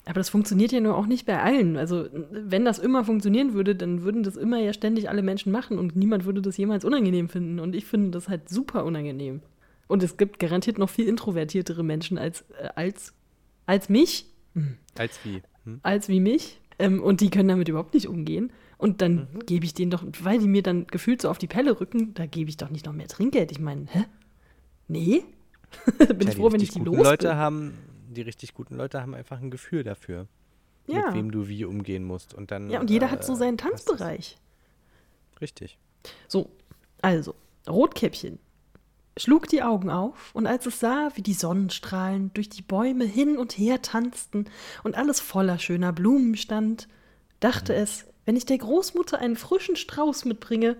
Aber 0.06 0.20
das 0.20 0.28
funktioniert 0.28 0.70
ja 0.70 0.80
nur 0.80 0.96
auch 0.96 1.06
nicht 1.06 1.26
bei 1.26 1.42
allen. 1.42 1.76
Also, 1.76 2.06
wenn 2.30 2.64
das 2.64 2.78
immer 2.78 3.04
funktionieren 3.04 3.54
würde, 3.54 3.74
dann 3.74 4.02
würden 4.02 4.22
das 4.22 4.36
immer 4.36 4.58
ja 4.60 4.72
ständig 4.72 5.10
alle 5.10 5.20
Menschen 5.20 5.50
machen 5.50 5.78
und 5.78 5.96
niemand 5.96 6.24
würde 6.24 6.40
das 6.40 6.56
jemals 6.56 6.84
unangenehm 6.84 7.28
finden. 7.28 7.58
Und 7.58 7.74
ich 7.74 7.86
finde 7.86 8.12
das 8.12 8.28
halt 8.28 8.48
super 8.48 8.84
unangenehm. 8.84 9.42
Und 9.88 10.04
es 10.04 10.16
gibt 10.16 10.38
garantiert 10.38 10.78
noch 10.78 10.90
viel 10.90 11.08
introvertiertere 11.08 11.82
Menschen 11.82 12.18
als, 12.18 12.42
äh, 12.60 12.68
als, 12.76 13.14
als 13.66 13.88
mich. 13.88 14.26
Als 14.96 15.18
wie? 15.24 15.42
Hm? 15.64 15.80
Als 15.82 16.08
wie 16.08 16.20
mich. 16.20 16.60
Ähm, 16.78 17.02
und 17.02 17.20
die 17.20 17.30
können 17.30 17.48
damit 17.48 17.68
überhaupt 17.68 17.94
nicht 17.94 18.06
umgehen. 18.06 18.52
Und 18.78 19.02
dann 19.02 19.28
mhm. 19.32 19.46
gebe 19.46 19.64
ich 19.64 19.74
denen 19.74 19.90
doch, 19.90 20.04
weil 20.22 20.38
die 20.38 20.48
mir 20.48 20.62
dann 20.62 20.86
gefühlt 20.86 21.20
so 21.20 21.30
auf 21.30 21.38
die 21.38 21.46
Pelle 21.48 21.80
rücken, 21.80 22.14
da 22.14 22.26
gebe 22.26 22.48
ich 22.48 22.56
doch 22.56 22.70
nicht 22.70 22.86
noch 22.86 22.92
mehr 22.92 23.08
Trinkgeld. 23.08 23.50
Ich 23.50 23.58
meine, 23.58 23.86
hä? 23.90 24.04
Nee? 24.86 25.24
bin 25.98 26.20
ja, 26.20 26.28
ich 26.28 26.36
froh, 26.36 26.52
wenn 26.52 26.60
ich 26.60 26.70
die 26.70 26.80
los 26.80 26.96
Leute 26.96 27.28
bin. 27.28 27.36
haben, 27.36 27.74
die 28.16 28.22
richtig 28.22 28.54
guten 28.54 28.76
Leute 28.76 29.00
haben 29.00 29.14
einfach 29.14 29.40
ein 29.40 29.50
Gefühl 29.50 29.84
dafür, 29.84 30.26
ja. 30.86 31.06
mit 31.06 31.14
wem 31.14 31.30
du 31.30 31.48
wie 31.48 31.64
umgehen 31.64 32.04
musst. 32.04 32.34
Und 32.34 32.50
dann, 32.50 32.70
ja, 32.70 32.80
und 32.80 32.90
jeder 32.90 33.06
äh, 33.06 33.10
hat 33.10 33.24
so 33.24 33.34
äh, 33.34 33.36
seinen 33.36 33.58
Tanzbereich. 33.58 34.38
Richtig. 35.40 35.78
So, 36.28 36.50
also, 37.02 37.34
Rotkäppchen 37.68 38.38
schlug 39.18 39.48
die 39.48 39.62
Augen 39.62 39.90
auf, 39.90 40.34
und 40.34 40.46
als 40.46 40.66
es 40.66 40.80
sah, 40.80 41.10
wie 41.14 41.22
die 41.22 41.34
Sonnenstrahlen 41.34 42.32
durch 42.34 42.48
die 42.48 42.62
Bäume 42.62 43.04
hin 43.04 43.38
und 43.38 43.56
her 43.56 43.80
tanzten 43.80 44.46
und 44.84 44.94
alles 44.94 45.20
voller 45.20 45.58
schöner 45.58 45.92
Blumen 45.92 46.36
stand, 46.36 46.88
dachte 47.40 47.72
mhm. 47.72 47.78
es, 47.78 48.06
wenn 48.26 48.36
ich 48.36 48.44
der 48.44 48.58
Großmutter 48.58 49.18
einen 49.18 49.36
frischen 49.36 49.76
Strauß 49.76 50.24
mitbringe, 50.24 50.76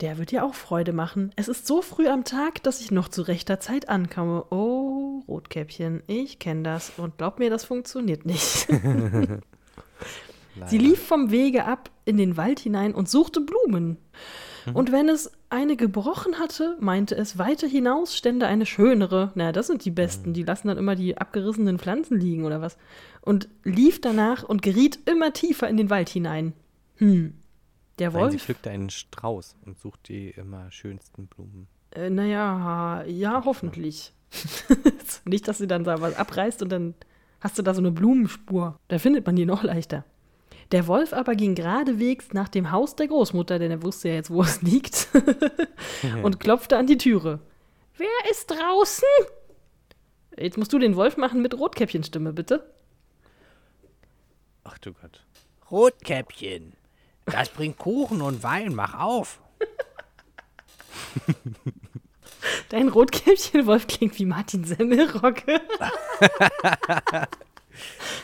der 0.00 0.18
wird 0.18 0.30
dir 0.30 0.44
auch 0.44 0.54
Freude 0.54 0.92
machen. 0.92 1.30
Es 1.36 1.48
ist 1.48 1.66
so 1.66 1.82
früh 1.82 2.08
am 2.08 2.24
Tag, 2.24 2.62
dass 2.62 2.80
ich 2.80 2.90
noch 2.90 3.08
zu 3.08 3.22
rechter 3.22 3.60
Zeit 3.60 3.88
ankomme. 3.88 4.44
Oh, 4.50 5.22
Rotkäppchen, 5.28 6.02
ich 6.06 6.38
kenne 6.38 6.62
das 6.62 6.92
und 6.96 7.18
glaub 7.18 7.38
mir, 7.38 7.50
das 7.50 7.64
funktioniert 7.64 8.26
nicht. 8.26 8.68
Sie 10.66 10.78
lief 10.78 11.04
vom 11.04 11.30
Wege 11.30 11.64
ab 11.64 11.90
in 12.04 12.16
den 12.16 12.36
Wald 12.36 12.60
hinein 12.60 12.94
und 12.94 13.08
suchte 13.08 13.40
Blumen. 13.40 13.96
Mhm. 14.66 14.76
Und 14.76 14.92
wenn 14.92 15.08
es 15.08 15.32
eine 15.50 15.76
gebrochen 15.76 16.38
hatte, 16.38 16.76
meinte 16.80 17.16
es, 17.16 17.38
weiter 17.38 17.66
hinaus 17.66 18.16
stände 18.16 18.46
eine 18.46 18.66
schönere. 18.66 19.32
Na, 19.34 19.52
das 19.52 19.66
sind 19.66 19.84
die 19.84 19.90
besten. 19.90 20.30
Mhm. 20.30 20.34
Die 20.34 20.42
lassen 20.42 20.68
dann 20.68 20.78
immer 20.78 20.94
die 20.94 21.18
abgerissenen 21.18 21.78
Pflanzen 21.78 22.18
liegen 22.18 22.44
oder 22.44 22.60
was. 22.60 22.76
Und 23.20 23.48
lief 23.64 24.00
danach 24.00 24.42
und 24.44 24.62
geriet 24.62 24.98
immer 25.06 25.32
tiefer 25.32 25.68
in 25.68 25.76
den 25.76 25.90
Wald 25.90 26.08
hinein. 26.08 26.52
Hm, 26.96 27.34
der 27.98 28.12
Wolf. 28.12 28.24
Nein, 28.24 28.32
sie 28.32 28.38
pflückte 28.38 28.70
einen 28.70 28.90
Strauß 28.90 29.56
und 29.64 29.78
sucht 29.78 30.08
die 30.08 30.30
immer 30.30 30.70
schönsten 30.70 31.26
Blumen. 31.26 31.68
Äh, 31.90 32.10
naja, 32.10 33.04
ja, 33.06 33.42
hoffentlich. 33.44 34.12
Nicht, 35.24 35.46
dass 35.48 35.58
sie 35.58 35.66
dann 35.66 35.84
da 35.84 36.00
was 36.00 36.16
abreißt 36.16 36.62
und 36.62 36.70
dann 36.70 36.94
hast 37.40 37.58
du 37.58 37.62
da 37.62 37.74
so 37.74 37.80
eine 37.80 37.92
Blumenspur. 37.92 38.78
Da 38.88 38.98
findet 38.98 39.26
man 39.26 39.36
die 39.36 39.46
noch 39.46 39.62
leichter. 39.62 40.04
Der 40.72 40.86
Wolf 40.86 41.12
aber 41.12 41.34
ging 41.34 41.54
geradewegs 41.54 42.32
nach 42.32 42.48
dem 42.48 42.70
Haus 42.70 42.96
der 42.96 43.06
Großmutter, 43.06 43.58
denn 43.58 43.70
er 43.70 43.82
wusste 43.82 44.08
ja 44.08 44.14
jetzt, 44.14 44.30
wo 44.30 44.42
es 44.42 44.62
liegt, 44.62 45.08
und 46.22 46.40
klopfte 46.40 46.76
an 46.78 46.86
die 46.86 46.98
Türe. 46.98 47.40
Wer 47.96 48.30
ist 48.30 48.50
draußen? 48.50 49.04
Jetzt 50.36 50.58
musst 50.58 50.72
du 50.72 50.78
den 50.78 50.96
Wolf 50.96 51.16
machen 51.16 51.42
mit 51.42 51.56
Rotkäppchenstimme, 51.56 52.32
bitte. 52.32 52.68
Ach 54.64 54.78
du 54.78 54.92
Gott. 54.94 55.24
Rotkäppchen, 55.70 56.72
das 57.26 57.48
bringt 57.48 57.78
Kuchen 57.78 58.20
und 58.22 58.42
Wein, 58.42 58.74
mach 58.74 58.98
auf. 58.98 59.38
Dein 62.68 62.88
Rotkäppchen-Wolf 62.88 63.86
klingt 63.86 64.18
wie 64.18 64.26
Martin 64.26 64.64
Semmelrocke. 64.64 65.60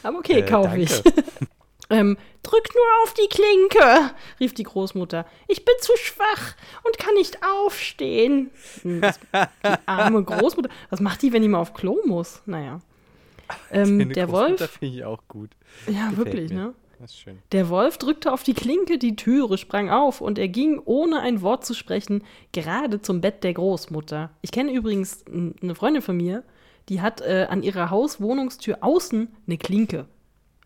Aber 0.02 0.18
okay, 0.18 0.40
äh, 0.40 0.46
kaufe 0.46 0.78
ich. 0.78 1.02
ähm, 1.90 2.16
drück 2.42 2.68
nur 2.74 2.84
auf 3.02 3.14
die 3.14 3.28
Klinke, 3.28 4.10
rief 4.38 4.54
die 4.54 4.62
Großmutter. 4.62 5.26
Ich 5.48 5.64
bin 5.64 5.74
zu 5.80 5.92
schwach 5.96 6.54
und 6.84 6.98
kann 6.98 7.14
nicht 7.14 7.38
aufstehen. 7.42 8.50
Hm, 8.82 9.00
das, 9.00 9.18
die 9.18 9.86
arme 9.86 10.22
Großmutter. 10.24 10.70
Was 10.90 11.00
macht 11.00 11.22
die, 11.22 11.32
wenn 11.32 11.42
die 11.42 11.48
mal 11.48 11.60
auf 11.60 11.74
Klo 11.74 11.98
muss? 12.04 12.42
Naja. 12.46 12.80
Ähm, 13.72 14.12
der 14.12 14.30
Wolf. 14.30 14.58
Das 14.58 14.70
finde 14.70 14.96
ich 14.96 15.04
auch 15.04 15.22
gut. 15.26 15.50
Ja, 15.86 16.10
Gefällt 16.10 16.16
wirklich, 16.18 16.50
mir. 16.50 16.56
ne? 16.56 16.74
Das 17.00 17.12
ist 17.12 17.20
schön. 17.20 17.38
Der 17.52 17.70
Wolf 17.70 17.96
drückte 17.96 18.30
auf 18.30 18.42
die 18.42 18.52
Klinke, 18.52 18.98
die 18.98 19.16
Türe 19.16 19.56
sprang 19.56 19.88
auf 19.88 20.20
und 20.20 20.38
er 20.38 20.48
ging, 20.48 20.78
ohne 20.84 21.20
ein 21.20 21.40
Wort 21.40 21.64
zu 21.64 21.72
sprechen, 21.72 22.22
gerade 22.52 23.00
zum 23.00 23.22
Bett 23.22 23.42
der 23.42 23.54
Großmutter. 23.54 24.30
Ich 24.42 24.52
kenne 24.52 24.70
übrigens 24.70 25.24
eine 25.26 25.74
Freundin 25.74 26.02
von 26.02 26.18
mir, 26.18 26.44
die 26.90 27.00
hat 27.00 27.22
äh, 27.22 27.46
an 27.48 27.62
ihrer 27.62 27.88
Hauswohnungstür 27.88 28.78
außen 28.82 29.28
eine 29.46 29.56
Klinke. 29.56 30.08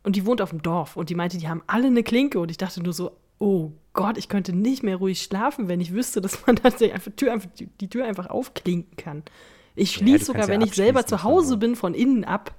Und 0.02 0.16
die 0.16 0.26
wohnt 0.26 0.42
auf 0.42 0.50
dem 0.50 0.60
Dorf 0.60 0.96
und 0.96 1.08
die 1.08 1.14
meinte, 1.14 1.38
die 1.38 1.48
haben 1.48 1.62
alle 1.68 1.86
eine 1.86 2.02
Klinke 2.02 2.40
und 2.40 2.50
ich 2.50 2.58
dachte 2.58 2.82
nur 2.82 2.92
so, 2.92 3.12
oh 3.38 3.70
Gott, 3.92 4.18
ich 4.18 4.28
könnte 4.28 4.52
nicht 4.52 4.82
mehr 4.82 4.96
ruhig 4.96 5.22
schlafen, 5.22 5.68
wenn 5.68 5.80
ich 5.80 5.92
wüsste, 5.92 6.20
dass 6.20 6.44
man 6.46 6.56
tatsächlich 6.62 6.94
einfach, 6.94 7.12
Tür, 7.14 7.32
einfach 7.32 7.50
die 7.56 7.88
Tür 7.88 8.06
einfach 8.06 8.26
aufklinken 8.26 8.96
kann. 8.96 9.22
Ich 9.76 9.92
schließe 9.92 10.18
ja, 10.18 10.24
sogar, 10.24 10.48
wenn 10.48 10.62
ja 10.62 10.66
ich 10.66 10.74
selber 10.74 11.06
zu 11.06 11.22
Hause 11.22 11.56
bin, 11.58 11.76
von 11.76 11.94
innen 11.94 12.24
ab. 12.24 12.52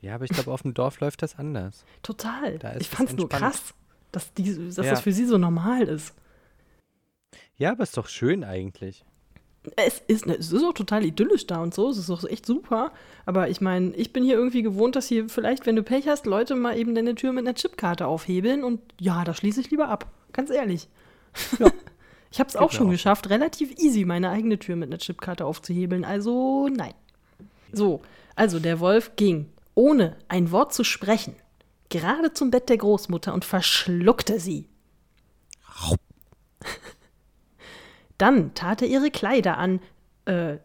Ja, 0.00 0.14
aber 0.14 0.24
ich 0.24 0.30
glaube, 0.30 0.50
auf 0.50 0.62
dem 0.62 0.74
Dorf 0.74 1.00
läuft 1.00 1.22
das 1.22 1.38
anders. 1.38 1.84
Total. 2.02 2.58
ich 2.78 2.88
fand 2.88 3.10
es 3.10 3.16
nur 3.16 3.28
krass, 3.28 3.74
dass, 4.12 4.32
die, 4.32 4.54
dass 4.68 4.76
ja. 4.76 4.92
das 4.92 5.02
für 5.02 5.12
sie 5.12 5.26
so 5.26 5.36
normal 5.36 5.82
ist. 5.82 6.14
Ja, 7.56 7.72
aber 7.72 7.82
ist 7.82 7.96
doch 7.96 8.08
schön 8.08 8.42
eigentlich. 8.42 9.04
Es 9.76 10.02
ist, 10.06 10.26
ne, 10.26 10.36
es 10.36 10.52
ist 10.52 10.64
auch 10.64 10.72
total 10.72 11.04
idyllisch 11.04 11.46
da 11.46 11.62
und 11.62 11.74
so. 11.74 11.90
Es 11.90 11.98
ist 11.98 12.08
auch 12.08 12.24
echt 12.24 12.46
super. 12.46 12.92
Aber 13.26 13.50
ich 13.50 13.60
meine, 13.60 13.94
ich 13.94 14.14
bin 14.14 14.24
hier 14.24 14.36
irgendwie 14.36 14.62
gewohnt, 14.62 14.96
dass 14.96 15.06
hier 15.06 15.28
vielleicht, 15.28 15.66
wenn 15.66 15.76
du 15.76 15.82
Pech 15.82 16.08
hast, 16.08 16.24
Leute 16.24 16.54
mal 16.54 16.78
eben 16.78 16.94
deine 16.94 17.14
Tür 17.14 17.32
mit 17.32 17.46
einer 17.46 17.54
Chipkarte 17.54 18.06
aufhebeln. 18.06 18.64
Und 18.64 18.80
ja, 18.98 19.22
da 19.24 19.34
schließe 19.34 19.60
ich 19.60 19.70
lieber 19.70 19.88
ab. 19.88 20.06
Ganz 20.32 20.48
ehrlich. 20.48 20.88
Ja. 21.58 21.70
ich 22.30 22.40
habe 22.40 22.48
es 22.48 22.56
auch 22.56 22.72
schon 22.72 22.86
auch. 22.86 22.92
geschafft, 22.92 23.28
relativ 23.28 23.72
easy 23.78 24.06
meine 24.06 24.30
eigene 24.30 24.58
Tür 24.58 24.76
mit 24.76 24.88
einer 24.88 24.98
Chipkarte 24.98 25.44
aufzuhebeln. 25.44 26.06
Also 26.06 26.68
nein. 26.68 26.94
So, 27.70 28.00
also 28.36 28.58
der 28.58 28.80
Wolf 28.80 29.16
ging 29.16 29.50
ohne 29.80 30.16
ein 30.28 30.50
Wort 30.50 30.74
zu 30.74 30.84
sprechen, 30.84 31.34
gerade 31.88 32.34
zum 32.34 32.50
Bett 32.50 32.68
der 32.68 32.76
Großmutter 32.76 33.32
und 33.32 33.46
verschluckte 33.46 34.38
sie. 34.38 34.68
Dann 38.18 38.52
tat 38.52 38.82
er 38.82 38.88
ihre 38.88 39.10
Kleider 39.10 39.56
an, 39.56 39.80
äh, 40.26 40.58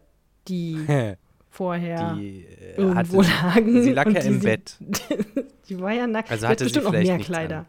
die 0.48 0.84
vorher 1.48 2.14
die, 2.14 2.44
äh, 2.44 2.76
irgendwo 2.76 3.24
hatte, 3.24 3.30
lagen. 3.42 3.82
Sie 3.82 3.92
lag 3.92 4.10
ja 4.10 4.20
im 4.20 4.40
sie, 4.40 4.46
Bett. 4.46 4.76
die 5.70 5.80
war 5.80 5.92
ja 5.92 6.06
nackt. 6.06 6.30
Also 6.30 6.46
hatte 6.46 6.64
bestimmt 6.64 6.84
noch 6.84 6.92
mehr 6.92 7.18
Kleider. 7.18 7.60
An. 7.60 7.66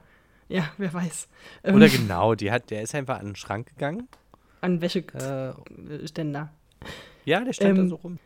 Ja, 0.49 0.69
wer 0.77 0.93
weiß. 0.93 1.29
Oder 1.63 1.85
ähm, 1.85 1.91
genau, 1.91 2.35
die 2.35 2.51
hat, 2.51 2.71
der 2.71 2.81
ist 2.81 2.93
einfach 2.93 3.19
an 3.19 3.27
den 3.27 3.35
Schrank 3.37 3.67
gegangen. 3.67 4.09
An 4.59 4.81
Wäscheständer. 4.81 6.51
Äh, 6.81 6.87
ja, 7.23 7.41
der 7.41 7.53
stand 7.53 7.77
ähm, 7.77 7.85
da 7.85 7.89
so 7.89 7.95
rum. 7.95 8.19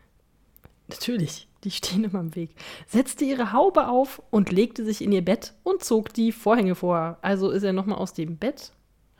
Natürlich. 0.88 1.46
Die 1.64 1.70
stehen 1.70 2.04
immer 2.04 2.20
im 2.20 2.34
Weg. 2.34 2.54
Setzte 2.86 3.24
ihre 3.24 3.52
Haube 3.52 3.88
auf 3.88 4.20
und 4.30 4.50
legte 4.50 4.84
sich 4.84 5.02
in 5.02 5.12
ihr 5.12 5.24
Bett 5.24 5.54
und 5.62 5.84
zog 5.84 6.12
die 6.12 6.32
Vorhänge 6.32 6.74
vor. 6.74 7.18
Also 7.22 7.50
ist 7.50 7.62
er 7.62 7.72
nochmal 7.72 7.98
aus 7.98 8.12
dem 8.14 8.36
Bett 8.36 8.72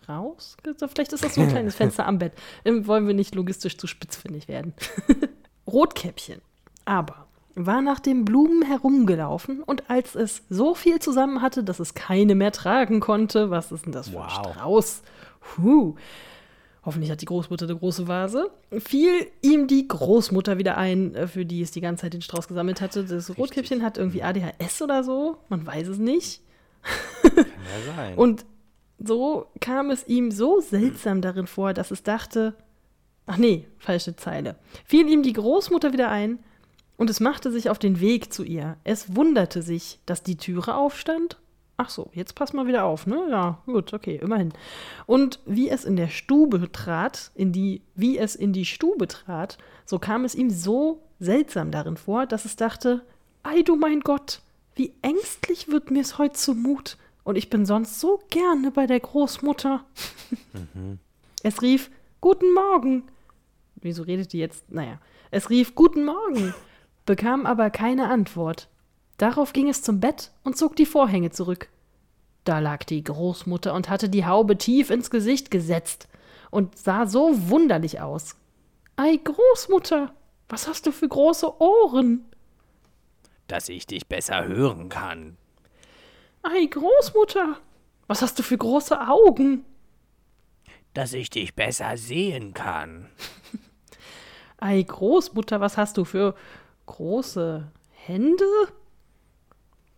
raus? 0.09 0.57
Vielleicht 0.65 1.13
ist 1.13 1.25
das 1.25 1.37
so 1.37 1.43
ein 1.43 1.49
kleines 1.51 1.77
Fenster 1.77 2.07
am 2.07 2.19
Bett. 2.19 2.33
Ähm, 2.65 2.87
wollen 2.87 3.07
wir 3.07 3.15
nicht 3.15 3.35
logistisch 3.35 3.79
zu 3.79 3.87
spitzfindig 3.87 4.49
werden. 4.49 4.75
Rotkäppchen. 5.67 6.41
Aber 6.85 7.27
war 7.55 7.83
nach 7.83 8.01
den 8.01 8.25
Blumen 8.25 8.63
herumgelaufen 8.63 9.63
und 9.63 9.89
als 9.91 10.15
es 10.15 10.43
so 10.49 10.75
viel 10.75 10.99
zusammen 10.99 11.43
hatte, 11.43 11.63
dass 11.63 11.81
es 11.81 11.95
keine 11.95 12.35
mehr 12.35 12.51
tragen 12.51 12.99
konnte, 12.99 13.51
was 13.51 13.71
ist 13.71 13.85
denn 13.85 13.93
das 13.93 14.09
für 14.09 14.23
ein. 14.23 14.31
Strauß? 14.31 15.03
Huh 15.59 15.95
hoffentlich 16.85 17.11
hat 17.11 17.21
die 17.21 17.27
Großmutter 17.27 17.67
eine 17.67 17.77
große 17.77 18.09
Vase, 18.09 18.51
fiel 18.79 19.27
ihm 19.41 19.67
die 19.67 19.87
Großmutter 19.87 20.59
wieder 20.59 20.77
ein, 20.77 21.15
äh, 21.15 21.27
für 21.27 21.45
die 21.45 21.63
es 21.63 21.71
die 21.71 21.81
ganze 21.81 22.03
Zeit 22.03 22.15
den 22.15 22.23
Strauß 22.23 22.49
gesammelt 22.49 22.81
hatte. 22.81 23.03
Das 23.03 23.29
Richtig. 23.29 23.39
Rotkäppchen 23.39 23.83
hat 23.83 23.99
irgendwie 23.99 24.23
ADHS 24.23 24.83
oder 24.83 25.05
so, 25.05 25.39
man 25.49 25.67
weiß 25.67 25.89
es 25.89 25.99
nicht. 25.99 26.43
Kann 27.23 27.37
ja 27.37 27.95
sein. 27.95 28.15
Und 28.17 28.45
so 28.99 29.47
kam 29.61 29.91
es 29.91 30.07
ihm 30.07 30.31
so 30.31 30.61
seltsam 30.61 31.23
darin 31.23 31.47
vor, 31.47 31.75
dass 31.75 31.91
es 31.91 32.03
dachte, 32.03 32.55
ach 33.27 33.37
nee, 33.37 33.67
falsche 33.79 34.17
Zeile, 34.17 34.57
fiel 34.85 35.09
ihm 35.09 35.23
die 35.23 35.33
Großmutter 35.33 35.93
wieder 35.93 36.11
ein 36.11 36.39
und 36.97 37.11
es 37.11 37.21
machte 37.21 37.51
sich 37.51 37.69
auf 37.69 37.79
den 37.79 38.01
Weg 38.01 38.33
zu 38.33 38.45
ihr. 38.45 38.77
Es 38.85 39.17
wunderte 39.17 39.63
sich, 39.63 39.99
dass 40.07 40.23
die 40.23 40.37
Türe 40.37 40.77
aufstand 40.77 41.39
Ach 41.77 41.89
so, 41.89 42.11
jetzt 42.13 42.35
pass 42.35 42.53
mal 42.53 42.67
wieder 42.67 42.85
auf, 42.85 43.07
ne? 43.07 43.27
Ja, 43.31 43.59
gut, 43.67 43.93
okay, 43.93 44.19
immerhin. 44.23 44.53
Und 45.07 45.41
wie 45.47 45.69
es 45.69 45.85
in 45.85 45.97
der 45.97 46.09
Stube 46.09 46.71
trat, 46.71 47.31
in 47.35 47.53
die, 47.53 47.83
wie 47.95 48.19
es 48.19 48.37
in 48.37 48.53
die 48.53 48.67
Stube 48.67 49.09
trat, 49.09 49.59
so 49.85 49.99
kam 49.99 50.25
es 50.25 50.35
ihm 50.35 50.51
so 50.51 51.03
seltsam 51.19 51.71
darin 51.71 51.97
vor, 51.97 52.27
dass 52.27 52.45
es 52.45 52.57
dachte, 52.57 53.03
ei 53.43 53.63
du 53.63 53.77
mein 53.77 54.01
Gott, 54.01 54.43
wie 54.75 54.93
ängstlich 55.03 55.69
wird 55.69 55.91
mir's 55.91 56.19
heute 56.19 56.35
zumut. 56.35 56.99
Und 57.25 57.37
ich 57.37 57.51
bin 57.51 57.67
sonst 57.67 58.01
so 58.01 58.21
gerne 58.31 58.71
bei 58.71 58.87
der 58.87 59.01
Großmutter. 59.01 59.85
Mhm. 60.55 60.99
Es 61.43 61.61
rief, 61.61 61.91
Guten 62.23 62.55
Morgen. 62.55 63.03
Wieso 63.77 64.03
redet 64.03 64.33
die 64.33 64.39
jetzt? 64.39 64.71
Naja. 64.71 64.99
Es 65.31 65.51
rief, 65.51 65.75
Guten 65.75 66.07
Morgen, 66.07 66.55
bekam 67.05 67.45
aber 67.45 67.69
keine 67.69 68.09
Antwort. 68.09 68.69
Darauf 69.23 69.53
ging 69.53 69.69
es 69.69 69.83
zum 69.83 70.01
Bett 70.01 70.33
und 70.43 70.59
zog 70.59 70.75
die 70.75 70.85
Vorhänge 70.85 71.31
zurück. 71.31 71.69
Da 72.43 72.59
lag 72.59 72.83
die 72.83 73.05
Großmutter 73.05 73.73
und 73.73 73.89
hatte 73.89 74.09
die 74.09 74.27
Haube 74.27 74.59
tief 74.59 74.91
ins 74.91 75.11
Gesicht 75.11 75.53
gesetzt 75.53 76.09
und 76.51 76.77
sah 76.77 77.07
so 77.07 77.49
wunderlich 77.49 78.01
aus. 78.01 78.35
Ei, 78.97 79.21
Großmutter, 79.23 80.13
was 80.49 80.67
hast 80.67 80.87
du 80.87 80.91
für 80.91 81.07
große 81.07 81.61
Ohren? 81.61 82.25
Dass 83.47 83.69
ich 83.69 83.87
dich 83.87 84.09
besser 84.09 84.45
hören 84.45 84.89
kann. 84.89 85.37
Ei, 86.43 86.67
Großmutter, 86.67 87.59
was 88.09 88.23
hast 88.23 88.41
du 88.41 88.43
für 88.43 88.59
große 88.59 89.01
Augen? 89.07 89.65
Dass 90.95 91.13
ich 91.13 91.31
dich 91.31 91.55
besser 91.55 91.97
sehen 91.97 92.55
kann. 92.55 93.09
Ei, 94.59 94.83
Großmutter, 94.83 95.61
was 95.61 95.77
hast 95.77 95.97
du 95.97 96.05
für 96.05 96.35
große 96.87 97.71
Hände? 97.93 98.73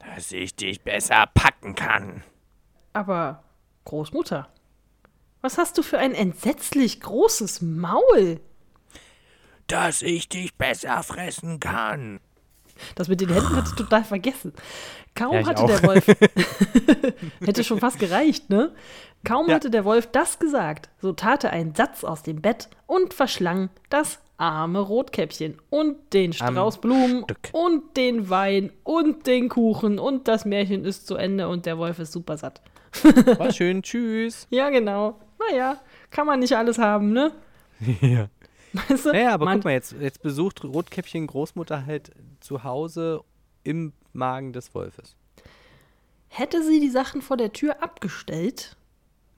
Dass 0.06 0.32
ich 0.32 0.54
dich 0.54 0.82
besser 0.82 1.26
packen 1.34 1.74
kann. 1.74 2.22
Aber, 2.92 3.42
Großmutter, 3.84 4.48
was 5.40 5.58
hast 5.58 5.76
du 5.76 5.82
für 5.82 5.98
ein 5.98 6.14
entsetzlich 6.14 7.00
großes 7.00 7.60
Maul? 7.62 8.40
Dass 9.66 10.02
ich 10.02 10.28
dich 10.28 10.54
besser 10.54 11.02
fressen 11.02 11.60
kann. 11.60 12.20
Das 12.94 13.08
mit 13.08 13.20
den 13.20 13.28
Händen 13.28 13.56
hatte 13.56 13.68
ich 13.70 13.76
total 13.76 14.04
vergessen. 14.04 14.52
Kaum 15.14 15.34
ja, 15.34 15.46
hatte 15.46 15.62
auch. 15.62 15.66
der 15.66 15.82
Wolf. 15.82 16.06
hätte 17.44 17.62
schon 17.62 17.78
fast 17.78 17.98
gereicht, 17.98 18.50
ne? 18.50 18.74
Kaum 19.24 19.48
ja. 19.48 19.54
hatte 19.54 19.70
der 19.70 19.84
Wolf 19.84 20.08
das 20.10 20.38
gesagt, 20.38 20.90
so 20.98 21.12
tat 21.12 21.44
er 21.44 21.50
einen 21.50 21.74
Satz 21.74 22.04
aus 22.04 22.22
dem 22.22 22.42
Bett 22.42 22.68
und 22.86 23.14
verschlang 23.14 23.70
das 23.90 24.20
arme 24.36 24.80
Rotkäppchen 24.80 25.58
und 25.70 26.12
den 26.12 26.32
Strauß 26.32 26.80
Blumen 26.80 27.24
und 27.52 27.96
den 27.96 28.28
Wein 28.28 28.72
und 28.82 29.26
den 29.26 29.48
Kuchen 29.48 29.98
und 29.98 30.28
das 30.28 30.44
Märchen 30.44 30.84
ist 30.84 31.06
zu 31.06 31.16
Ende 31.16 31.48
und 31.48 31.66
der 31.66 31.78
Wolf 31.78 31.98
ist 31.98 32.12
super 32.12 32.36
satt. 32.36 32.60
War 33.38 33.52
schön, 33.52 33.82
tschüss. 33.82 34.46
Ja, 34.50 34.70
genau. 34.70 35.20
Naja, 35.38 35.80
kann 36.10 36.26
man 36.26 36.40
nicht 36.40 36.56
alles 36.56 36.78
haben, 36.78 37.12
ne? 37.12 37.32
ja. 38.00 38.28
Weißt 38.72 39.06
du, 39.06 39.12
naja, 39.12 39.34
aber 39.34 39.52
guck 39.52 39.64
mal, 39.64 39.72
jetzt, 39.72 39.94
jetzt 40.00 40.22
besucht 40.22 40.64
Rotkäppchen 40.64 41.26
Großmutter 41.26 41.86
halt 41.86 42.10
zu 42.40 42.64
Hause 42.64 43.22
im 43.62 43.92
Magen 44.12 44.52
des 44.52 44.74
Wolfes. 44.74 45.16
Hätte 46.28 46.62
sie 46.64 46.80
die 46.80 46.90
Sachen 46.90 47.22
vor 47.22 47.36
der 47.36 47.52
Tür 47.52 47.82
abgestellt, 47.82 48.76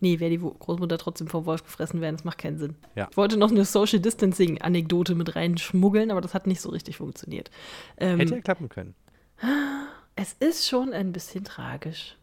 Nee, 0.00 0.20
wäre 0.20 0.30
die 0.30 0.38
Großmutter 0.38 0.98
trotzdem 0.98 1.26
vom 1.26 1.46
Wolf 1.46 1.64
gefressen 1.64 2.00
werden, 2.00 2.16
das 2.16 2.24
macht 2.24 2.38
keinen 2.38 2.58
Sinn. 2.58 2.76
Ja. 2.94 3.08
Ich 3.10 3.16
wollte 3.16 3.36
noch 3.36 3.50
eine 3.50 3.64
Social 3.64 3.98
Distancing-Anekdote 3.98 5.14
mit 5.14 5.36
reinschmuggeln, 5.36 6.10
aber 6.10 6.20
das 6.20 6.34
hat 6.34 6.46
nicht 6.46 6.60
so 6.60 6.68
richtig 6.70 6.98
funktioniert. 6.98 7.50
Ähm, 7.96 8.18
Hätte 8.18 8.34
ja 8.34 8.40
klappen 8.40 8.68
können. 8.68 8.94
Es 10.14 10.34
ist 10.34 10.66
schon 10.66 10.92
ein 10.92 11.12
bisschen 11.12 11.44
tragisch. 11.44 12.16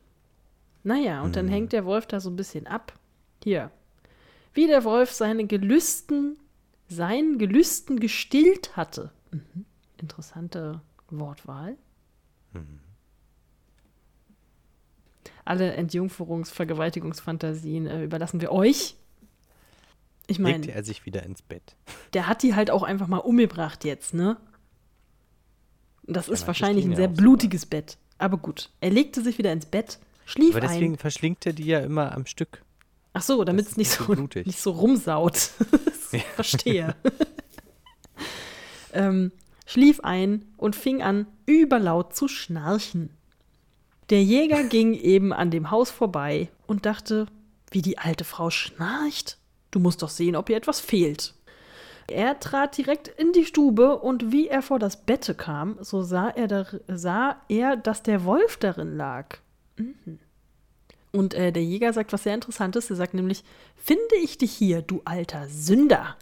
Naja, 0.83 1.21
und 1.21 1.27
hm. 1.27 1.33
dann 1.33 1.47
hängt 1.47 1.73
der 1.73 1.85
Wolf 1.85 2.05
da 2.05 2.19
so 2.19 2.29
ein 2.29 2.35
bisschen 2.35 2.67
ab. 2.67 2.93
Hier. 3.43 3.71
Wie 4.53 4.67
der 4.67 4.83
Wolf 4.83 5.11
seine 5.11 5.45
Gelüsten, 5.45 6.37
seinen 6.87 7.39
Gelüsten 7.39 7.99
gestillt 7.99 8.75
hatte. 8.77 9.11
Mhm. 9.31 9.65
Interessante 9.97 10.81
Wortwahl. 11.09 11.77
Mhm 12.53 12.82
alle 15.45 15.75
Entjungferungs-, 15.75 16.51
Vergewaltigungsfantasien 16.51 17.87
äh, 17.87 18.03
überlassen 18.03 18.41
wir 18.41 18.51
euch. 18.51 18.95
Ich 20.27 20.39
meine. 20.39 20.57
Legte 20.57 20.73
er 20.73 20.83
sich 20.83 21.05
wieder 21.05 21.23
ins 21.23 21.41
Bett. 21.41 21.75
Der 22.13 22.27
hat 22.27 22.43
die 22.43 22.55
halt 22.55 22.71
auch 22.71 22.83
einfach 22.83 23.07
mal 23.07 23.17
umgebracht 23.17 23.83
jetzt, 23.83 24.13
ne? 24.13 24.37
Das 26.05 26.27
ist 26.27 26.47
wahrscheinlich 26.47 26.85
ein 26.85 26.95
sehr 26.95 27.07
blutiges. 27.07 27.65
Bett. 27.65 27.97
Aber 28.17 28.37
gut, 28.37 28.69
er 28.81 28.89
legte 28.89 29.21
sich 29.21 29.37
wieder 29.37 29.51
ins 29.51 29.65
Bett, 29.65 29.99
schlief 30.25 30.55
Aber 30.55 30.61
deswegen 30.61 30.93
ein. 30.93 30.97
verschlingt 30.97 31.45
er 31.45 31.53
die 31.53 31.65
ja 31.65 31.79
immer 31.79 32.13
am 32.13 32.25
Stück. 32.25 32.63
Ach 33.13 33.21
so, 33.21 33.43
damit 33.43 33.67
es 33.67 33.77
nicht 33.77 33.91
so, 33.91 34.13
nicht 34.13 34.59
so 34.59 34.71
rumsaut. 34.71 35.37
Verstehe. 36.35 36.95
ähm, 38.93 39.31
schlief 39.65 39.99
ein 40.01 40.45
und 40.57 40.75
fing 40.75 41.01
an, 41.01 41.27
überlaut 41.45 42.15
zu 42.15 42.27
schnarchen. 42.27 43.11
Der 44.09 44.23
Jäger 44.23 44.63
ging 44.63 44.93
eben 44.93 45.33
an 45.33 45.51
dem 45.51 45.71
Haus 45.71 45.89
vorbei 45.89 46.49
und 46.67 46.85
dachte, 46.85 47.27
wie 47.71 47.81
die 47.81 47.97
alte 47.97 48.23
Frau 48.23 48.49
schnarcht. 48.49 49.37
Du 49.71 49.79
musst 49.79 50.01
doch 50.01 50.09
sehen, 50.09 50.35
ob 50.35 50.49
ihr 50.49 50.57
etwas 50.57 50.79
fehlt. 50.79 51.33
Er 52.07 52.39
trat 52.39 52.77
direkt 52.77 53.07
in 53.07 53.31
die 53.31 53.45
Stube 53.45 53.97
und 53.97 54.31
wie 54.31 54.47
er 54.47 54.61
vor 54.61 54.77
das 54.77 55.05
Bette 55.05 55.35
kam, 55.35 55.77
so 55.81 56.03
sah 56.03 56.29
er, 56.29 56.47
da, 56.47 56.65
sah 56.87 57.37
er 57.47 57.77
dass 57.77 58.03
der 58.03 58.25
Wolf 58.25 58.57
darin 58.57 58.97
lag. 58.97 59.37
Mhm. 59.77 60.19
Und 61.11 61.33
äh, 61.33 61.51
der 61.51 61.63
Jäger 61.63 61.93
sagt 61.93 62.11
was 62.11 62.23
sehr 62.23 62.33
Interessantes. 62.33 62.89
Er 62.89 62.95
sagt 62.95 63.13
nämlich: 63.13 63.43
Finde 63.75 64.15
ich 64.21 64.37
dich 64.37 64.51
hier, 64.51 64.81
du 64.81 65.01
alter 65.05 65.47
Sünder, 65.47 66.17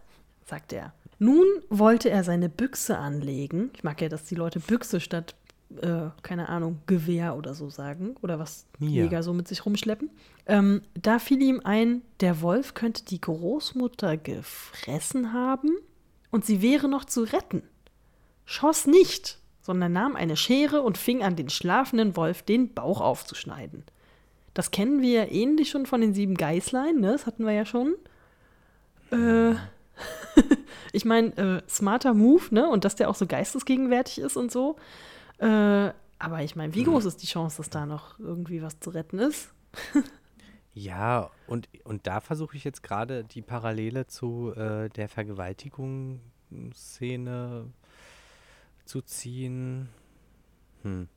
sagt 0.45 0.73
er. 0.73 0.93
Nun 1.17 1.45
wollte 1.69 2.09
er 2.09 2.23
seine 2.23 2.49
Büchse 2.49 2.97
anlegen. 2.97 3.71
Ich 3.75 3.83
mag 3.83 4.01
ja, 4.01 4.09
dass 4.09 4.25
die 4.25 4.35
Leute 4.35 4.59
Büchse 4.59 4.99
statt 4.99 5.35
äh, 5.81 6.09
keine 6.21 6.49
Ahnung, 6.49 6.79
Gewehr 6.85 7.35
oder 7.35 7.53
so 7.53 7.69
sagen 7.69 8.15
oder 8.21 8.39
was 8.39 8.65
ja. 8.79 9.03
Jäger 9.03 9.23
so 9.23 9.33
mit 9.33 9.47
sich 9.47 9.65
rumschleppen. 9.65 10.09
Ähm, 10.45 10.81
da 10.93 11.19
fiel 11.19 11.41
ihm 11.41 11.61
ein, 11.63 12.01
der 12.19 12.41
Wolf 12.41 12.73
könnte 12.73 13.05
die 13.05 13.21
Großmutter 13.21 14.17
gefressen 14.17 15.33
haben 15.33 15.71
und 16.31 16.45
sie 16.45 16.61
wäre 16.61 16.87
noch 16.87 17.05
zu 17.05 17.23
retten. 17.23 17.63
Schoss 18.45 18.87
nicht, 18.87 19.39
sondern 19.61 19.93
nahm 19.93 20.15
eine 20.15 20.35
Schere 20.35 20.81
und 20.81 20.97
fing 20.97 21.23
an, 21.23 21.35
den 21.35 21.49
schlafenden 21.49 22.15
Wolf 22.15 22.41
den 22.41 22.73
Bauch 22.73 22.99
aufzuschneiden. 22.99 23.83
Das 24.53 24.71
kennen 24.71 25.01
wir 25.01 25.11
ja 25.11 25.31
ähnlich 25.31 25.69
schon 25.69 25.85
von 25.85 26.01
den 26.01 26.13
sieben 26.13 26.35
Geißlein, 26.35 26.99
ne? 26.99 27.13
Das 27.13 27.25
hatten 27.25 27.45
wir 27.45 27.53
ja 27.53 27.65
schon. 27.65 27.95
Äh, 29.11 29.51
ich 30.91 31.05
meine, 31.05 31.37
äh, 31.37 31.69
smarter 31.69 32.13
Move, 32.13 32.43
ne? 32.51 32.67
Und 32.67 32.83
dass 32.83 32.95
der 32.95 33.09
auch 33.09 33.15
so 33.15 33.27
geistesgegenwärtig 33.27 34.19
ist 34.19 34.35
und 34.35 34.51
so. 34.51 34.75
Äh, 35.41 35.93
aber 36.19 36.43
ich 36.43 36.55
meine, 36.55 36.75
wie 36.75 36.83
groß 36.83 37.05
ist 37.05 37.23
die 37.23 37.27
Chance, 37.27 37.57
dass 37.57 37.71
da 37.71 37.87
noch 37.87 38.19
irgendwie 38.19 38.61
was 38.61 38.79
zu 38.79 38.91
retten 38.91 39.17
ist? 39.17 39.49
ja, 40.73 41.31
und, 41.47 41.67
und 41.83 42.05
da 42.05 42.19
versuche 42.19 42.55
ich 42.55 42.63
jetzt 42.63 42.83
gerade 42.83 43.23
die 43.23 43.41
Parallele 43.41 44.05
zu 44.05 44.53
äh, 44.55 44.89
der 44.89 45.09
Vergewaltigungsszene 45.09 47.65
zu 48.85 49.01
ziehen. 49.01 49.89
Hm. 50.83 51.07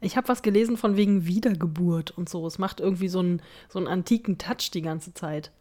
Ich 0.00 0.16
habe 0.16 0.26
was 0.28 0.42
gelesen 0.42 0.76
von 0.76 0.96
wegen 0.96 1.26
Wiedergeburt 1.26 2.10
und 2.10 2.28
so. 2.28 2.44
Es 2.46 2.58
macht 2.58 2.80
irgendwie 2.80 3.08
so 3.08 3.20
einen, 3.20 3.40
so 3.68 3.78
einen 3.78 3.86
antiken 3.86 4.36
Touch 4.38 4.72
die 4.72 4.82
ganze 4.82 5.14
Zeit. 5.14 5.52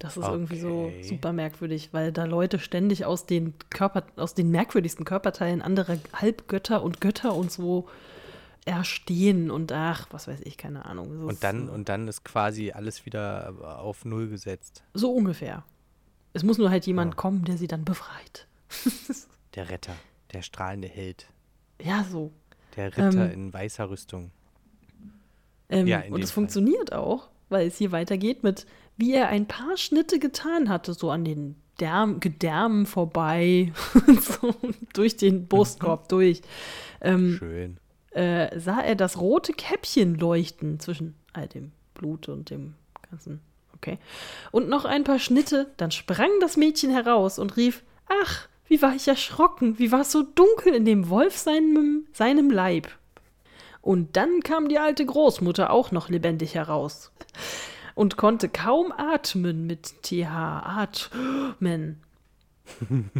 Das 0.00 0.16
ist 0.16 0.24
okay. 0.24 0.32
irgendwie 0.32 0.58
so 0.58 0.90
super 1.02 1.34
merkwürdig, 1.34 1.90
weil 1.92 2.10
da 2.10 2.24
Leute 2.24 2.58
ständig 2.58 3.04
aus 3.04 3.26
den 3.26 3.52
Körper, 3.68 4.04
aus 4.16 4.34
den 4.34 4.50
merkwürdigsten 4.50 5.04
Körperteilen 5.04 5.60
anderer 5.60 5.98
Halbgötter 6.14 6.82
und 6.82 7.02
Götter 7.02 7.34
und 7.34 7.52
so 7.52 7.86
erstehen 8.64 9.50
und 9.50 9.72
ach, 9.72 10.06
was 10.10 10.26
weiß 10.26 10.40
ich, 10.44 10.56
keine 10.56 10.86
Ahnung. 10.86 11.26
Und 11.26 11.44
dann, 11.44 11.68
und 11.68 11.90
dann 11.90 12.08
ist 12.08 12.24
quasi 12.24 12.72
alles 12.72 13.04
wieder 13.04 13.54
auf 13.60 14.06
Null 14.06 14.28
gesetzt. 14.28 14.82
So 14.94 15.12
ungefähr. 15.12 15.64
Es 16.32 16.44
muss 16.44 16.56
nur 16.56 16.70
halt 16.70 16.86
jemand 16.86 17.12
ja. 17.12 17.16
kommen, 17.16 17.44
der 17.44 17.58
sie 17.58 17.68
dann 17.68 17.84
befreit. 17.84 18.46
der 19.54 19.68
Retter, 19.68 19.94
der 20.32 20.40
strahlende 20.40 20.88
Held. 20.88 21.26
Ja, 21.78 22.06
so. 22.10 22.32
Der 22.74 22.96
Ritter 22.96 23.26
ähm, 23.26 23.32
in 23.32 23.52
weißer 23.52 23.90
Rüstung. 23.90 24.30
Ähm, 25.68 25.86
ja, 25.86 26.02
und 26.08 26.22
es 26.22 26.30
funktioniert 26.30 26.94
auch, 26.94 27.28
weil 27.50 27.66
es 27.66 27.76
hier 27.76 27.92
weitergeht 27.92 28.42
mit 28.42 28.64
wie 28.96 29.14
er 29.14 29.28
ein 29.28 29.46
paar 29.46 29.76
Schnitte 29.76 30.18
getan 30.18 30.68
hatte, 30.68 30.94
so 30.94 31.10
an 31.10 31.24
den 31.24 31.56
Derm, 31.80 32.20
Gedärmen 32.20 32.84
vorbei, 32.86 33.72
so 34.20 34.54
durch 34.92 35.16
den 35.16 35.48
Brustkorb 35.48 36.08
durch. 36.08 36.42
Ähm, 37.00 37.36
Schön. 37.38 37.78
Äh, 38.10 38.58
sah 38.58 38.80
er 38.80 38.96
das 38.96 39.18
rote 39.18 39.52
Käppchen 39.52 40.16
leuchten 40.16 40.78
zwischen 40.80 41.14
all 41.32 41.48
dem 41.48 41.72
Blut 41.94 42.28
und 42.28 42.50
dem 42.50 42.74
ganzen. 43.08 43.40
Okay. 43.76 43.98
Und 44.50 44.68
noch 44.68 44.84
ein 44.84 45.04
paar 45.04 45.18
Schnitte, 45.18 45.70
dann 45.78 45.90
sprang 45.90 46.28
das 46.40 46.58
Mädchen 46.58 46.90
heraus 46.90 47.38
und 47.38 47.56
rief: 47.56 47.82
Ach, 48.22 48.48
wie 48.66 48.82
war 48.82 48.94
ich 48.94 49.08
erschrocken, 49.08 49.78
wie 49.78 49.90
war 49.90 50.02
es 50.02 50.12
so 50.12 50.22
dunkel 50.22 50.74
in 50.74 50.84
dem 50.84 51.08
Wolf 51.08 51.36
seinem, 51.38 52.06
seinem 52.12 52.50
Leib. 52.50 52.88
Und 53.80 54.16
dann 54.16 54.40
kam 54.40 54.68
die 54.68 54.78
alte 54.78 55.06
Großmutter 55.06 55.70
auch 55.70 55.90
noch 55.90 56.10
lebendig 56.10 56.54
heraus 56.54 57.10
und 57.94 58.16
konnte 58.16 58.48
kaum 58.48 58.92
atmen 58.92 59.66
mit 59.66 60.02
TH. 60.02 60.26
Atmen. 60.28 62.00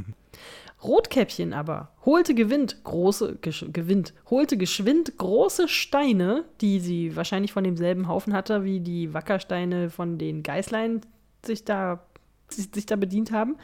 Rotkäppchen 0.83 1.53
aber 1.53 1.91
holte 2.07 2.35
gewinnt 2.35 2.85
große 2.85 3.37
gewinnt 3.37 4.15
holte 4.31 4.57
geschwind 4.57 5.19
große 5.19 5.69
Steine, 5.69 6.45
die 6.61 6.81
sie 6.81 7.17
wahrscheinlich 7.17 7.53
von 7.53 7.65
demselben 7.65 8.09
Haufen 8.09 8.33
hatte, 8.33 8.65
wie 8.65 8.81
die 8.81 9.13
Wackersteine 9.13 9.91
von 9.91 10.17
den 10.17 10.43
Geißlein 10.43 11.03
sich 11.45 11.65
da 11.65 12.07
sich 12.49 12.87
da 12.87 12.97
bedient 12.97 13.31
haben. 13.31 13.57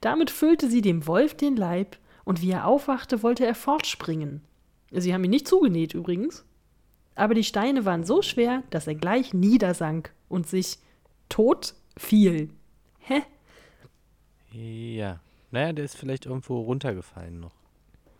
Damit 0.00 0.30
füllte 0.30 0.68
sie 0.68 0.80
dem 0.80 1.06
Wolf 1.06 1.34
den 1.34 1.56
Leib 1.56 1.96
und 2.24 2.40
wie 2.40 2.52
er 2.52 2.66
aufwachte, 2.66 3.22
wollte 3.22 3.44
er 3.44 3.54
fortspringen. 3.54 4.42
Sie 4.92 5.12
haben 5.12 5.24
ihn 5.24 5.30
nicht 5.30 5.48
zugenäht 5.48 5.94
übrigens, 5.94 6.44
aber 7.14 7.34
die 7.34 7.44
Steine 7.44 7.84
waren 7.84 8.04
so 8.04 8.22
schwer, 8.22 8.62
dass 8.70 8.86
er 8.86 8.94
gleich 8.94 9.34
niedersank 9.34 10.12
und 10.28 10.46
sich 10.46 10.78
tot 11.28 11.74
fiel. 11.96 12.50
Hä? 13.00 13.22
Ja. 14.52 15.20
Naja, 15.50 15.72
der 15.72 15.84
ist 15.84 15.96
vielleicht 15.96 16.26
irgendwo 16.26 16.60
runtergefallen 16.60 17.40
noch. 17.40 17.54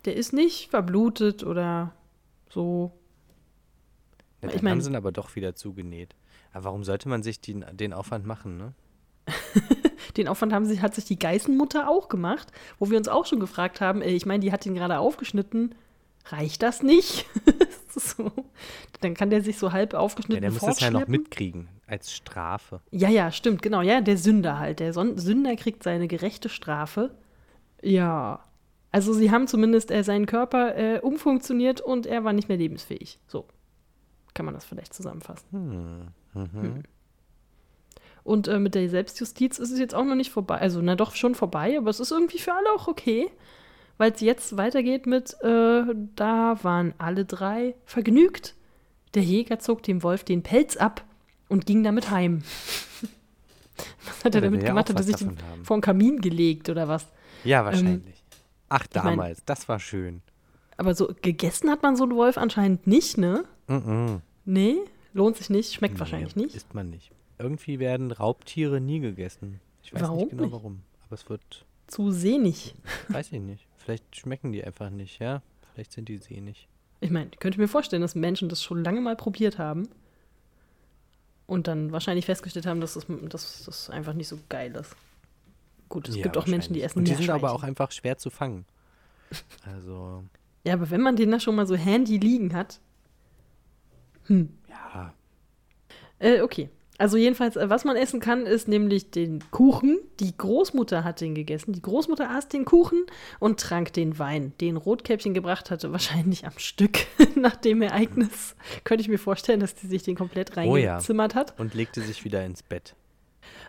Der 0.05 0.17
ist 0.17 0.33
nicht 0.33 0.71
verblutet 0.71 1.45
oder 1.45 1.95
so. 2.49 2.93
Ja, 4.43 4.49
ich 4.49 4.63
mein, 4.63 4.73
haben 4.73 4.81
sie 4.81 4.91
ihn 4.91 4.97
aber 4.97 5.13
doch 5.13 5.37
wieder 5.37 5.55
zugenäht. 5.55 6.15
Aber 6.53 6.65
warum 6.65 6.85
sollte 6.85 7.09
man 7.09 7.23
sich 7.23 7.41
den, 7.41 7.65
den 7.73 7.93
Aufwand 7.93 8.27
machen, 8.27 8.57
ne? 8.57 8.75
den 10.17 10.27
Aufwand 10.27 10.53
haben 10.53 10.65
sie, 10.65 10.81
hat 10.81 10.95
sich 10.95 11.05
die 11.05 11.19
Geißenmutter 11.19 11.89
auch 11.89 12.09
gemacht, 12.09 12.51
wo 12.79 12.91
wir 12.91 12.99
uns 12.99 13.09
auch 13.09 13.27
schon 13.27 13.39
gefragt 13.39 13.81
haben, 13.81 14.03
ich 14.03 14.27
meine, 14.27 14.41
die 14.41 14.51
hat 14.51 14.67
ihn 14.67 14.75
gerade 14.75 14.99
aufgeschnitten. 14.99 15.75
Reicht 16.27 16.63
das 16.63 16.83
nicht? 16.83 17.27
so. 17.89 18.31
Dann 19.01 19.15
kann 19.15 19.31
der 19.31 19.43
sich 19.43 19.59
so 19.59 19.73
halb 19.73 19.95
aufgeschnitten 19.95 20.43
ja, 20.45 20.51
der 20.51 20.53
muss 20.53 20.61
das 20.61 20.81
ja 20.81 20.91
noch 20.91 21.09
mitkriegen 21.09 21.69
als 21.87 22.13
Strafe. 22.13 22.81
Ja, 22.91 23.09
ja, 23.09 23.33
stimmt, 23.33 23.63
genau. 23.63 23.83
Ja, 23.83 24.01
der 24.01 24.17
Sünder 24.17 24.59
halt. 24.59 24.81
Der 24.81 24.93
Son 24.93 25.19
Sünder 25.19 25.57
kriegt 25.57 25.83
seine 25.83 26.07
gerechte 26.07 26.49
Strafe. 26.49 27.15
Ja. 27.83 28.45
Also 28.93 29.13
sie 29.13 29.31
haben 29.31 29.47
zumindest 29.47 29.91
äh, 29.91 30.03
seinen 30.03 30.27
Körper 30.27 30.77
äh, 30.77 31.01
umfunktioniert 31.01 31.81
und 31.81 32.07
er 32.07 32.25
war 32.25 32.33
nicht 32.33 32.49
mehr 32.49 32.59
lebensfähig. 32.59 33.19
So 33.27 33.47
kann 34.35 34.45
man 34.45 34.55
das 34.55 34.65
vielleicht 34.65 34.95
zusammenfassen. 34.95 35.47
Hm. 35.51 36.43
Mhm. 36.43 36.63
Hm. 36.63 36.83
Und 38.23 38.49
äh, 38.49 38.59
mit 38.59 38.75
der 38.75 38.89
Selbstjustiz 38.89 39.59
ist 39.59 39.71
es 39.71 39.79
jetzt 39.79 39.95
auch 39.95 40.05
noch 40.05 40.15
nicht 40.15 40.31
vorbei. 40.31 40.59
Also, 40.59 40.81
na 40.83 40.95
doch, 40.95 41.15
schon 41.15 41.35
vorbei, 41.35 41.77
aber 41.77 41.91
es 41.91 42.01
ist 42.01 42.13
irgendwie 42.13 42.39
für 42.39 42.53
alle 42.53 42.73
auch 42.75 42.87
okay 42.87 43.31
weil 44.01 44.13
es 44.13 44.23
jetzt 44.23 44.57
weitergeht 44.57 45.05
mit, 45.05 45.37
äh, 45.43 45.83
da 46.17 46.59
waren 46.63 46.95
alle 46.97 47.27
drei 47.27 47.75
vergnügt. 47.85 48.55
Der 49.13 49.23
Jäger 49.23 49.59
zog 49.59 49.83
dem 49.83 50.03
Wolf 50.03 50.25
den 50.25 50.43
Pelz 50.43 50.79
ab 50.79 51.05
und 51.51 51.67
ging 51.67 51.85
damit 51.85 52.11
heim. 52.11 52.43
was 54.07 54.25
hat 54.25 54.35
er 54.35 54.41
damit 54.41 54.65
gemacht? 54.65 54.89
Hat 54.89 54.97
er 54.97 55.03
sich 55.03 55.17
vor 55.63 55.77
den 55.77 55.83
Kamin 55.83 56.23
gelegt 56.23 56.71
oder 56.71 56.89
was? 56.89 57.09
Ja, 57.45 57.67
wahrscheinlich. 57.67 58.07
Ähm, 58.07 58.39
Ach, 58.71 58.87
damals, 58.87 59.13
ich 59.13 59.17
mein, 59.17 59.37
das 59.45 59.69
war 59.69 59.79
schön. 59.79 60.23
Aber 60.79 60.95
so 60.95 61.13
gegessen 61.21 61.69
hat 61.69 61.83
man 61.83 61.95
so 61.95 62.05
einen 62.05 62.17
Wolf 62.17 62.39
anscheinend 62.39 62.87
nicht, 62.87 63.19
ne? 63.19 63.45
Mm, 63.67 63.75
-mm. 63.75 64.21
Nee, 64.47 64.77
lohnt 65.13 65.37
sich 65.37 65.51
nicht, 65.51 65.75
schmeckt 65.75 65.95
nee, 65.95 66.01
wahrscheinlich 66.01 66.37
nicht. 66.37 66.55
Isst 66.55 66.73
man 66.73 66.89
nicht. 66.89 67.13
irgendwie 67.39 67.79
werden 67.79 68.13
Raubtiere 68.13 68.81
nie 68.81 69.01
gegessen. 69.01 69.61
Ich 69.83 69.93
weiß 69.93 70.01
warum 70.01 70.19
nicht 70.21 70.31
genau 70.31 70.45
nicht? 70.45 70.53
warum. 70.53 70.83
Aber 71.05 71.15
es 71.15 71.29
wird. 71.29 71.67
Zu 71.87 72.13
sehnig. 72.13 72.75
Weiß 73.09 73.31
ich 73.33 73.41
nicht. 73.41 73.67
Vielleicht 73.91 74.15
schmecken 74.15 74.53
die 74.53 74.63
einfach 74.63 74.89
nicht, 74.89 75.19
ja? 75.19 75.43
Vielleicht 75.75 75.91
sind 75.91 76.09
die 76.09 76.19
sehnig. 76.19 76.69
Ich 77.01 77.11
meine, 77.11 77.29
ich 77.33 77.41
könnte 77.41 77.59
mir 77.59 77.67
vorstellen, 77.67 78.03
dass 78.03 78.15
Menschen 78.15 78.49
das 78.49 78.63
schon 78.63 78.85
lange 78.85 79.01
mal 79.01 79.17
probiert 79.17 79.59
haben 79.59 79.89
und 81.49 81.67
dann 81.67 81.91
wahrscheinlich 81.91 82.25
festgestellt 82.25 82.67
haben, 82.67 82.81
dass 82.81 82.95
das, 82.95 83.07
dass 83.29 83.65
das 83.65 83.91
einfach 83.91 84.13
nicht 84.13 84.29
so 84.29 84.39
geil 84.49 84.77
ist. 84.77 84.95
Gut, 85.89 86.09
es 86.09 86.15
Ja, 86.15 86.23
gibt 86.23 86.37
auch 86.37 86.47
Menschen, 86.47 86.73
die 86.73 86.83
essen 86.83 87.01
Und 87.01 87.09
die 87.09 87.15
sind 87.15 87.31
aber 87.31 87.51
auch 87.51 87.65
einfach 87.65 87.91
schwer 87.91 88.17
zu 88.17 88.31
fangen. 88.31 88.65
Also, 89.65 90.23
Ja, 90.65 90.75
aber 90.75 90.91
wenn 90.91 91.01
man 91.01 91.17
den 91.17 91.33
da 91.33 91.41
schon 91.41 91.57
mal 91.57 91.67
so 91.67 91.75
handy 91.75 92.19
liegen 92.19 92.55
hat. 92.55 92.81
Hm. 94.27 94.57
ja. 94.69 95.13
Äh, 96.21 96.43
okay. 96.43 96.69
Also 97.01 97.17
jedenfalls, 97.17 97.57
äh, 97.57 97.71
was 97.71 97.87
man 97.87 97.97
essen 97.97 98.21
kann, 98.21 98.45
ist 98.45 98.69
nämlich 98.69 99.11
den 99.11 99.43
Kuchen. 99.51 99.99
Die 100.21 100.37
Großmutter 100.37 101.03
hat 101.03 101.23
den 101.23 101.35
gegessen. 101.35 101.73
Die 101.73 101.81
Großmutter 101.81 102.29
aß 102.29 102.49
den 102.49 102.67
Kuchen 102.67 103.07
und 103.39 103.59
trank 103.59 103.95
den 103.95 104.19
Wein, 104.19 104.53
den 104.61 104.77
Rotkäppchen 104.77 105.33
gebracht 105.33 105.71
hatte, 105.71 105.93
wahrscheinlich 105.93 106.45
am 106.45 106.53
Stück 106.59 107.07
nach 107.37 107.57
dem 107.57 107.81
Ereignis. 107.81 108.55
Könnte 108.85 109.01
ich 109.01 109.09
mir 109.09 109.17
vorstellen, 109.17 109.61
dass 109.61 109.75
die 109.75 109.87
sich 109.87 110.03
den 110.03 110.15
komplett 110.15 110.55
Oh 110.59 110.77
ja. 110.77 110.91
reingezimmert 110.93 111.35
hat. 111.35 111.59
Und 111.59 111.73
legte 111.73 112.03
sich 112.03 112.23
wieder 112.27 112.45
ins 112.45 112.63
Bett. 112.63 112.95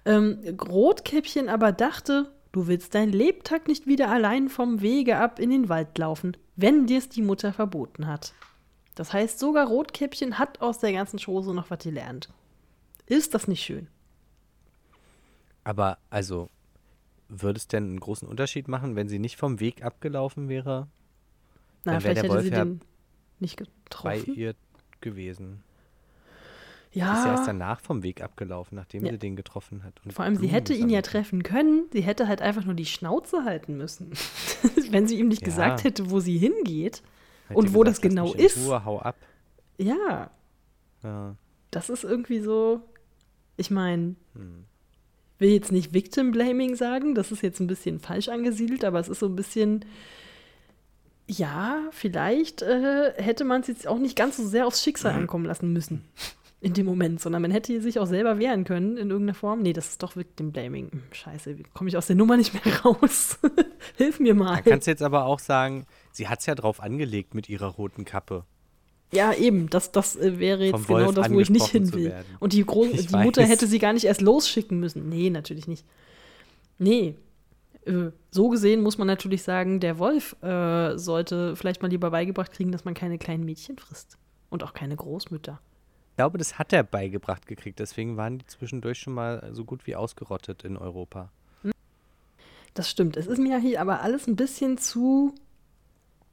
Ähm, 0.04 0.40
Rotkäppchen 0.62 1.48
aber 1.48 1.72
dachte, 1.72 2.34
du 2.52 2.68
willst 2.68 2.96
dein 2.96 3.14
Lebtag 3.14 3.70
nicht 3.70 3.88
wieder 3.88 4.10
allein 4.10 4.50
vom 4.50 4.82
Wege 4.82 5.16
ab 5.16 5.40
in 5.40 5.52
den 5.52 5.70
Wald 5.70 5.98
laufen, 5.98 6.36
wenn 6.58 6.86
dir's 6.86 7.08
die 7.08 7.22
Mutter 7.22 7.54
verboten 7.54 8.08
hat. 8.08 8.34
Das 8.96 9.14
heißt, 9.14 9.40
sogar 9.40 9.68
Rotkäppchen 9.68 10.38
hat 10.38 10.60
aus 10.60 10.80
der 10.80 10.92
ganzen 10.92 11.18
Chose 11.18 11.54
noch 11.54 11.72
was 11.72 11.80
gelernt. 11.80 12.28
Ist 13.12 13.34
das 13.34 13.48
nicht 13.48 13.62
schön? 13.64 13.88
Aber, 15.64 15.98
also, 16.10 16.50
würde 17.30 17.58
es 17.58 17.68
denn 17.68 17.84
einen 17.84 18.00
großen 18.00 18.28
Unterschied 18.28 18.68
machen, 18.68 18.96
wenn 18.96 19.10
sie 19.10 19.20
nicht 19.20 19.36
vom 19.38 19.60
Weg 19.60 19.84
abgelaufen 19.84 20.50
wäre? 20.50 20.88
Na, 21.84 21.94
Dann 21.94 22.02
vielleicht 22.02 22.18
der 22.18 22.24
hätte 22.24 22.34
Wolf 22.34 22.44
sie 22.46 22.52
ja 22.52 22.64
den 22.66 22.82
nicht 23.40 23.58
Bei 23.60 23.66
getroffen. 24.18 24.36
ihr 24.36 24.56
gewesen. 25.02 25.64
Ist 26.92 26.98
ja 26.98 27.26
erst 27.32 27.42
Ja, 27.42 27.46
danach 27.48 27.80
vom 27.80 28.04
Weg 28.04 28.22
abgelaufen, 28.22 28.76
nachdem 28.76 29.06
Ja. 29.06 29.12
sie 29.14 29.18
den 29.18 29.36
getroffen 29.36 29.84
hat. 29.84 29.94
und 30.04 30.14
vor 30.14 30.26
allem, 30.26 30.36
sie 30.36 30.40
Blumen 30.42 30.54
hätte 30.54 30.74
ihn 30.74 30.90
ja 30.90 30.98
hat. 31.00 31.06
treffen 31.06 31.42
können. 31.44 31.86
Sie 31.94 32.02
hätte 32.02 32.28
halt 32.28 32.42
einfach 32.42 32.66
nur 32.66 32.74
die 32.76 32.86
Schnauze 32.86 33.44
halten 33.46 33.78
müssen. 33.78 34.12
Wenn 34.92 35.08
sie 35.08 35.18
ihm 35.20 35.28
nicht 35.30 35.42
Ja. 35.42 35.46
gesagt 35.48 35.84
hätte, 35.84 36.12
wo 36.12 36.20
sie 36.20 36.38
hingeht. 36.38 37.02
Hätte 37.48 37.60
und 37.60 37.74
wo 37.74 37.80
gesagt, 37.82 37.88
das 37.88 38.02
genau 38.02 38.26
"Lass 38.26 38.34
mich 38.36 38.42
in 38.42 38.46
ist." 38.48 38.68
Ruhe, 38.68 38.86
hau 38.86 39.00
ab. 39.00 39.16
Ja, 39.78 40.32
Ja. 41.04 41.36
das 41.72 41.90
ist 41.90 42.04
irgendwie 42.04 42.40
so. 42.40 42.82
Ich 43.62 43.72
meine, 43.72 44.16
Hm. 44.34 44.66
will 45.40 45.52
jetzt 45.52 45.72
nicht 45.72 45.94
Victim 45.94 46.32
Blaming 46.32 46.76
sagen, 46.76 47.16
das 47.16 47.32
ist 47.32 47.42
jetzt 47.42 47.60
ein 47.60 47.68
bisschen 47.68 48.00
falsch 48.00 48.28
angesiedelt, 48.28 48.84
aber 48.84 49.00
es 49.00 49.08
ist 49.08 49.20
so 49.20 49.28
ein 49.28 49.36
bisschen, 49.36 49.86
ja, 51.28 51.80
vielleicht 51.92 52.62
äh, 52.62 53.14
hätte 53.16 53.46
man 53.46 53.62
es 53.62 53.68
jetzt 53.68 53.88
auch 53.88 53.98
nicht 54.00 54.16
ganz 54.18 54.38
so 54.38 54.46
sehr 54.46 54.68
aufs 54.68 54.84
Schicksal 54.84 55.14
ankommen 55.14 55.46
lassen 55.46 55.72
müssen 55.72 56.04
in 56.62 56.74
dem 56.74 56.86
Moment, 56.86 57.22
sondern 57.22 57.42
man 57.42 57.52
hätte 57.52 57.80
sich 57.82 58.00
auch 58.00 58.06
selber 58.08 58.38
wehren 58.38 58.66
können 58.66 58.98
in 58.98 59.10
irgendeiner 59.10 59.34
Form. 59.36 59.62
Nee, 59.62 59.74
das 59.74 59.90
ist 59.90 60.04
doch 60.04 60.16
Victim 60.16 60.52
Blaming. 60.52 60.92
Hm, 60.92 61.04
Scheiße, 61.12 61.58
wie 61.58 61.64
komme 61.74 61.90
ich 61.90 61.98
aus 61.98 62.08
der 62.08 62.16
Nummer 62.18 62.36
nicht 62.38 62.54
mehr 62.54 62.76
raus? 62.86 63.40
Hilf 63.98 64.20
mir 64.20 64.34
mal. 64.36 64.56
Da 64.58 64.62
kannst 64.72 64.88
du 64.88 64.92
jetzt 64.92 65.04
aber 65.04 65.26
auch 65.26 65.40
sagen, 65.40 65.86
sie 66.12 66.28
hat 66.28 66.40
es 66.42 66.46
ja 66.48 66.56
drauf 66.56 66.82
angelegt 66.82 67.34
mit 67.34 67.48
ihrer 67.50 67.68
roten 67.68 68.06
Kappe. 68.06 68.46
Ja, 69.12 69.34
eben, 69.34 69.70
das, 69.70 69.92
das 69.92 70.16
äh, 70.16 70.40
wäre 70.40 70.66
jetzt 70.66 70.88
genau 70.88 71.12
das, 71.12 71.30
wo 71.30 71.40
ich 71.40 71.50
nicht 71.50 71.68
hin 71.68 71.94
will. 71.94 72.14
Und 72.40 72.54
die, 72.54 72.64
Groß 72.64 72.88
Ich 72.94 73.08
die 73.08 73.18
Mutter 73.18 73.44
hätte 73.44 73.68
sie 73.68 73.80
gar 73.80 73.94
nicht 73.94 74.06
erst 74.06 74.22
losschicken 74.22 74.80
müssen. 74.80 75.10
Nee, 75.10 75.30
natürlich 75.30 75.68
nicht. 75.68 75.86
Nee. 76.78 77.16
Äh, 77.86 78.12
so 78.30 78.50
gesehen 78.50 78.82
muss 78.82 78.98
man 78.98 79.08
natürlich 79.08 79.44
sagen, 79.44 79.80
der 79.80 80.00
Wolf 80.00 80.36
äh, 80.42 80.98
sollte 80.98 81.56
vielleicht 81.56 81.82
mal 81.82 81.90
lieber 81.90 82.12
beigebracht 82.12 82.52
kriegen, 82.54 82.72
dass 82.72 82.86
man 82.86 82.94
keine 82.94 83.18
kleinen 83.18 83.44
Mädchen 83.44 83.78
frisst. 83.78 84.18
Und 84.50 84.64
auch 84.64 84.74
keine 84.74 84.96
Großmütter. 84.96 85.60
Ich 86.12 86.18
glaube, 86.18 86.38
das 86.38 86.60
hat 86.60 86.72
er 86.74 86.84
beigebracht 86.84 87.48
gekriegt. 87.48 87.80
Deswegen 87.80 88.18
waren 88.18 88.38
die 88.38 88.46
zwischendurch 88.46 89.00
schon 89.00 89.14
mal 89.14 89.50
so 89.54 89.66
gut 89.66 89.88
wie 89.88 89.96
ausgerottet 89.96 90.64
in 90.64 90.78
Europa. 90.78 91.32
Das 92.74 92.90
stimmt. 92.90 93.18
Es 93.18 93.28
ist 93.28 93.40
mir 93.40 93.60
hier 93.60 93.82
aber 93.82 94.02
alles 94.02 94.28
ein 94.28 94.36
bisschen 94.36 94.78
zu. 94.78 95.34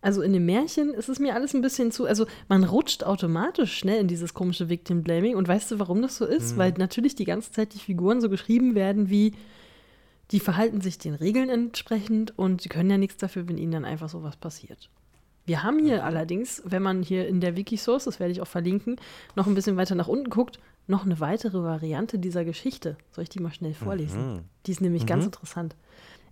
Also 0.00 0.22
in 0.22 0.32
dem 0.32 0.46
Märchen 0.46 0.94
ist 0.94 1.08
es 1.08 1.18
mir 1.18 1.34
alles 1.34 1.54
ein 1.54 1.62
bisschen 1.62 1.90
zu. 1.90 2.06
Also 2.06 2.26
man 2.48 2.64
rutscht 2.64 3.02
automatisch 3.04 3.76
schnell 3.76 4.00
in 4.00 4.08
dieses 4.08 4.32
komische 4.32 4.68
Victim 4.68 5.02
Blaming. 5.02 5.34
Und 5.34 5.48
weißt 5.48 5.72
du, 5.72 5.78
warum 5.78 6.02
das 6.02 6.16
so 6.16 6.24
ist? 6.24 6.56
Weil 6.56 6.72
natürlich 6.78 7.16
die 7.16 7.24
ganze 7.24 7.50
Zeit 7.50 7.74
die 7.74 7.80
Figuren 7.80 8.20
so 8.20 8.28
geschrieben 8.28 8.74
werden 8.74 9.10
wie. 9.10 9.32
Die 10.30 10.40
verhalten 10.40 10.82
sich 10.82 10.98
den 10.98 11.14
Regeln 11.14 11.48
entsprechend 11.48 12.38
und 12.38 12.60
sie 12.60 12.68
können 12.68 12.90
ja 12.90 12.98
nichts 12.98 13.16
dafür, 13.16 13.48
wenn 13.48 13.56
ihnen 13.56 13.72
dann 13.72 13.86
einfach 13.86 14.10
sowas 14.10 14.36
passiert. 14.36 14.90
Wir 15.46 15.62
haben 15.62 15.78
hier 15.78 16.04
allerdings, 16.04 16.60
wenn 16.66 16.82
man 16.82 17.02
hier 17.02 17.26
in 17.26 17.40
der 17.40 17.56
Wikisource, 17.56 18.04
das 18.04 18.20
werde 18.20 18.32
ich 18.32 18.42
auch 18.42 18.46
verlinken, 18.46 18.96
noch 19.34 19.46
ein 19.46 19.54
bisschen 19.54 19.78
weiter 19.78 19.94
nach 19.94 20.06
unten 20.06 20.28
guckt, 20.28 20.60
noch 20.86 21.06
eine 21.06 21.20
weitere 21.20 21.62
Variante 21.62 22.18
dieser 22.18 22.44
Geschichte. 22.44 22.98
Soll 23.12 23.22
ich 23.22 23.30
die 23.30 23.40
mal 23.40 23.54
schnell 23.54 23.72
vorlesen? 23.72 24.34
Mhm. 24.34 24.40
Die 24.66 24.72
ist 24.72 24.82
nämlich 24.82 25.06
ganz 25.06 25.24
interessant. 25.24 25.74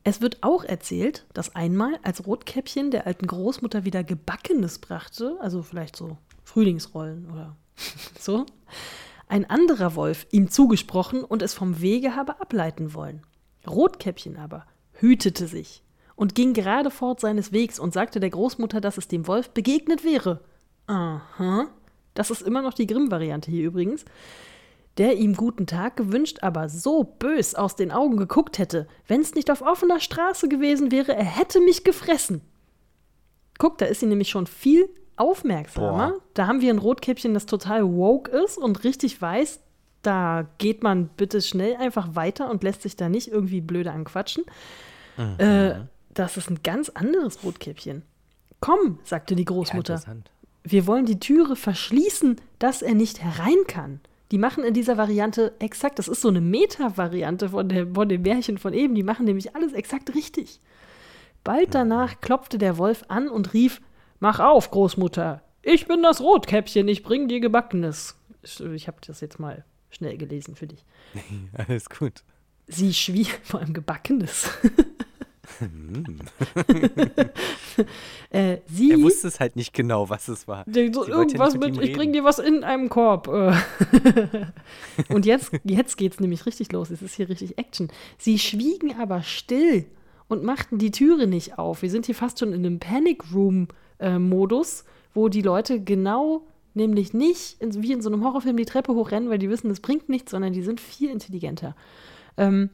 Es 0.07 0.21
wird 0.21 0.45
auch 0.45 0.63
erzählt, 0.63 1.27
dass 1.35 1.57
einmal, 1.57 1.99
als 2.05 2.29
Rotkäppchen 2.29 2.93
der 2.93 3.09
alten 3.09 3.27
Großmutter 3.27 3.85
wieder 3.85 4.05
Gebackenes 4.05 4.79
brachte, 4.79 5.37
also 5.41 5.65
vielleicht 5.65 5.97
so 5.97 6.17
Frühlingsrollen 6.45 7.29
oder 7.29 7.57
so, 8.21 8.47
ein 9.27 9.51
anderer 9.51 9.97
Wolf 9.97 10.29
ihm 10.31 10.49
zugesprochen 10.49 11.25
und 11.25 11.43
es 11.43 11.55
vom 11.55 11.81
Wege 11.81 12.15
habe 12.15 12.41
ableiten 12.41 12.95
wollen. 12.95 13.23
Rotkäppchen 13.67 14.37
aber 14.37 14.65
hütete 14.93 15.49
sich 15.49 15.83
und 16.15 16.37
ging 16.37 16.55
gerade 16.55 16.93
fort 16.93 17.19
seines 17.19 17.51
Wegs 17.51 17.81
und 17.81 17.93
sagte 17.93 18.21
der 18.21 18.31
Großmutter, 18.31 18.81
dass 18.81 18.99
es 18.99 19.09
dem 19.09 19.27
Wolf 19.27 19.51
begegnet 19.51 20.05
wäre. 20.05 20.39
Aha. 20.87 21.67
Das 22.15 22.31
ist 22.31 22.43
immer 22.43 22.63
noch 22.63 22.75
die 22.75 22.87
Grimm-Variante 22.87 23.51
hier 23.51 23.67
übrigens 23.67 24.05
der 24.99 25.17
ihm 25.17 25.35
guten 25.35 25.67
Tag 25.67 25.97
gewünscht, 25.97 26.39
aber 26.43 26.69
so 26.69 27.05
bös 27.05 27.55
aus 27.55 27.77
den 27.77 27.93
Augen 27.93 28.17
geguckt 28.17 28.59
hätte, 28.59 28.87
wenn's 29.07 29.35
nicht 29.35 29.51
auf 29.51 29.63
offener 29.63 30.01
Straße 30.01 30.49
gewesen 30.49 30.91
wäre, 30.91 31.15
er 31.15 31.25
hätte 31.25 31.61
mich 31.61 31.85
gefressen. 31.85 32.41
Guck, 33.59 33.79
da 33.79 33.87
ist 33.87 34.01
sie 34.01 34.07
nämlich 34.07 34.29
schon 34.31 34.47
viel 34.47 34.89
aufmerksamer. 35.17 36.11
Boah. 36.13 36.21
Da 36.35 36.47
haben 36.47 36.61
wir 36.61 36.73
ein 36.73 36.79
Rotkäppchen, 36.79 37.35
das 37.35 37.47
total 37.47 37.85
woke 37.87 38.31
ist 38.31 38.59
und 38.59 38.85
richtig 38.85 39.21
weiß, 39.21 39.61
da 40.03 40.47
geht 40.59 40.83
man 40.83 41.09
bitte 41.09 41.43
schnell 41.43 41.77
einfach 41.77 42.15
weiter 42.15 42.51
und 42.51 42.63
lässt 42.63 42.83
sich 42.83 42.97
da 42.97 43.09
nicht 43.09 43.29
irgendwie 43.29 43.61
blöde 43.61 43.91
anquatschen. 43.91 44.45
Äh, 45.39 45.75
das 46.15 46.37
ist 46.37 46.51
ein 46.51 46.61
ganz 46.63 46.91
anderes 46.91 47.43
Rotkäppchen. 47.43 48.03
Komm, 48.61 48.99
sagte 49.05 49.35
die 49.35 49.43
Ja, 49.43 49.47
Großmutter. 49.47 49.95
interessant. 49.95 50.31
Wir 50.63 50.87
wollen 50.87 51.07
die 51.07 51.19
Türe 51.21 51.57
verschließen, 51.57 52.37
dass 52.59 52.83
er 52.83 52.95
nicht 52.95 53.23
herein 53.23 53.67
kann. 53.67 54.01
Die 54.33 54.39
machen 54.39 54.65
in 54.65 54.75
dieser 54.75 54.97
Variante 54.97 55.55
exakt, 55.61 55.99
das 55.99 56.09
ist 56.09 56.21
so 56.21 56.29
eine 56.29 56.41
Meta-Variante 56.41 57.51
von, 57.51 57.69
der- 57.69 57.87
von 57.95 58.09
dem 58.09 58.23
Märchen 58.23 58.59
von 58.59 58.73
eben, 58.75 58.95
die 58.95 59.03
machen 59.05 59.25
nämlich 59.25 59.55
alles 59.55 59.73
exakt 59.73 60.15
richtig. 60.15 60.61
Bald 61.45 61.75
danach 61.75 62.21
klopfte 62.21 62.59
der 62.59 62.77
Wolf 62.77 63.05
an 63.09 63.29
und 63.29 63.53
rief: 63.55 63.81
Mach 64.19 64.41
auf, 64.41 64.71
Großmutter, 64.73 65.43
ich 65.63 65.87
bin 65.87 66.03
das 66.03 66.21
Rotkäppchen, 66.21 66.89
ich 66.89 67.03
bring 67.05 67.29
dir 67.29 67.39
Gebackenes. 67.41 68.17
Ich, 68.43 68.59
ich 68.61 68.89
habe 68.89 68.99
das 69.07 69.21
jetzt 69.21 69.39
mal 69.39 69.65
schnell 69.91 70.17
gelesen 70.17 70.57
für 70.57 70.67
dich. 70.67 70.85
Alles 71.53 71.89
gut. 71.89 72.25
Sie 72.67 72.93
schwieg 72.95 73.39
vor 73.45 73.61
allem 73.61 73.73
Gebackenes. 73.75 74.51
äh, 78.31 78.59
sie 78.67 78.93
Er 78.93 79.03
wusste 79.03 79.29
es 79.29 79.41
halt 79.41 79.57
nicht 79.57 79.73
genau, 79.73 80.09
was 80.09 80.29
es 80.29 80.49
war. 80.49 80.65
So 80.67 81.07
irgendwas 81.07 81.55
mit 81.55 81.77
mit, 81.77 81.85
ich 81.85 81.97
bring 81.97 82.13
dir 82.13 82.25
was 82.25 82.39
in 82.39 82.65
einem 82.65 82.89
Korb. 82.89 83.29
äh. 83.29 83.53
und 85.13 85.27
jetzt, 85.27 85.53
jetzt 85.65 85.97
geht's 85.97 86.21
nämlich 86.21 86.47
richtig 86.47 86.73
los. 86.73 86.91
Es 86.91 87.03
ist 87.03 87.15
hier 87.15 87.29
richtig 87.29 87.59
Action. 87.59 87.89
Sie 88.19 88.39
schwiegen 88.39 88.99
aber 88.99 89.23
still 89.23 89.87
und 90.29 90.43
machten 90.43 90.79
die 90.79 90.91
Türe 90.91 91.27
nicht 91.27 91.59
auf. 91.59 91.83
Wir 91.83 91.91
sind 91.91 92.07
hier 92.07 92.15
fast 92.15 92.39
schon 92.39 92.53
in 92.53 92.67
einem 92.67 92.79
Panic 92.79 93.33
Room-Modus, 93.33 94.85
wo 95.15 95.29
die 95.29 95.43
Leute 95.43 95.81
genau 95.81 96.47
nämlich 96.75 97.15
nicht 97.15 97.61
in, 97.61 97.83
wie 97.83 97.93
in 97.93 98.03
so 98.03 98.11
einem 98.11 98.23
Horrorfilm 98.23 98.57
die 98.57 98.67
Treppe 98.67 98.95
hochrennen, 98.95 99.31
weil 99.31 99.39
die 99.39 99.49
wissen, 99.49 99.71
das 99.71 99.81
bringt 99.81 100.09
nichts, 100.09 100.33
sondern 100.33 100.53
die 100.53 100.63
sind 100.63 100.81
viel 100.81 101.11
intelligenter. 101.11 101.75
Ähm, 102.37 102.71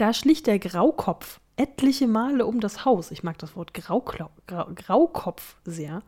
da 0.00 0.14
schlich 0.14 0.42
der 0.42 0.58
Graukopf 0.58 1.40
etliche 1.56 2.08
Male 2.08 2.46
um 2.46 2.60
das 2.60 2.84
Haus. 2.84 3.10
Ich 3.10 3.22
mag 3.22 3.38
das 3.38 3.54
Wort 3.54 3.74
Grauklau 3.74 4.30
Grau 4.46 4.68
Graukopf 4.74 5.56
sehr. 5.64 6.02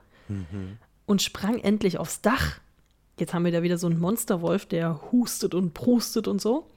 Und 1.04 1.20
sprang 1.20 1.58
endlich 1.58 1.98
aufs 1.98 2.22
Dach. 2.22 2.60
Jetzt 3.18 3.34
haben 3.34 3.44
wir 3.44 3.52
da 3.52 3.62
wieder 3.62 3.76
so 3.76 3.86
einen 3.86 4.00
Monsterwolf, 4.00 4.64
der 4.64 5.12
hustet 5.12 5.54
und 5.54 5.74
prustet 5.74 6.26
und 6.26 6.40
so. 6.40 6.70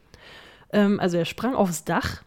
Ähm, 0.74 1.00
also 1.00 1.18
er 1.18 1.26
sprang 1.26 1.56
aufs 1.56 1.86
Dach. 1.86 2.22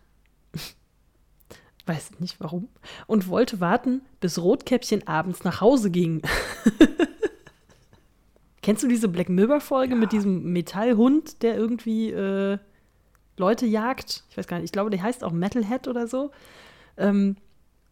Weiß 1.87 2.19
nicht 2.19 2.41
warum. 2.41 2.69
Und 3.07 3.29
wollte 3.29 3.61
warten, 3.61 4.01
bis 4.21 4.39
Rotkäppchen 4.39 5.07
abends 5.07 5.45
nach 5.45 5.61
Hause 5.61 5.91
ging. 5.91 6.23
Kennst 8.63 8.83
du 8.83 8.89
diese 8.89 9.09
Black 9.09 9.29
Mirror-Folge 9.29 9.95
ja. 9.95 10.01
mit 10.01 10.13
diesem 10.13 10.53
Metallhund, 10.53 11.43
der 11.43 11.57
irgendwie 11.57 12.11
äh, 12.11 12.59
Leute 13.39 13.67
jagt? 13.67 14.25
Ich 14.31 14.37
weiß 14.37 14.47
gar 14.47 14.57
nicht, 14.57 14.67
ich 14.67 14.73
glaube, 14.73 14.91
der 14.91 15.03
heißt 15.03 15.25
auch 15.25 15.33
Metalhead 15.33 15.89
oder 15.89 16.07
so. 16.07 16.31
Ähm, 16.97 17.37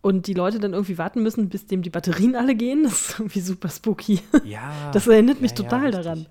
und 0.03 0.29
die 0.29 0.35
Leute 0.35 0.61
dann 0.61 0.73
irgendwie 0.73 0.99
warten 0.99 1.23
müssen, 1.23 1.49
bis 1.49 1.67
dem 1.67 1.83
die 1.83 1.91
Batterien 1.91 2.37
alle 2.37 2.55
gehen. 2.55 2.85
Das 2.85 2.93
ist 2.93 3.19
irgendwie 3.19 3.41
super 3.41 3.69
spooky. 3.69 4.21
Ja. 4.45 4.71
Das 4.93 5.07
erinnert 5.07 5.41
mich 5.41 5.51
ja, 5.53 5.57
total 5.57 5.93
ja, 5.93 6.03
daran. 6.03 6.27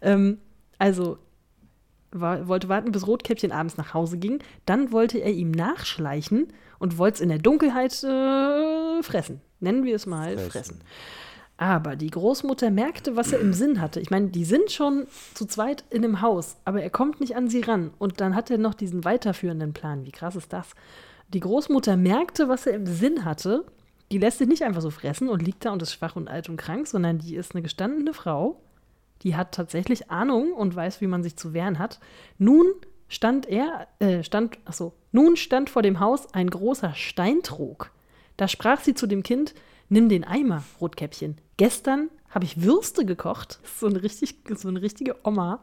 Ähm, 0.00 0.38
also, 0.78 1.18
war, 2.10 2.48
wollte 2.48 2.68
warten, 2.68 2.92
bis 2.92 3.06
Rotkäppchen 3.06 3.52
abends 3.52 3.76
nach 3.76 3.92
Hause 3.92 4.18
ging. 4.18 4.38
Dann 4.64 4.92
wollte 4.92 5.18
er 5.18 5.32
ihm 5.32 5.50
nachschleichen 5.50 6.48
und 6.78 6.96
wollte 6.96 7.16
es 7.16 7.20
in 7.20 7.28
der 7.28 7.38
Dunkelheit 7.38 8.02
äh, 8.02 9.02
fressen. 9.02 9.42
Nennen 9.60 9.84
wir 9.84 9.96
es 9.96 10.06
mal 10.06 10.38
fressen. 10.38 10.50
fressen. 10.50 10.80
Aber 11.60 11.96
die 11.96 12.10
Großmutter 12.10 12.70
merkte, 12.70 13.16
was 13.16 13.32
er 13.32 13.40
im 13.40 13.52
Sinn 13.52 13.80
hatte. 13.80 13.98
Ich 13.98 14.10
meine, 14.10 14.28
die 14.28 14.44
sind 14.44 14.70
schon 14.70 15.08
zu 15.34 15.44
zweit 15.44 15.84
in 15.90 16.04
einem 16.04 16.22
Haus, 16.22 16.56
aber 16.64 16.82
er 16.82 16.90
kommt 16.90 17.20
nicht 17.20 17.34
an 17.34 17.48
sie 17.48 17.62
ran. 17.62 17.90
Und 17.98 18.20
dann 18.20 18.36
hat 18.36 18.48
er 18.48 18.58
noch 18.58 18.74
diesen 18.74 19.04
weiterführenden 19.04 19.72
Plan. 19.72 20.06
Wie 20.06 20.12
krass 20.12 20.36
ist 20.36 20.52
das? 20.52 20.68
Die 21.34 21.40
Großmutter 21.40 21.96
merkte, 21.96 22.48
was 22.48 22.66
er 22.66 22.74
im 22.74 22.86
Sinn 22.86 23.24
hatte. 23.24 23.64
Die 24.12 24.18
lässt 24.18 24.38
sich 24.38 24.46
nicht 24.46 24.62
einfach 24.62 24.80
so 24.80 24.90
fressen 24.90 25.28
und 25.28 25.42
liegt 25.42 25.64
da 25.64 25.72
und 25.72 25.82
ist 25.82 25.92
schwach 25.92 26.14
und 26.14 26.28
alt 26.28 26.48
und 26.48 26.58
krank, 26.58 26.86
sondern 26.86 27.18
die 27.18 27.34
ist 27.34 27.54
eine 27.54 27.62
gestandene 27.62 28.14
Frau. 28.14 28.60
Die 29.22 29.34
hat 29.34 29.52
tatsächlich 29.52 30.12
Ahnung 30.12 30.52
und 30.52 30.76
weiß, 30.76 31.00
wie 31.00 31.08
man 31.08 31.24
sich 31.24 31.36
zu 31.36 31.54
wehren 31.54 31.80
hat. 31.80 31.98
Nun 32.38 32.66
stand 33.08 33.46
er, 33.46 33.88
äh, 33.98 34.22
stand, 34.22 34.58
achso, 34.64 34.94
nun 35.10 35.36
stand 35.36 35.70
vor 35.70 35.82
dem 35.82 35.98
Haus 35.98 36.32
ein 36.32 36.48
großer 36.48 36.94
Steintrog. 36.94 37.90
Da 38.36 38.46
sprach 38.46 38.80
sie 38.80 38.94
zu 38.94 39.08
dem 39.08 39.24
Kind, 39.24 39.54
nimm 39.88 40.08
den 40.08 40.24
Eimer, 40.24 40.62
Rotkäppchen. 40.80 41.36
Gestern 41.56 42.08
habe 42.30 42.44
ich 42.44 42.62
Würste 42.62 43.04
gekocht. 43.04 43.60
So 43.78 43.86
eine, 43.86 44.02
richtig, 44.02 44.36
so 44.56 44.68
eine 44.68 44.82
richtige 44.82 45.16
Oma. 45.24 45.60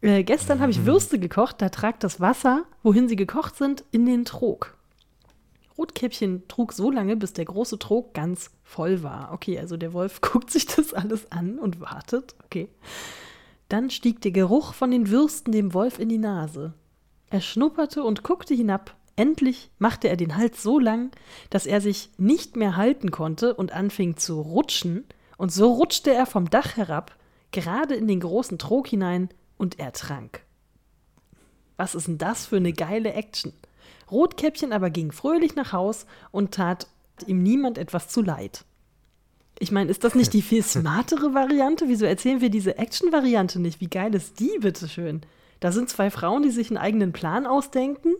Äh, 0.00 0.22
gestern 0.22 0.60
habe 0.60 0.70
ich 0.70 0.80
mhm. 0.80 0.86
Würste 0.86 1.18
gekocht, 1.18 1.62
da 1.62 1.70
tragt 1.70 2.04
das 2.04 2.20
Wasser, 2.20 2.64
wohin 2.82 3.08
sie 3.08 3.16
gekocht 3.16 3.56
sind, 3.56 3.84
in 3.90 4.04
den 4.06 4.24
Trog. 4.24 4.76
Rotkäppchen 5.76 6.46
trug 6.46 6.72
so 6.72 6.90
lange, 6.90 7.16
bis 7.16 7.32
der 7.32 7.46
große 7.46 7.78
Trog 7.78 8.14
ganz 8.14 8.50
voll 8.62 9.02
war. 9.02 9.32
Okay, 9.32 9.58
also 9.58 9.76
der 9.76 9.92
Wolf 9.92 10.20
guckt 10.20 10.50
sich 10.50 10.66
das 10.66 10.94
alles 10.94 11.32
an 11.32 11.58
und 11.58 11.80
wartet. 11.80 12.34
Okay. 12.44 12.68
Dann 13.68 13.90
stieg 13.90 14.20
der 14.20 14.30
Geruch 14.30 14.74
von 14.74 14.90
den 14.90 15.08
Würsten 15.10 15.52
dem 15.52 15.74
Wolf 15.74 15.98
in 15.98 16.08
die 16.08 16.18
Nase. 16.18 16.74
Er 17.30 17.40
schnupperte 17.40 18.04
und 18.04 18.22
guckte 18.22 18.54
hinab. 18.54 18.94
Endlich 19.16 19.70
machte 19.78 20.08
er 20.08 20.16
den 20.16 20.36
Hals 20.36 20.62
so 20.62 20.78
lang, 20.78 21.10
dass 21.50 21.66
er 21.66 21.80
sich 21.80 22.10
nicht 22.18 22.56
mehr 22.56 22.76
halten 22.76 23.10
konnte 23.10 23.54
und 23.54 23.72
anfing 23.72 24.16
zu 24.16 24.40
rutschen, 24.40 25.04
und 25.36 25.52
so 25.52 25.72
rutschte 25.72 26.12
er 26.12 26.26
vom 26.26 26.48
Dach 26.48 26.76
herab, 26.76 27.16
gerade 27.50 27.94
in 27.94 28.06
den 28.06 28.20
großen 28.20 28.58
Trog 28.58 28.88
hinein, 28.88 29.28
und 29.56 29.78
ertrank. 29.78 30.42
Was 31.76 31.94
ist 31.94 32.08
denn 32.08 32.18
das 32.18 32.46
für 32.46 32.56
eine 32.56 32.72
geile 32.72 33.12
Action? 33.12 33.52
Rotkäppchen 34.10 34.72
aber 34.72 34.90
ging 34.90 35.12
fröhlich 35.12 35.54
nach 35.56 35.72
Haus 35.72 36.06
und 36.30 36.52
tat 36.52 36.88
ihm 37.26 37.42
niemand 37.42 37.78
etwas 37.78 38.08
zu 38.08 38.22
leid. 38.22 38.64
Ich 39.58 39.70
meine, 39.70 39.90
ist 39.90 40.04
das 40.04 40.14
nicht 40.14 40.32
die 40.32 40.42
viel 40.42 40.62
smartere 40.62 41.32
Variante? 41.32 41.88
Wieso 41.88 42.04
erzählen 42.04 42.40
wir 42.40 42.50
diese 42.50 42.76
Action-Variante 42.76 43.60
nicht? 43.60 43.80
Wie 43.80 43.88
geil 43.88 44.14
ist 44.14 44.40
die, 44.40 44.58
bitteschön? 44.60 45.22
Da 45.60 45.70
sind 45.70 45.88
zwei 45.88 46.10
Frauen, 46.10 46.42
die 46.42 46.50
sich 46.50 46.70
einen 46.70 46.78
eigenen 46.78 47.12
Plan 47.12 47.46
ausdenken. 47.46 48.14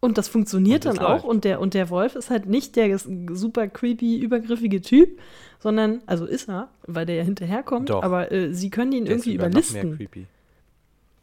Und 0.00 0.16
das 0.16 0.28
funktioniert 0.28 0.86
und 0.86 0.96
das 0.96 1.04
dann 1.04 1.18
auch. 1.18 1.24
Und 1.24 1.44
der, 1.44 1.60
und 1.60 1.74
der 1.74 1.90
Wolf 1.90 2.14
ist 2.14 2.30
halt 2.30 2.46
nicht 2.46 2.76
der 2.76 2.98
super 2.98 3.66
creepy, 3.66 4.18
übergriffige 4.18 4.80
Typ, 4.80 5.18
sondern, 5.58 6.02
also 6.06 6.24
ist 6.24 6.48
er, 6.48 6.68
weil 6.86 7.04
der 7.04 7.16
ja 7.16 7.24
hinterherkommt, 7.24 7.90
Doch. 7.90 8.02
aber 8.02 8.30
äh, 8.30 8.54
sie 8.54 8.70
können 8.70 8.92
ihn 8.92 9.04
der 9.06 9.14
irgendwie 9.14 9.34
überlisten. 9.34 10.08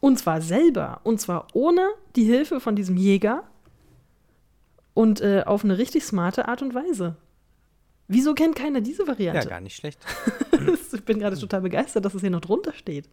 Und 0.00 0.18
zwar 0.18 0.42
selber. 0.42 1.00
Und 1.04 1.20
zwar 1.20 1.48
ohne 1.54 1.88
die 2.16 2.24
Hilfe 2.24 2.60
von 2.60 2.76
diesem 2.76 2.98
Jäger 2.98 3.44
und 4.92 5.20
äh, 5.20 5.42
auf 5.46 5.64
eine 5.64 5.78
richtig 5.78 6.04
smarte 6.04 6.48
Art 6.48 6.60
und 6.60 6.74
Weise. 6.74 7.16
Wieso 8.08 8.34
kennt 8.34 8.56
keiner 8.56 8.80
diese 8.80 9.06
Variante? 9.06 9.42
Ja, 9.42 9.48
gar 9.48 9.60
nicht 9.60 9.76
schlecht. 9.76 9.98
ich 10.92 11.04
bin 11.04 11.18
gerade 11.18 11.38
total 11.38 11.62
begeistert, 11.62 12.04
dass 12.04 12.14
es 12.14 12.20
hier 12.20 12.30
noch 12.30 12.40
drunter 12.40 12.72
steht. 12.72 13.08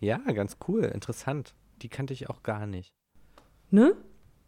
Ja, 0.00 0.18
ganz 0.18 0.58
cool, 0.68 0.84
interessant. 0.84 1.54
Die 1.82 1.88
kannte 1.88 2.12
ich 2.12 2.30
auch 2.30 2.42
gar 2.42 2.66
nicht. 2.66 2.92
Ne? 3.70 3.94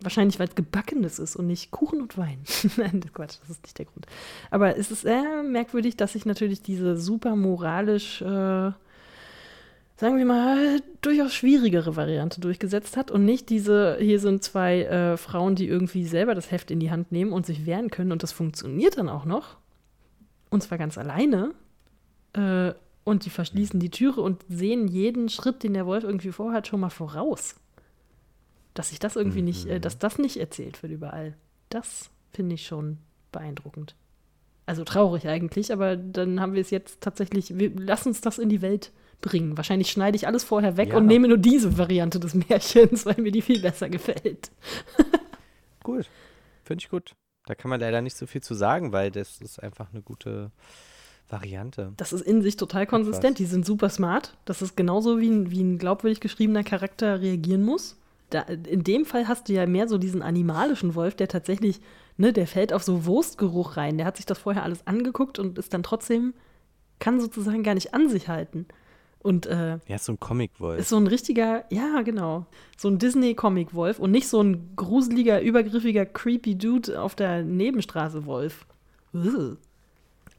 Wahrscheinlich, 0.02 0.38
weil 0.38 0.48
es 0.48 0.54
Gebackenes 0.54 1.18
ist 1.18 1.36
und 1.36 1.46
nicht 1.46 1.70
Kuchen 1.70 2.00
und 2.00 2.18
Wein. 2.18 2.38
Nein, 2.76 3.00
Quatsch, 3.12 3.38
das 3.40 3.50
ist 3.50 3.62
nicht 3.62 3.78
der 3.78 3.86
Grund. 3.86 4.06
Aber 4.50 4.76
es 4.76 4.90
ist 4.90 5.02
sehr 5.02 5.42
merkwürdig, 5.42 5.96
dass 5.96 6.14
sich 6.14 6.26
natürlich 6.26 6.62
diese 6.62 6.96
super 6.96 7.36
moralisch, 7.36 8.20
äh, 8.22 8.72
sagen 9.96 10.16
wir 10.16 10.24
mal, 10.24 10.80
durchaus 11.00 11.34
schwierigere 11.34 11.96
Variante 11.96 12.40
durchgesetzt 12.40 12.96
hat 12.96 13.10
und 13.10 13.24
nicht 13.24 13.48
diese, 13.50 13.96
hier 14.00 14.18
sind 14.18 14.42
zwei 14.42 14.82
äh, 14.82 15.16
Frauen, 15.16 15.54
die 15.54 15.68
irgendwie 15.68 16.04
selber 16.04 16.34
das 16.34 16.50
Heft 16.50 16.70
in 16.70 16.80
die 16.80 16.90
Hand 16.90 17.12
nehmen 17.12 17.32
und 17.32 17.46
sich 17.46 17.66
wehren 17.66 17.90
können 17.90 18.12
und 18.12 18.22
das 18.22 18.32
funktioniert 18.32 18.98
dann 18.98 19.08
auch 19.08 19.24
noch. 19.24 19.56
Und 20.50 20.62
zwar 20.62 20.78
ganz 20.78 20.98
alleine. 20.98 21.52
Äh, 22.34 22.72
und 23.04 23.24
die 23.24 23.30
verschließen 23.30 23.80
die 23.80 23.90
Türe 23.90 24.20
und 24.20 24.44
sehen 24.48 24.86
jeden 24.86 25.28
Schritt, 25.28 25.64
den 25.64 25.74
der 25.74 25.86
Wolf 25.86 26.04
irgendwie 26.04 26.30
vorhat, 26.30 26.68
schon 26.68 26.80
mal 26.80 26.90
voraus 26.90 27.56
dass 28.74 28.90
sich 28.90 28.98
das 28.98 29.16
irgendwie 29.16 29.40
mhm. 29.40 29.46
nicht, 29.46 29.66
äh, 29.66 29.80
dass 29.80 29.98
das 29.98 30.18
nicht 30.18 30.38
erzählt 30.38 30.82
wird 30.82 30.92
überall. 30.92 31.34
Das 31.68 32.10
finde 32.30 32.54
ich 32.54 32.66
schon 32.66 32.98
beeindruckend. 33.30 33.94
Also 34.64 34.84
traurig 34.84 35.26
eigentlich, 35.26 35.72
aber 35.72 35.96
dann 35.96 36.40
haben 36.40 36.54
wir 36.54 36.60
es 36.60 36.70
jetzt 36.70 37.00
tatsächlich, 37.00 37.58
wir, 37.58 37.72
lass 37.74 38.06
uns 38.06 38.20
das 38.20 38.38
in 38.38 38.48
die 38.48 38.62
Welt 38.62 38.92
bringen. 39.20 39.56
Wahrscheinlich 39.56 39.90
schneide 39.90 40.16
ich 40.16 40.26
alles 40.26 40.44
vorher 40.44 40.76
weg 40.76 40.90
ja. 40.90 40.96
und 40.96 41.06
nehme 41.06 41.28
nur 41.28 41.38
diese 41.38 41.78
Variante 41.78 42.20
des 42.20 42.34
Märchens, 42.34 43.04
weil 43.06 43.16
mir 43.20 43.32
die 43.32 43.42
viel 43.42 43.60
besser 43.60 43.88
gefällt. 43.88 44.50
gut, 45.82 46.08
finde 46.64 46.82
ich 46.82 46.90
gut. 46.90 47.14
Da 47.46 47.54
kann 47.56 47.70
man 47.70 47.80
leider 47.80 48.02
nicht 48.02 48.16
so 48.16 48.26
viel 48.26 48.40
zu 48.40 48.54
sagen, 48.54 48.92
weil 48.92 49.10
das 49.10 49.40
ist 49.40 49.60
einfach 49.60 49.92
eine 49.92 50.00
gute 50.00 50.52
Variante. 51.28 51.92
Das 51.96 52.12
ist 52.12 52.22
in 52.22 52.40
sich 52.42 52.56
total 52.56 52.86
konsistent. 52.86 53.40
Die 53.40 53.46
sind 53.46 53.66
super 53.66 53.88
smart. 53.88 54.36
Das 54.44 54.62
ist 54.62 54.76
genauso, 54.76 55.18
wie 55.18 55.28
ein, 55.28 55.50
wie 55.50 55.62
ein 55.62 55.78
glaubwürdig 55.78 56.20
geschriebener 56.20 56.62
Charakter 56.62 57.20
reagieren 57.20 57.64
muss 57.64 57.96
da, 58.34 58.40
in 58.40 58.84
dem 58.84 59.04
Fall 59.04 59.28
hast 59.28 59.48
du 59.48 59.52
ja 59.52 59.66
mehr 59.66 59.88
so 59.88 59.98
diesen 59.98 60.22
animalischen 60.22 60.94
Wolf, 60.94 61.14
der 61.14 61.28
tatsächlich, 61.28 61.80
ne, 62.16 62.32
der 62.32 62.46
fällt 62.46 62.72
auf 62.72 62.82
so 62.82 63.04
Wurstgeruch 63.04 63.76
rein. 63.76 63.98
Der 63.98 64.06
hat 64.06 64.16
sich 64.16 64.26
das 64.26 64.38
vorher 64.38 64.62
alles 64.62 64.86
angeguckt 64.86 65.38
und 65.38 65.58
ist 65.58 65.74
dann 65.74 65.82
trotzdem, 65.82 66.34
kann 66.98 67.20
sozusagen 67.20 67.62
gar 67.62 67.74
nicht 67.74 67.94
an 67.94 68.08
sich 68.08 68.28
halten. 68.28 68.66
Und, 69.20 69.46
äh, 69.46 69.78
ja, 69.86 69.96
ist 69.96 70.06
so 70.06 70.12
ein 70.12 70.20
Comic-Wolf. 70.20 70.80
Ist 70.80 70.88
so 70.88 70.96
ein 70.96 71.06
richtiger, 71.06 71.64
ja, 71.70 72.02
genau. 72.02 72.46
So 72.76 72.88
ein 72.88 72.98
Disney-Comic-Wolf 72.98 74.00
und 74.00 74.10
nicht 74.10 74.28
so 74.28 74.42
ein 74.42 74.74
gruseliger, 74.74 75.40
übergriffiger, 75.40 76.06
creepy 76.06 76.56
Dude 76.56 77.00
auf 77.00 77.14
der 77.14 77.42
Nebenstraße 77.42 78.26
Wolf. 78.26 78.66
Ugh. 79.14 79.56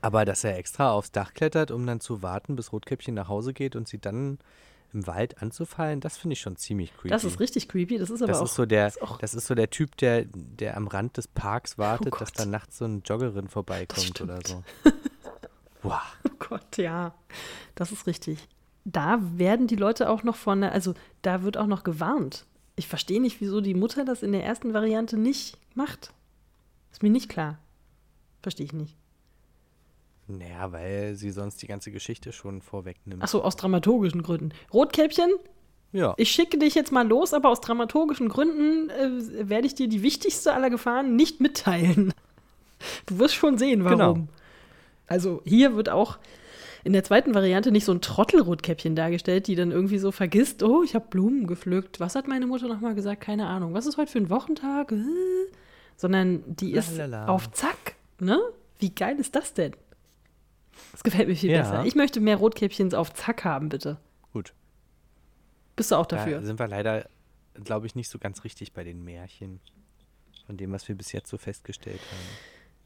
Aber 0.01 0.25
dass 0.25 0.43
er 0.43 0.57
extra 0.57 0.91
aufs 0.91 1.13
Dach 1.13 1.33
klettert, 1.33 1.71
um 1.71 1.87
dann 1.87 2.01
zu 2.01 2.21
warten, 2.21 2.57
bis 2.57 2.73
Rotkäppchen 2.73 3.15
nach 3.15 3.29
Hause 3.29 3.53
geht 3.53 3.77
und 3.77 3.87
sie 3.87 3.99
dann 3.99 4.37
im 4.93 5.07
Wald 5.07 5.41
anzufallen, 5.41 5.99
das 5.99 6.17
finde 6.17 6.33
ich 6.33 6.41
schon 6.41 6.55
ziemlich 6.55 6.93
creepy. 6.93 7.09
Das 7.09 7.23
ist 7.23 7.39
richtig 7.39 7.67
creepy. 7.67 7.97
Das 7.97 8.09
ist 8.09 8.21
aber 8.21 8.31
das 8.31 8.41
auch, 8.41 8.45
ist 8.45 8.55
so 8.55 8.65
der, 8.65 8.87
ist 8.87 8.99
das 9.19 9.33
ist 9.33 9.47
so 9.47 9.55
der 9.55 9.69
Typ, 9.69 9.97
der, 9.97 10.25
der 10.25 10.77
am 10.77 10.87
Rand 10.87 11.17
des 11.17 11.27
Parks 11.27 11.77
wartet, 11.77 12.13
oh 12.13 12.17
dass 12.17 12.31
da 12.31 12.45
nachts 12.45 12.77
so 12.77 12.85
eine 12.85 12.99
Joggerin 12.99 13.47
vorbeikommt 13.47 14.21
oder 14.21 14.39
so. 14.45 14.63
wow. 15.83 16.01
Oh 16.27 16.35
Gott, 16.39 16.77
ja. 16.77 17.13
Das 17.75 17.91
ist 17.91 18.07
richtig. 18.07 18.47
Da 18.85 19.19
werden 19.21 19.67
die 19.67 19.75
Leute 19.75 20.09
auch 20.09 20.23
noch 20.23 20.35
von, 20.35 20.63
also 20.63 20.93
da 21.21 21.43
wird 21.43 21.57
auch 21.57 21.67
noch 21.67 21.83
gewarnt. 21.83 22.45
Ich 22.75 22.87
verstehe 22.87 23.21
nicht, 23.21 23.39
wieso 23.39 23.61
die 23.61 23.75
Mutter 23.75 24.03
das 24.03 24.23
in 24.23 24.31
der 24.31 24.43
ersten 24.43 24.73
Variante 24.73 25.17
nicht 25.17 25.57
macht. 25.73 26.13
Ist 26.91 27.03
mir 27.03 27.09
nicht 27.09 27.29
klar. 27.29 27.59
Verstehe 28.41 28.65
ich 28.65 28.73
nicht. 28.73 28.97
Naja, 30.27 30.71
weil 30.71 31.15
sie 31.15 31.31
sonst 31.31 31.61
die 31.61 31.67
ganze 31.67 31.91
Geschichte 31.91 32.31
schon 32.31 32.61
vorwegnimmt. 32.61 33.21
Achso, 33.21 33.41
aus 33.41 33.55
dramaturgischen 33.55 34.23
Gründen. 34.23 34.53
Rotkäppchen? 34.73 35.31
Ja. 35.91 36.13
Ich 36.17 36.31
schicke 36.31 36.57
dich 36.57 36.75
jetzt 36.75 36.91
mal 36.91 37.07
los, 37.07 37.33
aber 37.33 37.49
aus 37.49 37.61
dramaturgischen 37.61 38.29
Gründen 38.29 38.89
äh, 38.89 39.49
werde 39.49 39.67
ich 39.67 39.75
dir 39.75 39.87
die 39.87 40.01
wichtigste 40.01 40.53
aller 40.53 40.69
Gefahren 40.69 41.15
nicht 41.15 41.39
mitteilen. 41.39 42.13
Du 43.05 43.17
wirst 43.17 43.35
schon 43.35 43.57
sehen, 43.57 43.85
warum. 43.85 43.97
Genau. 43.97 44.27
Also 45.07 45.41
hier 45.45 45.77
wird 45.77 45.87
auch 45.87 46.17
in 46.83 46.91
der 46.91 47.03
zweiten 47.05 47.33
Variante 47.33 47.71
nicht 47.71 47.85
so 47.85 47.93
ein 47.93 48.01
Trottelrotkäppchen 48.01 48.95
dargestellt, 48.95 49.47
die 49.47 49.55
dann 49.55 49.71
irgendwie 49.71 49.99
so 49.99 50.11
vergisst, 50.11 50.63
oh, 50.63 50.83
ich 50.83 50.95
habe 50.95 51.05
Blumen 51.09 51.47
gepflückt. 51.47 52.01
Was 52.01 52.15
hat 52.15 52.27
meine 52.27 52.45
Mutter 52.45 52.67
nochmal 52.67 52.93
gesagt? 52.93 53.21
Keine 53.21 53.47
Ahnung. 53.47 53.73
Was 53.73 53.85
ist 53.85 53.97
heute 53.97 54.11
für 54.11 54.17
ein 54.17 54.29
Wochentag? 54.29 54.91
Äh? 54.91 54.97
Sondern 55.95 56.43
die 56.45 56.73
ist 56.73 56.97
Lalala. 56.97 57.27
auf 57.31 57.51
Zack. 57.51 57.95
Ne? 58.19 58.37
Wie 58.79 58.89
geil 58.93 59.17
ist 59.17 59.35
das 59.35 59.53
denn? 59.53 59.73
Das 60.91 61.03
gefällt 61.03 61.27
mir 61.27 61.35
viel 61.35 61.51
ja. 61.51 61.61
besser. 61.61 61.85
Ich 61.85 61.95
möchte 61.95 62.19
mehr 62.19 62.37
Rotkäppchens 62.37 62.93
auf 62.93 63.13
Zack 63.13 63.43
haben, 63.43 63.69
bitte. 63.69 63.97
Gut. 64.31 64.53
Bist 65.75 65.91
du 65.91 65.95
auch 65.95 66.05
dafür? 66.05 66.39
Da 66.39 66.45
sind 66.45 66.59
wir 66.59 66.67
leider, 66.67 67.07
glaube 67.63 67.85
ich, 67.87 67.95
nicht 67.95 68.09
so 68.09 68.19
ganz 68.19 68.43
richtig 68.43 68.73
bei 68.73 68.83
den 68.83 69.03
Märchen. 69.03 69.59
Von 70.45 70.57
dem, 70.57 70.71
was 70.71 70.87
wir 70.87 70.95
bis 70.95 71.11
jetzt 71.13 71.29
so 71.29 71.37
festgestellt 71.37 72.01
haben. 72.11 72.37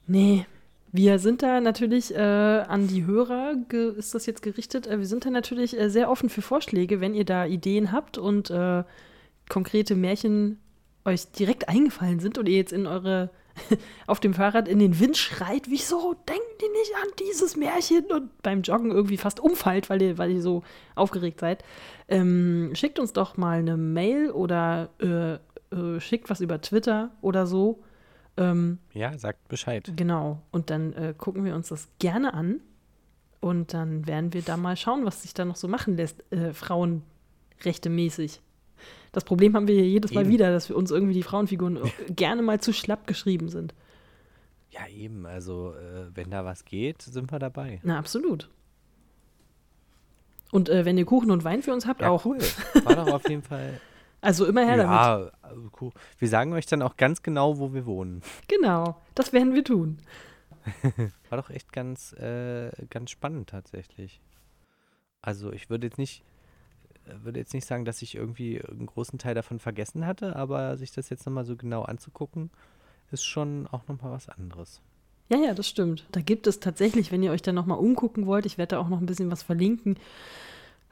Nee. 0.05 0.45
Wir 0.91 1.19
sind 1.19 1.43
da 1.43 1.59
natürlich 1.59 2.15
äh, 2.15 2.17
an 2.17 2.87
die 2.87 3.05
Hörer, 3.05 3.55
ist 3.97 4.15
das 4.15 4.25
jetzt 4.25 4.41
gerichtet, 4.41 4.87
äh, 4.87 4.99
wir 4.99 5.05
sind 5.05 5.25
da 5.25 5.29
natürlich 5.29 5.77
äh, 5.77 5.89
sehr 5.89 6.09
offen 6.09 6.29
für 6.29 6.41
Vorschläge, 6.41 7.01
wenn 7.01 7.13
ihr 7.13 7.25
da 7.25 7.45
Ideen 7.45 7.91
habt 7.91 8.17
und 8.17 8.49
äh, 8.49 8.85
konkrete 9.49 9.95
Märchen 9.95 10.59
euch 11.03 11.29
direkt 11.31 11.67
eingefallen 11.67 12.19
sind 12.19 12.37
und 12.37 12.47
ihr 12.47 12.55
jetzt 12.55 12.71
in 12.71 12.87
eure 12.87 13.31
auf 14.07 14.19
dem 14.19 14.33
Fahrrad 14.33 14.67
in 14.67 14.79
den 14.79 14.99
Wind 14.99 15.17
schreit, 15.17 15.69
wieso 15.69 16.13
denken 16.27 16.43
die 16.61 16.79
nicht 16.79 16.93
an 17.01 17.09
dieses 17.19 17.55
Märchen 17.55 18.05
und 18.05 18.41
beim 18.41 18.61
Joggen 18.61 18.91
irgendwie 18.91 19.17
fast 19.17 19.39
umfallt, 19.39 19.89
weil 19.89 20.01
ihr, 20.01 20.17
weil 20.17 20.31
ihr 20.31 20.41
so 20.41 20.63
aufgeregt 20.95 21.39
seid, 21.39 21.63
ähm, 22.07 22.71
schickt 22.73 22.99
uns 22.99 23.13
doch 23.13 23.37
mal 23.37 23.59
eine 23.59 23.77
Mail 23.77 24.31
oder 24.31 24.89
äh, 24.99 25.75
äh, 25.75 25.99
schickt 25.99 26.29
was 26.29 26.41
über 26.41 26.61
Twitter 26.61 27.11
oder 27.21 27.45
so. 27.45 27.83
Ähm, 28.37 28.77
ja, 28.93 29.17
sagt 29.17 29.47
Bescheid. 29.47 29.91
Genau. 29.95 30.41
Und 30.51 30.69
dann 30.69 30.93
äh, 30.93 31.13
gucken 31.17 31.43
wir 31.43 31.55
uns 31.55 31.69
das 31.69 31.89
gerne 31.99 32.33
an. 32.33 32.61
Und 33.39 33.73
dann 33.73 34.07
werden 34.07 34.33
wir 34.33 34.41
da 34.41 34.57
mal 34.57 34.75
schauen, 34.77 35.05
was 35.05 35.21
sich 35.23 35.33
da 35.33 35.45
noch 35.45 35.55
so 35.55 35.67
machen 35.67 35.95
lässt, 35.95 36.23
äh, 36.31 36.53
Frauenrechte 36.53 37.89
mäßig. 37.89 38.41
Das 39.11 39.23
Problem 39.23 39.55
haben 39.55 39.67
wir 39.67 39.75
hier 39.75 39.87
jedes 39.87 40.13
Mal 40.13 40.27
wieder, 40.27 40.51
dass 40.51 40.69
wir 40.69 40.75
uns 40.75 40.91
irgendwie 40.91 41.13
die 41.13 41.23
Frauenfiguren 41.23 41.79
gerne 42.09 42.41
mal 42.41 42.59
zu 42.59 42.73
schlapp 42.73 43.07
geschrieben 43.07 43.49
sind. 43.49 43.73
Ja, 44.69 44.87
eben. 44.87 45.25
Also, 45.25 45.73
äh, 45.73 46.15
wenn 46.15 46.29
da 46.29 46.45
was 46.45 46.65
geht, 46.65 47.01
sind 47.01 47.31
wir 47.31 47.39
dabei. 47.39 47.79
Na, 47.83 47.97
absolut. 47.97 48.49
Und 50.51 50.69
äh, 50.69 50.85
wenn 50.85 50.97
ihr 50.97 51.05
Kuchen 51.05 51.31
und 51.31 51.43
Wein 51.43 51.61
für 51.61 51.73
uns 51.73 51.85
habt, 51.85 52.01
ja, 52.01 52.09
auch. 52.09 52.25
Cool. 52.25 52.39
War 52.83 52.95
doch 52.95 53.11
auf 53.11 53.27
jeden 53.29 53.43
Fall. 53.43 53.79
Also 54.21 54.45
immer 54.45 54.65
her 54.65 54.77
ja, 54.77 54.83
damit. 54.83 55.31
Ja, 55.31 55.31
also 55.41 55.69
cool. 55.81 55.91
Wir 56.17 56.27
sagen 56.27 56.53
euch 56.53 56.65
dann 56.65 56.81
auch 56.81 56.97
ganz 56.97 57.21
genau, 57.21 57.59
wo 57.59 57.73
wir 57.73 57.85
wohnen. 57.85 58.21
Genau, 58.47 58.99
das 59.15 59.31
werden 59.33 59.53
wir 59.53 59.63
tun. 59.63 59.99
War 61.29 61.37
doch 61.37 61.49
echt 61.49 61.71
ganz, 61.71 62.13
äh, 62.13 62.71
ganz 62.89 63.11
spannend 63.11 63.49
tatsächlich. 63.49 64.21
Also 65.21 65.51
ich 65.51 65.69
würde 65.69 65.87
jetzt 65.87 65.97
nicht, 65.97 66.23
würde 67.23 67.39
jetzt 67.39 67.53
nicht 67.53 67.65
sagen, 67.65 67.85
dass 67.85 68.01
ich 68.01 68.15
irgendwie 68.15 68.61
einen 68.61 68.85
großen 68.85 69.19
Teil 69.19 69.35
davon 69.35 69.59
vergessen 69.59 70.05
hatte, 70.05 70.35
aber 70.35 70.77
sich 70.77 70.91
das 70.91 71.09
jetzt 71.09 71.25
nochmal 71.25 71.45
so 71.45 71.55
genau 71.55 71.83
anzugucken, 71.83 72.49
ist 73.11 73.25
schon 73.25 73.67
auch 73.67 73.87
nochmal 73.87 74.11
was 74.11 74.29
anderes. 74.29 74.81
Ja, 75.29 75.37
ja, 75.37 75.53
das 75.53 75.67
stimmt. 75.67 76.05
Da 76.11 76.21
gibt 76.21 76.47
es 76.47 76.59
tatsächlich, 76.59 77.11
wenn 77.11 77.23
ihr 77.23 77.31
euch 77.31 77.41
da 77.41 77.51
nochmal 77.51 77.79
umgucken 77.79 78.25
wollt, 78.25 78.45
ich 78.45 78.57
werde 78.57 78.75
da 78.75 78.79
auch 78.79 78.89
noch 78.89 78.99
ein 78.99 79.05
bisschen 79.05 79.29
was 79.29 79.43
verlinken, 79.43 79.97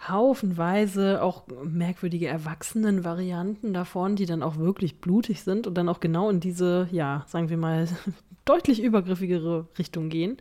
haufenweise 0.09 1.21
auch 1.21 1.43
merkwürdige 1.63 2.27
Erwachsenen-Varianten 2.27 3.73
davon, 3.73 4.15
die 4.15 4.25
dann 4.25 4.43
auch 4.43 4.57
wirklich 4.57 4.99
blutig 4.99 5.41
sind 5.41 5.67
und 5.67 5.75
dann 5.75 5.87
auch 5.87 6.01
genau 6.01 6.29
in 6.29 6.41
diese, 6.41 6.89
ja, 6.91 7.23
sagen 7.27 7.49
wir 7.49 7.57
mal, 7.57 7.87
deutlich 8.45 8.83
übergriffigere 8.83 9.67
Richtung 9.77 10.09
gehen. 10.09 10.37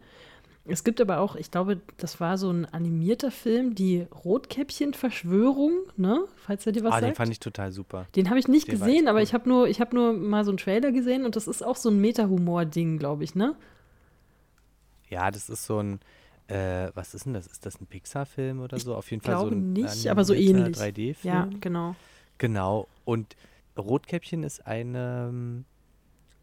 Es 0.67 0.83
gibt 0.83 1.01
aber 1.01 1.19
auch, 1.19 1.37
ich 1.37 1.51
glaube, 1.51 1.83
das 1.99 2.21
war 2.21 2.39
so 2.39 2.51
ein 2.51 2.65
animierter 2.65 3.31
Film, 3.31 3.75
die 3.75 4.07
Rotkäppchen-Verschwörung, 4.25 5.73
ne? 5.99 6.25
Falls 6.37 6.65
er 6.65 6.73
dir 6.73 6.83
was 6.83 6.95
ah, 6.95 7.01
sagt. 7.01 7.07
den 7.13 7.15
fand 7.15 7.33
ich 7.33 7.41
total 7.41 7.71
super. 7.71 8.07
Den 8.17 8.31
habe 8.31 8.39
ich 8.39 8.49
nicht 8.49 8.69
den 8.69 8.79
gesehen, 8.79 9.07
aber 9.07 9.19
cool. 9.19 9.25
ich 9.25 9.35
habe 9.35 9.47
nur, 9.49 9.69
hab 9.69 9.93
nur 9.93 10.15
mal 10.15 10.43
so 10.45 10.51
einen 10.51 10.59
Trailer 10.59 10.91
gesehen 10.91 11.27
und 11.27 11.37
das 11.37 11.49
ist 11.49 11.63
auch 11.63 11.77
so 11.77 11.91
ein 11.91 12.01
Meta-Humor-Ding, 12.01 12.99
glaube 12.99 13.25
ich, 13.25 13.35
ne? 13.35 13.57
Ja, 15.11 15.31
das 15.31 15.51
ist 15.51 15.67
so 15.67 15.81
ein, 15.81 16.01
äh, 16.49 16.89
was 16.95 17.15
ist 17.15 17.27
denn 17.27 17.35
das? 17.35 17.47
Ist 17.47 17.67
das 17.67 17.79
ein 17.79 17.87
Pixar-Film 17.87 18.61
oder 18.61 18.79
so? 18.79 18.95
Auf 18.95 19.11
jeden 19.11 19.23
Fall 19.23 19.39
so 19.39 19.49
ein 19.49 19.75
nicht, 19.75 20.09
aber 20.09 20.25
so 20.25 20.33
ähnlich. 20.33 20.79
3D-Film. 20.79 21.35
Ja, 21.35 21.49
genau. 21.61 21.95
Genau. 22.39 22.89
Und 23.05 23.37
Rotkäppchen 23.77 24.43
ist 24.45 24.67
eine 24.67 25.29
ähm, 25.29 25.65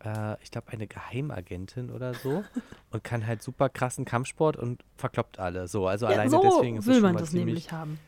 äh, 0.04 0.42
ich 0.44 0.52
glaube, 0.52 0.72
eine 0.72 0.88
Geheimagentin 0.88 1.92
oder 1.92 2.14
so 2.14 2.44
und 2.92 3.04
kann 3.04 3.26
halt 3.26 3.42
super 3.42 3.70
krassen 3.70 4.06
Kampfsport 4.06 4.58
und 4.58 4.84
verkloppt 4.98 5.40
alle. 5.40 5.68
So, 5.68 5.88
also 5.88 6.06
ja, 6.06 6.14
alleine 6.14 6.32
so 6.32 6.42
deswegen 6.42 6.78
ist 6.78 6.88
will 6.88 6.98
es 6.98 7.02
man 7.02 7.18
das 7.18 7.32
ziemlich, 7.32 7.46
nämlich 7.46 7.72
haben. 7.72 8.00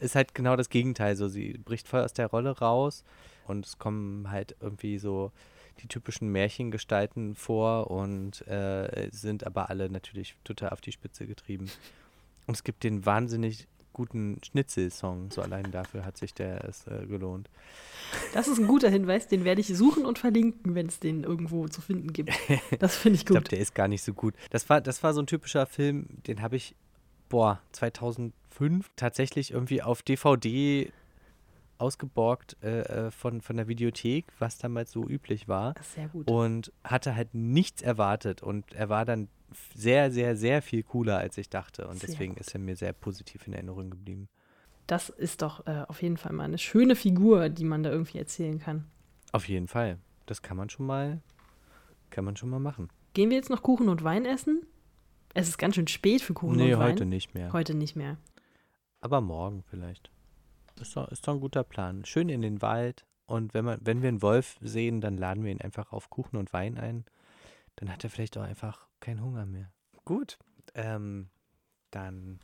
Ist 0.00 0.14
halt 0.14 0.34
genau 0.34 0.56
das 0.56 0.68
Gegenteil. 0.68 1.16
So, 1.16 1.28
sie 1.28 1.58
bricht 1.58 1.88
voll 1.88 2.02
aus 2.02 2.12
der 2.12 2.26
Rolle 2.26 2.58
raus 2.58 3.04
und 3.46 3.66
es 3.66 3.78
kommen 3.78 4.30
halt 4.30 4.56
irgendwie 4.60 4.98
so 4.98 5.32
die 5.80 5.88
typischen 5.88 6.28
Märchengestalten 6.28 7.34
vor 7.34 7.90
und 7.90 8.46
äh, 8.46 9.08
sind 9.10 9.44
aber 9.44 9.70
alle 9.70 9.90
natürlich 9.90 10.36
total 10.44 10.70
auf 10.70 10.80
die 10.80 10.92
Spitze 10.92 11.26
getrieben. 11.26 11.70
Und 12.46 12.54
es 12.54 12.64
gibt 12.64 12.84
den 12.84 13.06
wahnsinnig 13.06 13.66
guten 13.94 14.38
Schnitzel-Song. 14.44 15.30
So 15.30 15.40
allein 15.40 15.70
dafür 15.70 16.04
hat 16.04 16.18
sich 16.18 16.34
der 16.34 16.64
es 16.64 16.86
äh, 16.86 17.06
gelohnt. 17.06 17.48
Das 18.34 18.46
ist 18.48 18.58
ein 18.58 18.66
guter 18.66 18.90
Hinweis, 18.90 19.26
den 19.26 19.44
werde 19.44 19.62
ich 19.62 19.68
suchen 19.68 20.04
und 20.04 20.18
verlinken, 20.18 20.74
wenn 20.74 20.86
es 20.86 21.00
den 21.00 21.24
irgendwo 21.24 21.66
zu 21.68 21.80
finden 21.80 22.12
gibt. 22.12 22.30
Das 22.78 22.96
finde 22.96 23.16
ich 23.16 23.24
gut. 23.24 23.36
ich 23.36 23.44
glaube, 23.44 23.48
der 23.48 23.60
ist 23.60 23.74
gar 23.74 23.88
nicht 23.88 24.02
so 24.02 24.12
gut. 24.12 24.34
Das 24.50 24.68
war, 24.68 24.80
das 24.80 25.02
war 25.02 25.14
so 25.14 25.22
ein 25.22 25.26
typischer 25.26 25.64
Film, 25.66 26.06
den 26.26 26.42
habe 26.42 26.56
ich, 26.56 26.74
boah, 27.28 27.60
2005 27.72 28.90
tatsächlich 28.96 29.52
irgendwie 29.52 29.80
auf 29.82 30.02
DVD 30.02 30.92
ausgeborgt 31.78 32.56
äh, 32.62 32.80
äh, 32.80 33.10
von, 33.10 33.40
von 33.40 33.56
der 33.56 33.68
Videothek, 33.68 34.26
was 34.38 34.58
damals 34.58 34.92
so 34.92 35.06
üblich 35.08 35.48
war. 35.48 35.74
Sehr 35.82 36.08
gut. 36.08 36.30
Und 36.30 36.72
hatte 36.82 37.14
halt 37.14 37.34
nichts 37.34 37.82
erwartet. 37.82 38.42
Und 38.42 38.72
er 38.74 38.88
war 38.88 39.04
dann 39.04 39.28
sehr, 39.74 40.10
sehr, 40.10 40.36
sehr 40.36 40.62
viel 40.62 40.82
cooler, 40.82 41.18
als 41.18 41.38
ich 41.38 41.48
dachte. 41.48 41.86
Und 41.88 42.00
sehr 42.00 42.10
deswegen 42.10 42.34
gut. 42.34 42.40
ist 42.40 42.54
er 42.54 42.60
mir 42.60 42.76
sehr 42.76 42.92
positiv 42.92 43.46
in 43.46 43.52
Erinnerung 43.52 43.90
geblieben. 43.90 44.28
Das 44.86 45.08
ist 45.08 45.42
doch 45.42 45.66
äh, 45.66 45.84
auf 45.88 46.02
jeden 46.02 46.16
Fall 46.16 46.32
mal 46.32 46.44
eine 46.44 46.58
schöne 46.58 46.94
Figur, 46.94 47.48
die 47.48 47.64
man 47.64 47.82
da 47.82 47.90
irgendwie 47.90 48.18
erzählen 48.18 48.58
kann. 48.58 48.84
Auf 49.32 49.48
jeden 49.48 49.68
Fall. 49.68 49.98
Das 50.26 50.42
kann 50.42 50.56
man 50.56 50.68
schon 50.70 50.86
mal, 50.86 51.20
kann 52.10 52.24
man 52.24 52.36
schon 52.36 52.50
mal 52.50 52.60
machen. 52.60 52.88
Gehen 53.14 53.30
wir 53.30 53.36
jetzt 53.36 53.50
noch 53.50 53.62
Kuchen 53.62 53.88
und 53.88 54.04
Wein 54.04 54.26
essen? 54.26 54.66
Es 55.34 55.48
ist 55.48 55.58
ganz 55.58 55.74
schön 55.74 55.88
spät 55.88 56.22
für 56.22 56.34
Kuchen 56.34 56.56
nee, 56.56 56.74
und 56.74 56.80
Wein. 56.80 56.86
Nee, 56.86 56.92
heute 56.92 57.06
nicht 57.06 57.34
mehr. 57.34 57.52
Heute 57.52 57.74
nicht 57.74 57.96
mehr. 57.96 58.18
Aber 59.00 59.20
morgen 59.20 59.64
vielleicht. 59.68 60.10
Ist 60.80 60.96
doch, 60.96 61.08
ist 61.08 61.26
doch 61.26 61.34
ein 61.34 61.40
guter 61.40 61.64
Plan. 61.64 62.04
Schön 62.04 62.28
in 62.28 62.42
den 62.42 62.62
Wald. 62.62 63.04
Und 63.26 63.54
wenn, 63.54 63.64
man, 63.64 63.78
wenn 63.82 64.02
wir 64.02 64.08
einen 64.08 64.22
Wolf 64.22 64.58
sehen, 64.60 65.00
dann 65.00 65.16
laden 65.16 65.44
wir 65.44 65.50
ihn 65.50 65.60
einfach 65.60 65.92
auf 65.92 66.10
Kuchen 66.10 66.36
und 66.36 66.52
Wein 66.52 66.78
ein. 66.78 67.04
Dann 67.76 67.90
hat 67.90 68.04
er 68.04 68.10
vielleicht 68.10 68.36
auch 68.38 68.42
einfach 68.42 68.86
keinen 69.04 69.22
Hunger 69.22 69.46
mehr. 69.46 69.70
Gut. 70.04 70.38
Ähm, 70.74 71.28
dann 71.90 72.40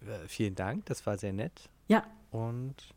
äh, 0.00 0.26
vielen 0.28 0.54
Dank. 0.54 0.86
Das 0.86 1.04
war 1.04 1.18
sehr 1.18 1.32
nett. 1.32 1.68
Ja. 1.88 2.04
Und 2.30 2.94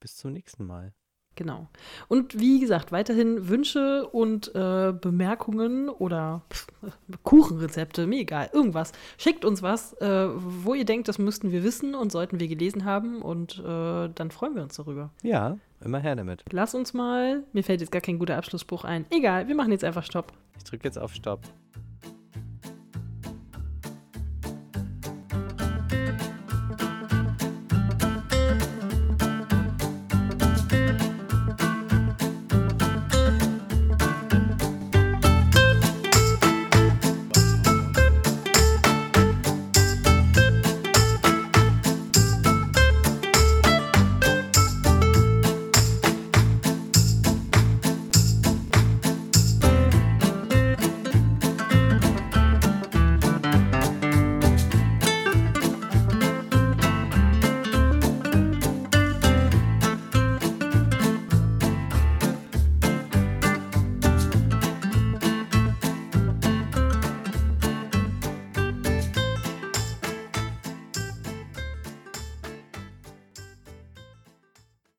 bis 0.00 0.16
zum 0.16 0.32
nächsten 0.32 0.64
Mal. 0.66 0.92
Genau. 1.36 1.68
Und 2.06 2.38
wie 2.38 2.60
gesagt, 2.60 2.92
weiterhin 2.92 3.48
Wünsche 3.48 4.06
und 4.06 4.54
äh, 4.54 4.92
Bemerkungen 4.92 5.88
oder 5.88 6.42
pff, 6.48 6.68
Kuchenrezepte, 7.24 8.06
mir 8.06 8.20
egal, 8.20 8.50
irgendwas. 8.52 8.92
Schickt 9.18 9.44
uns 9.44 9.60
was, 9.60 9.94
äh, 9.94 10.28
wo 10.32 10.74
ihr 10.74 10.84
denkt, 10.84 11.08
das 11.08 11.18
müssten 11.18 11.50
wir 11.50 11.64
wissen 11.64 11.96
und 11.96 12.12
sollten 12.12 12.38
wir 12.38 12.46
gelesen 12.46 12.84
haben 12.84 13.20
und 13.20 13.58
äh, 13.58 14.08
dann 14.14 14.30
freuen 14.30 14.54
wir 14.54 14.62
uns 14.62 14.76
darüber. 14.76 15.10
Ja, 15.24 15.58
immer 15.80 15.98
her 15.98 16.14
damit. 16.14 16.44
Lass 16.52 16.76
uns 16.76 16.94
mal, 16.94 17.42
mir 17.52 17.64
fällt 17.64 17.80
jetzt 17.80 17.90
gar 17.90 18.02
kein 18.02 18.20
guter 18.20 18.36
Abschlussspruch 18.36 18.84
ein. 18.84 19.04
Egal, 19.10 19.48
wir 19.48 19.56
machen 19.56 19.72
jetzt 19.72 19.82
einfach 19.82 20.04
Stopp. 20.04 20.32
Ich 20.56 20.62
drücke 20.62 20.84
jetzt 20.84 21.00
auf 21.00 21.14
Stopp. 21.14 21.40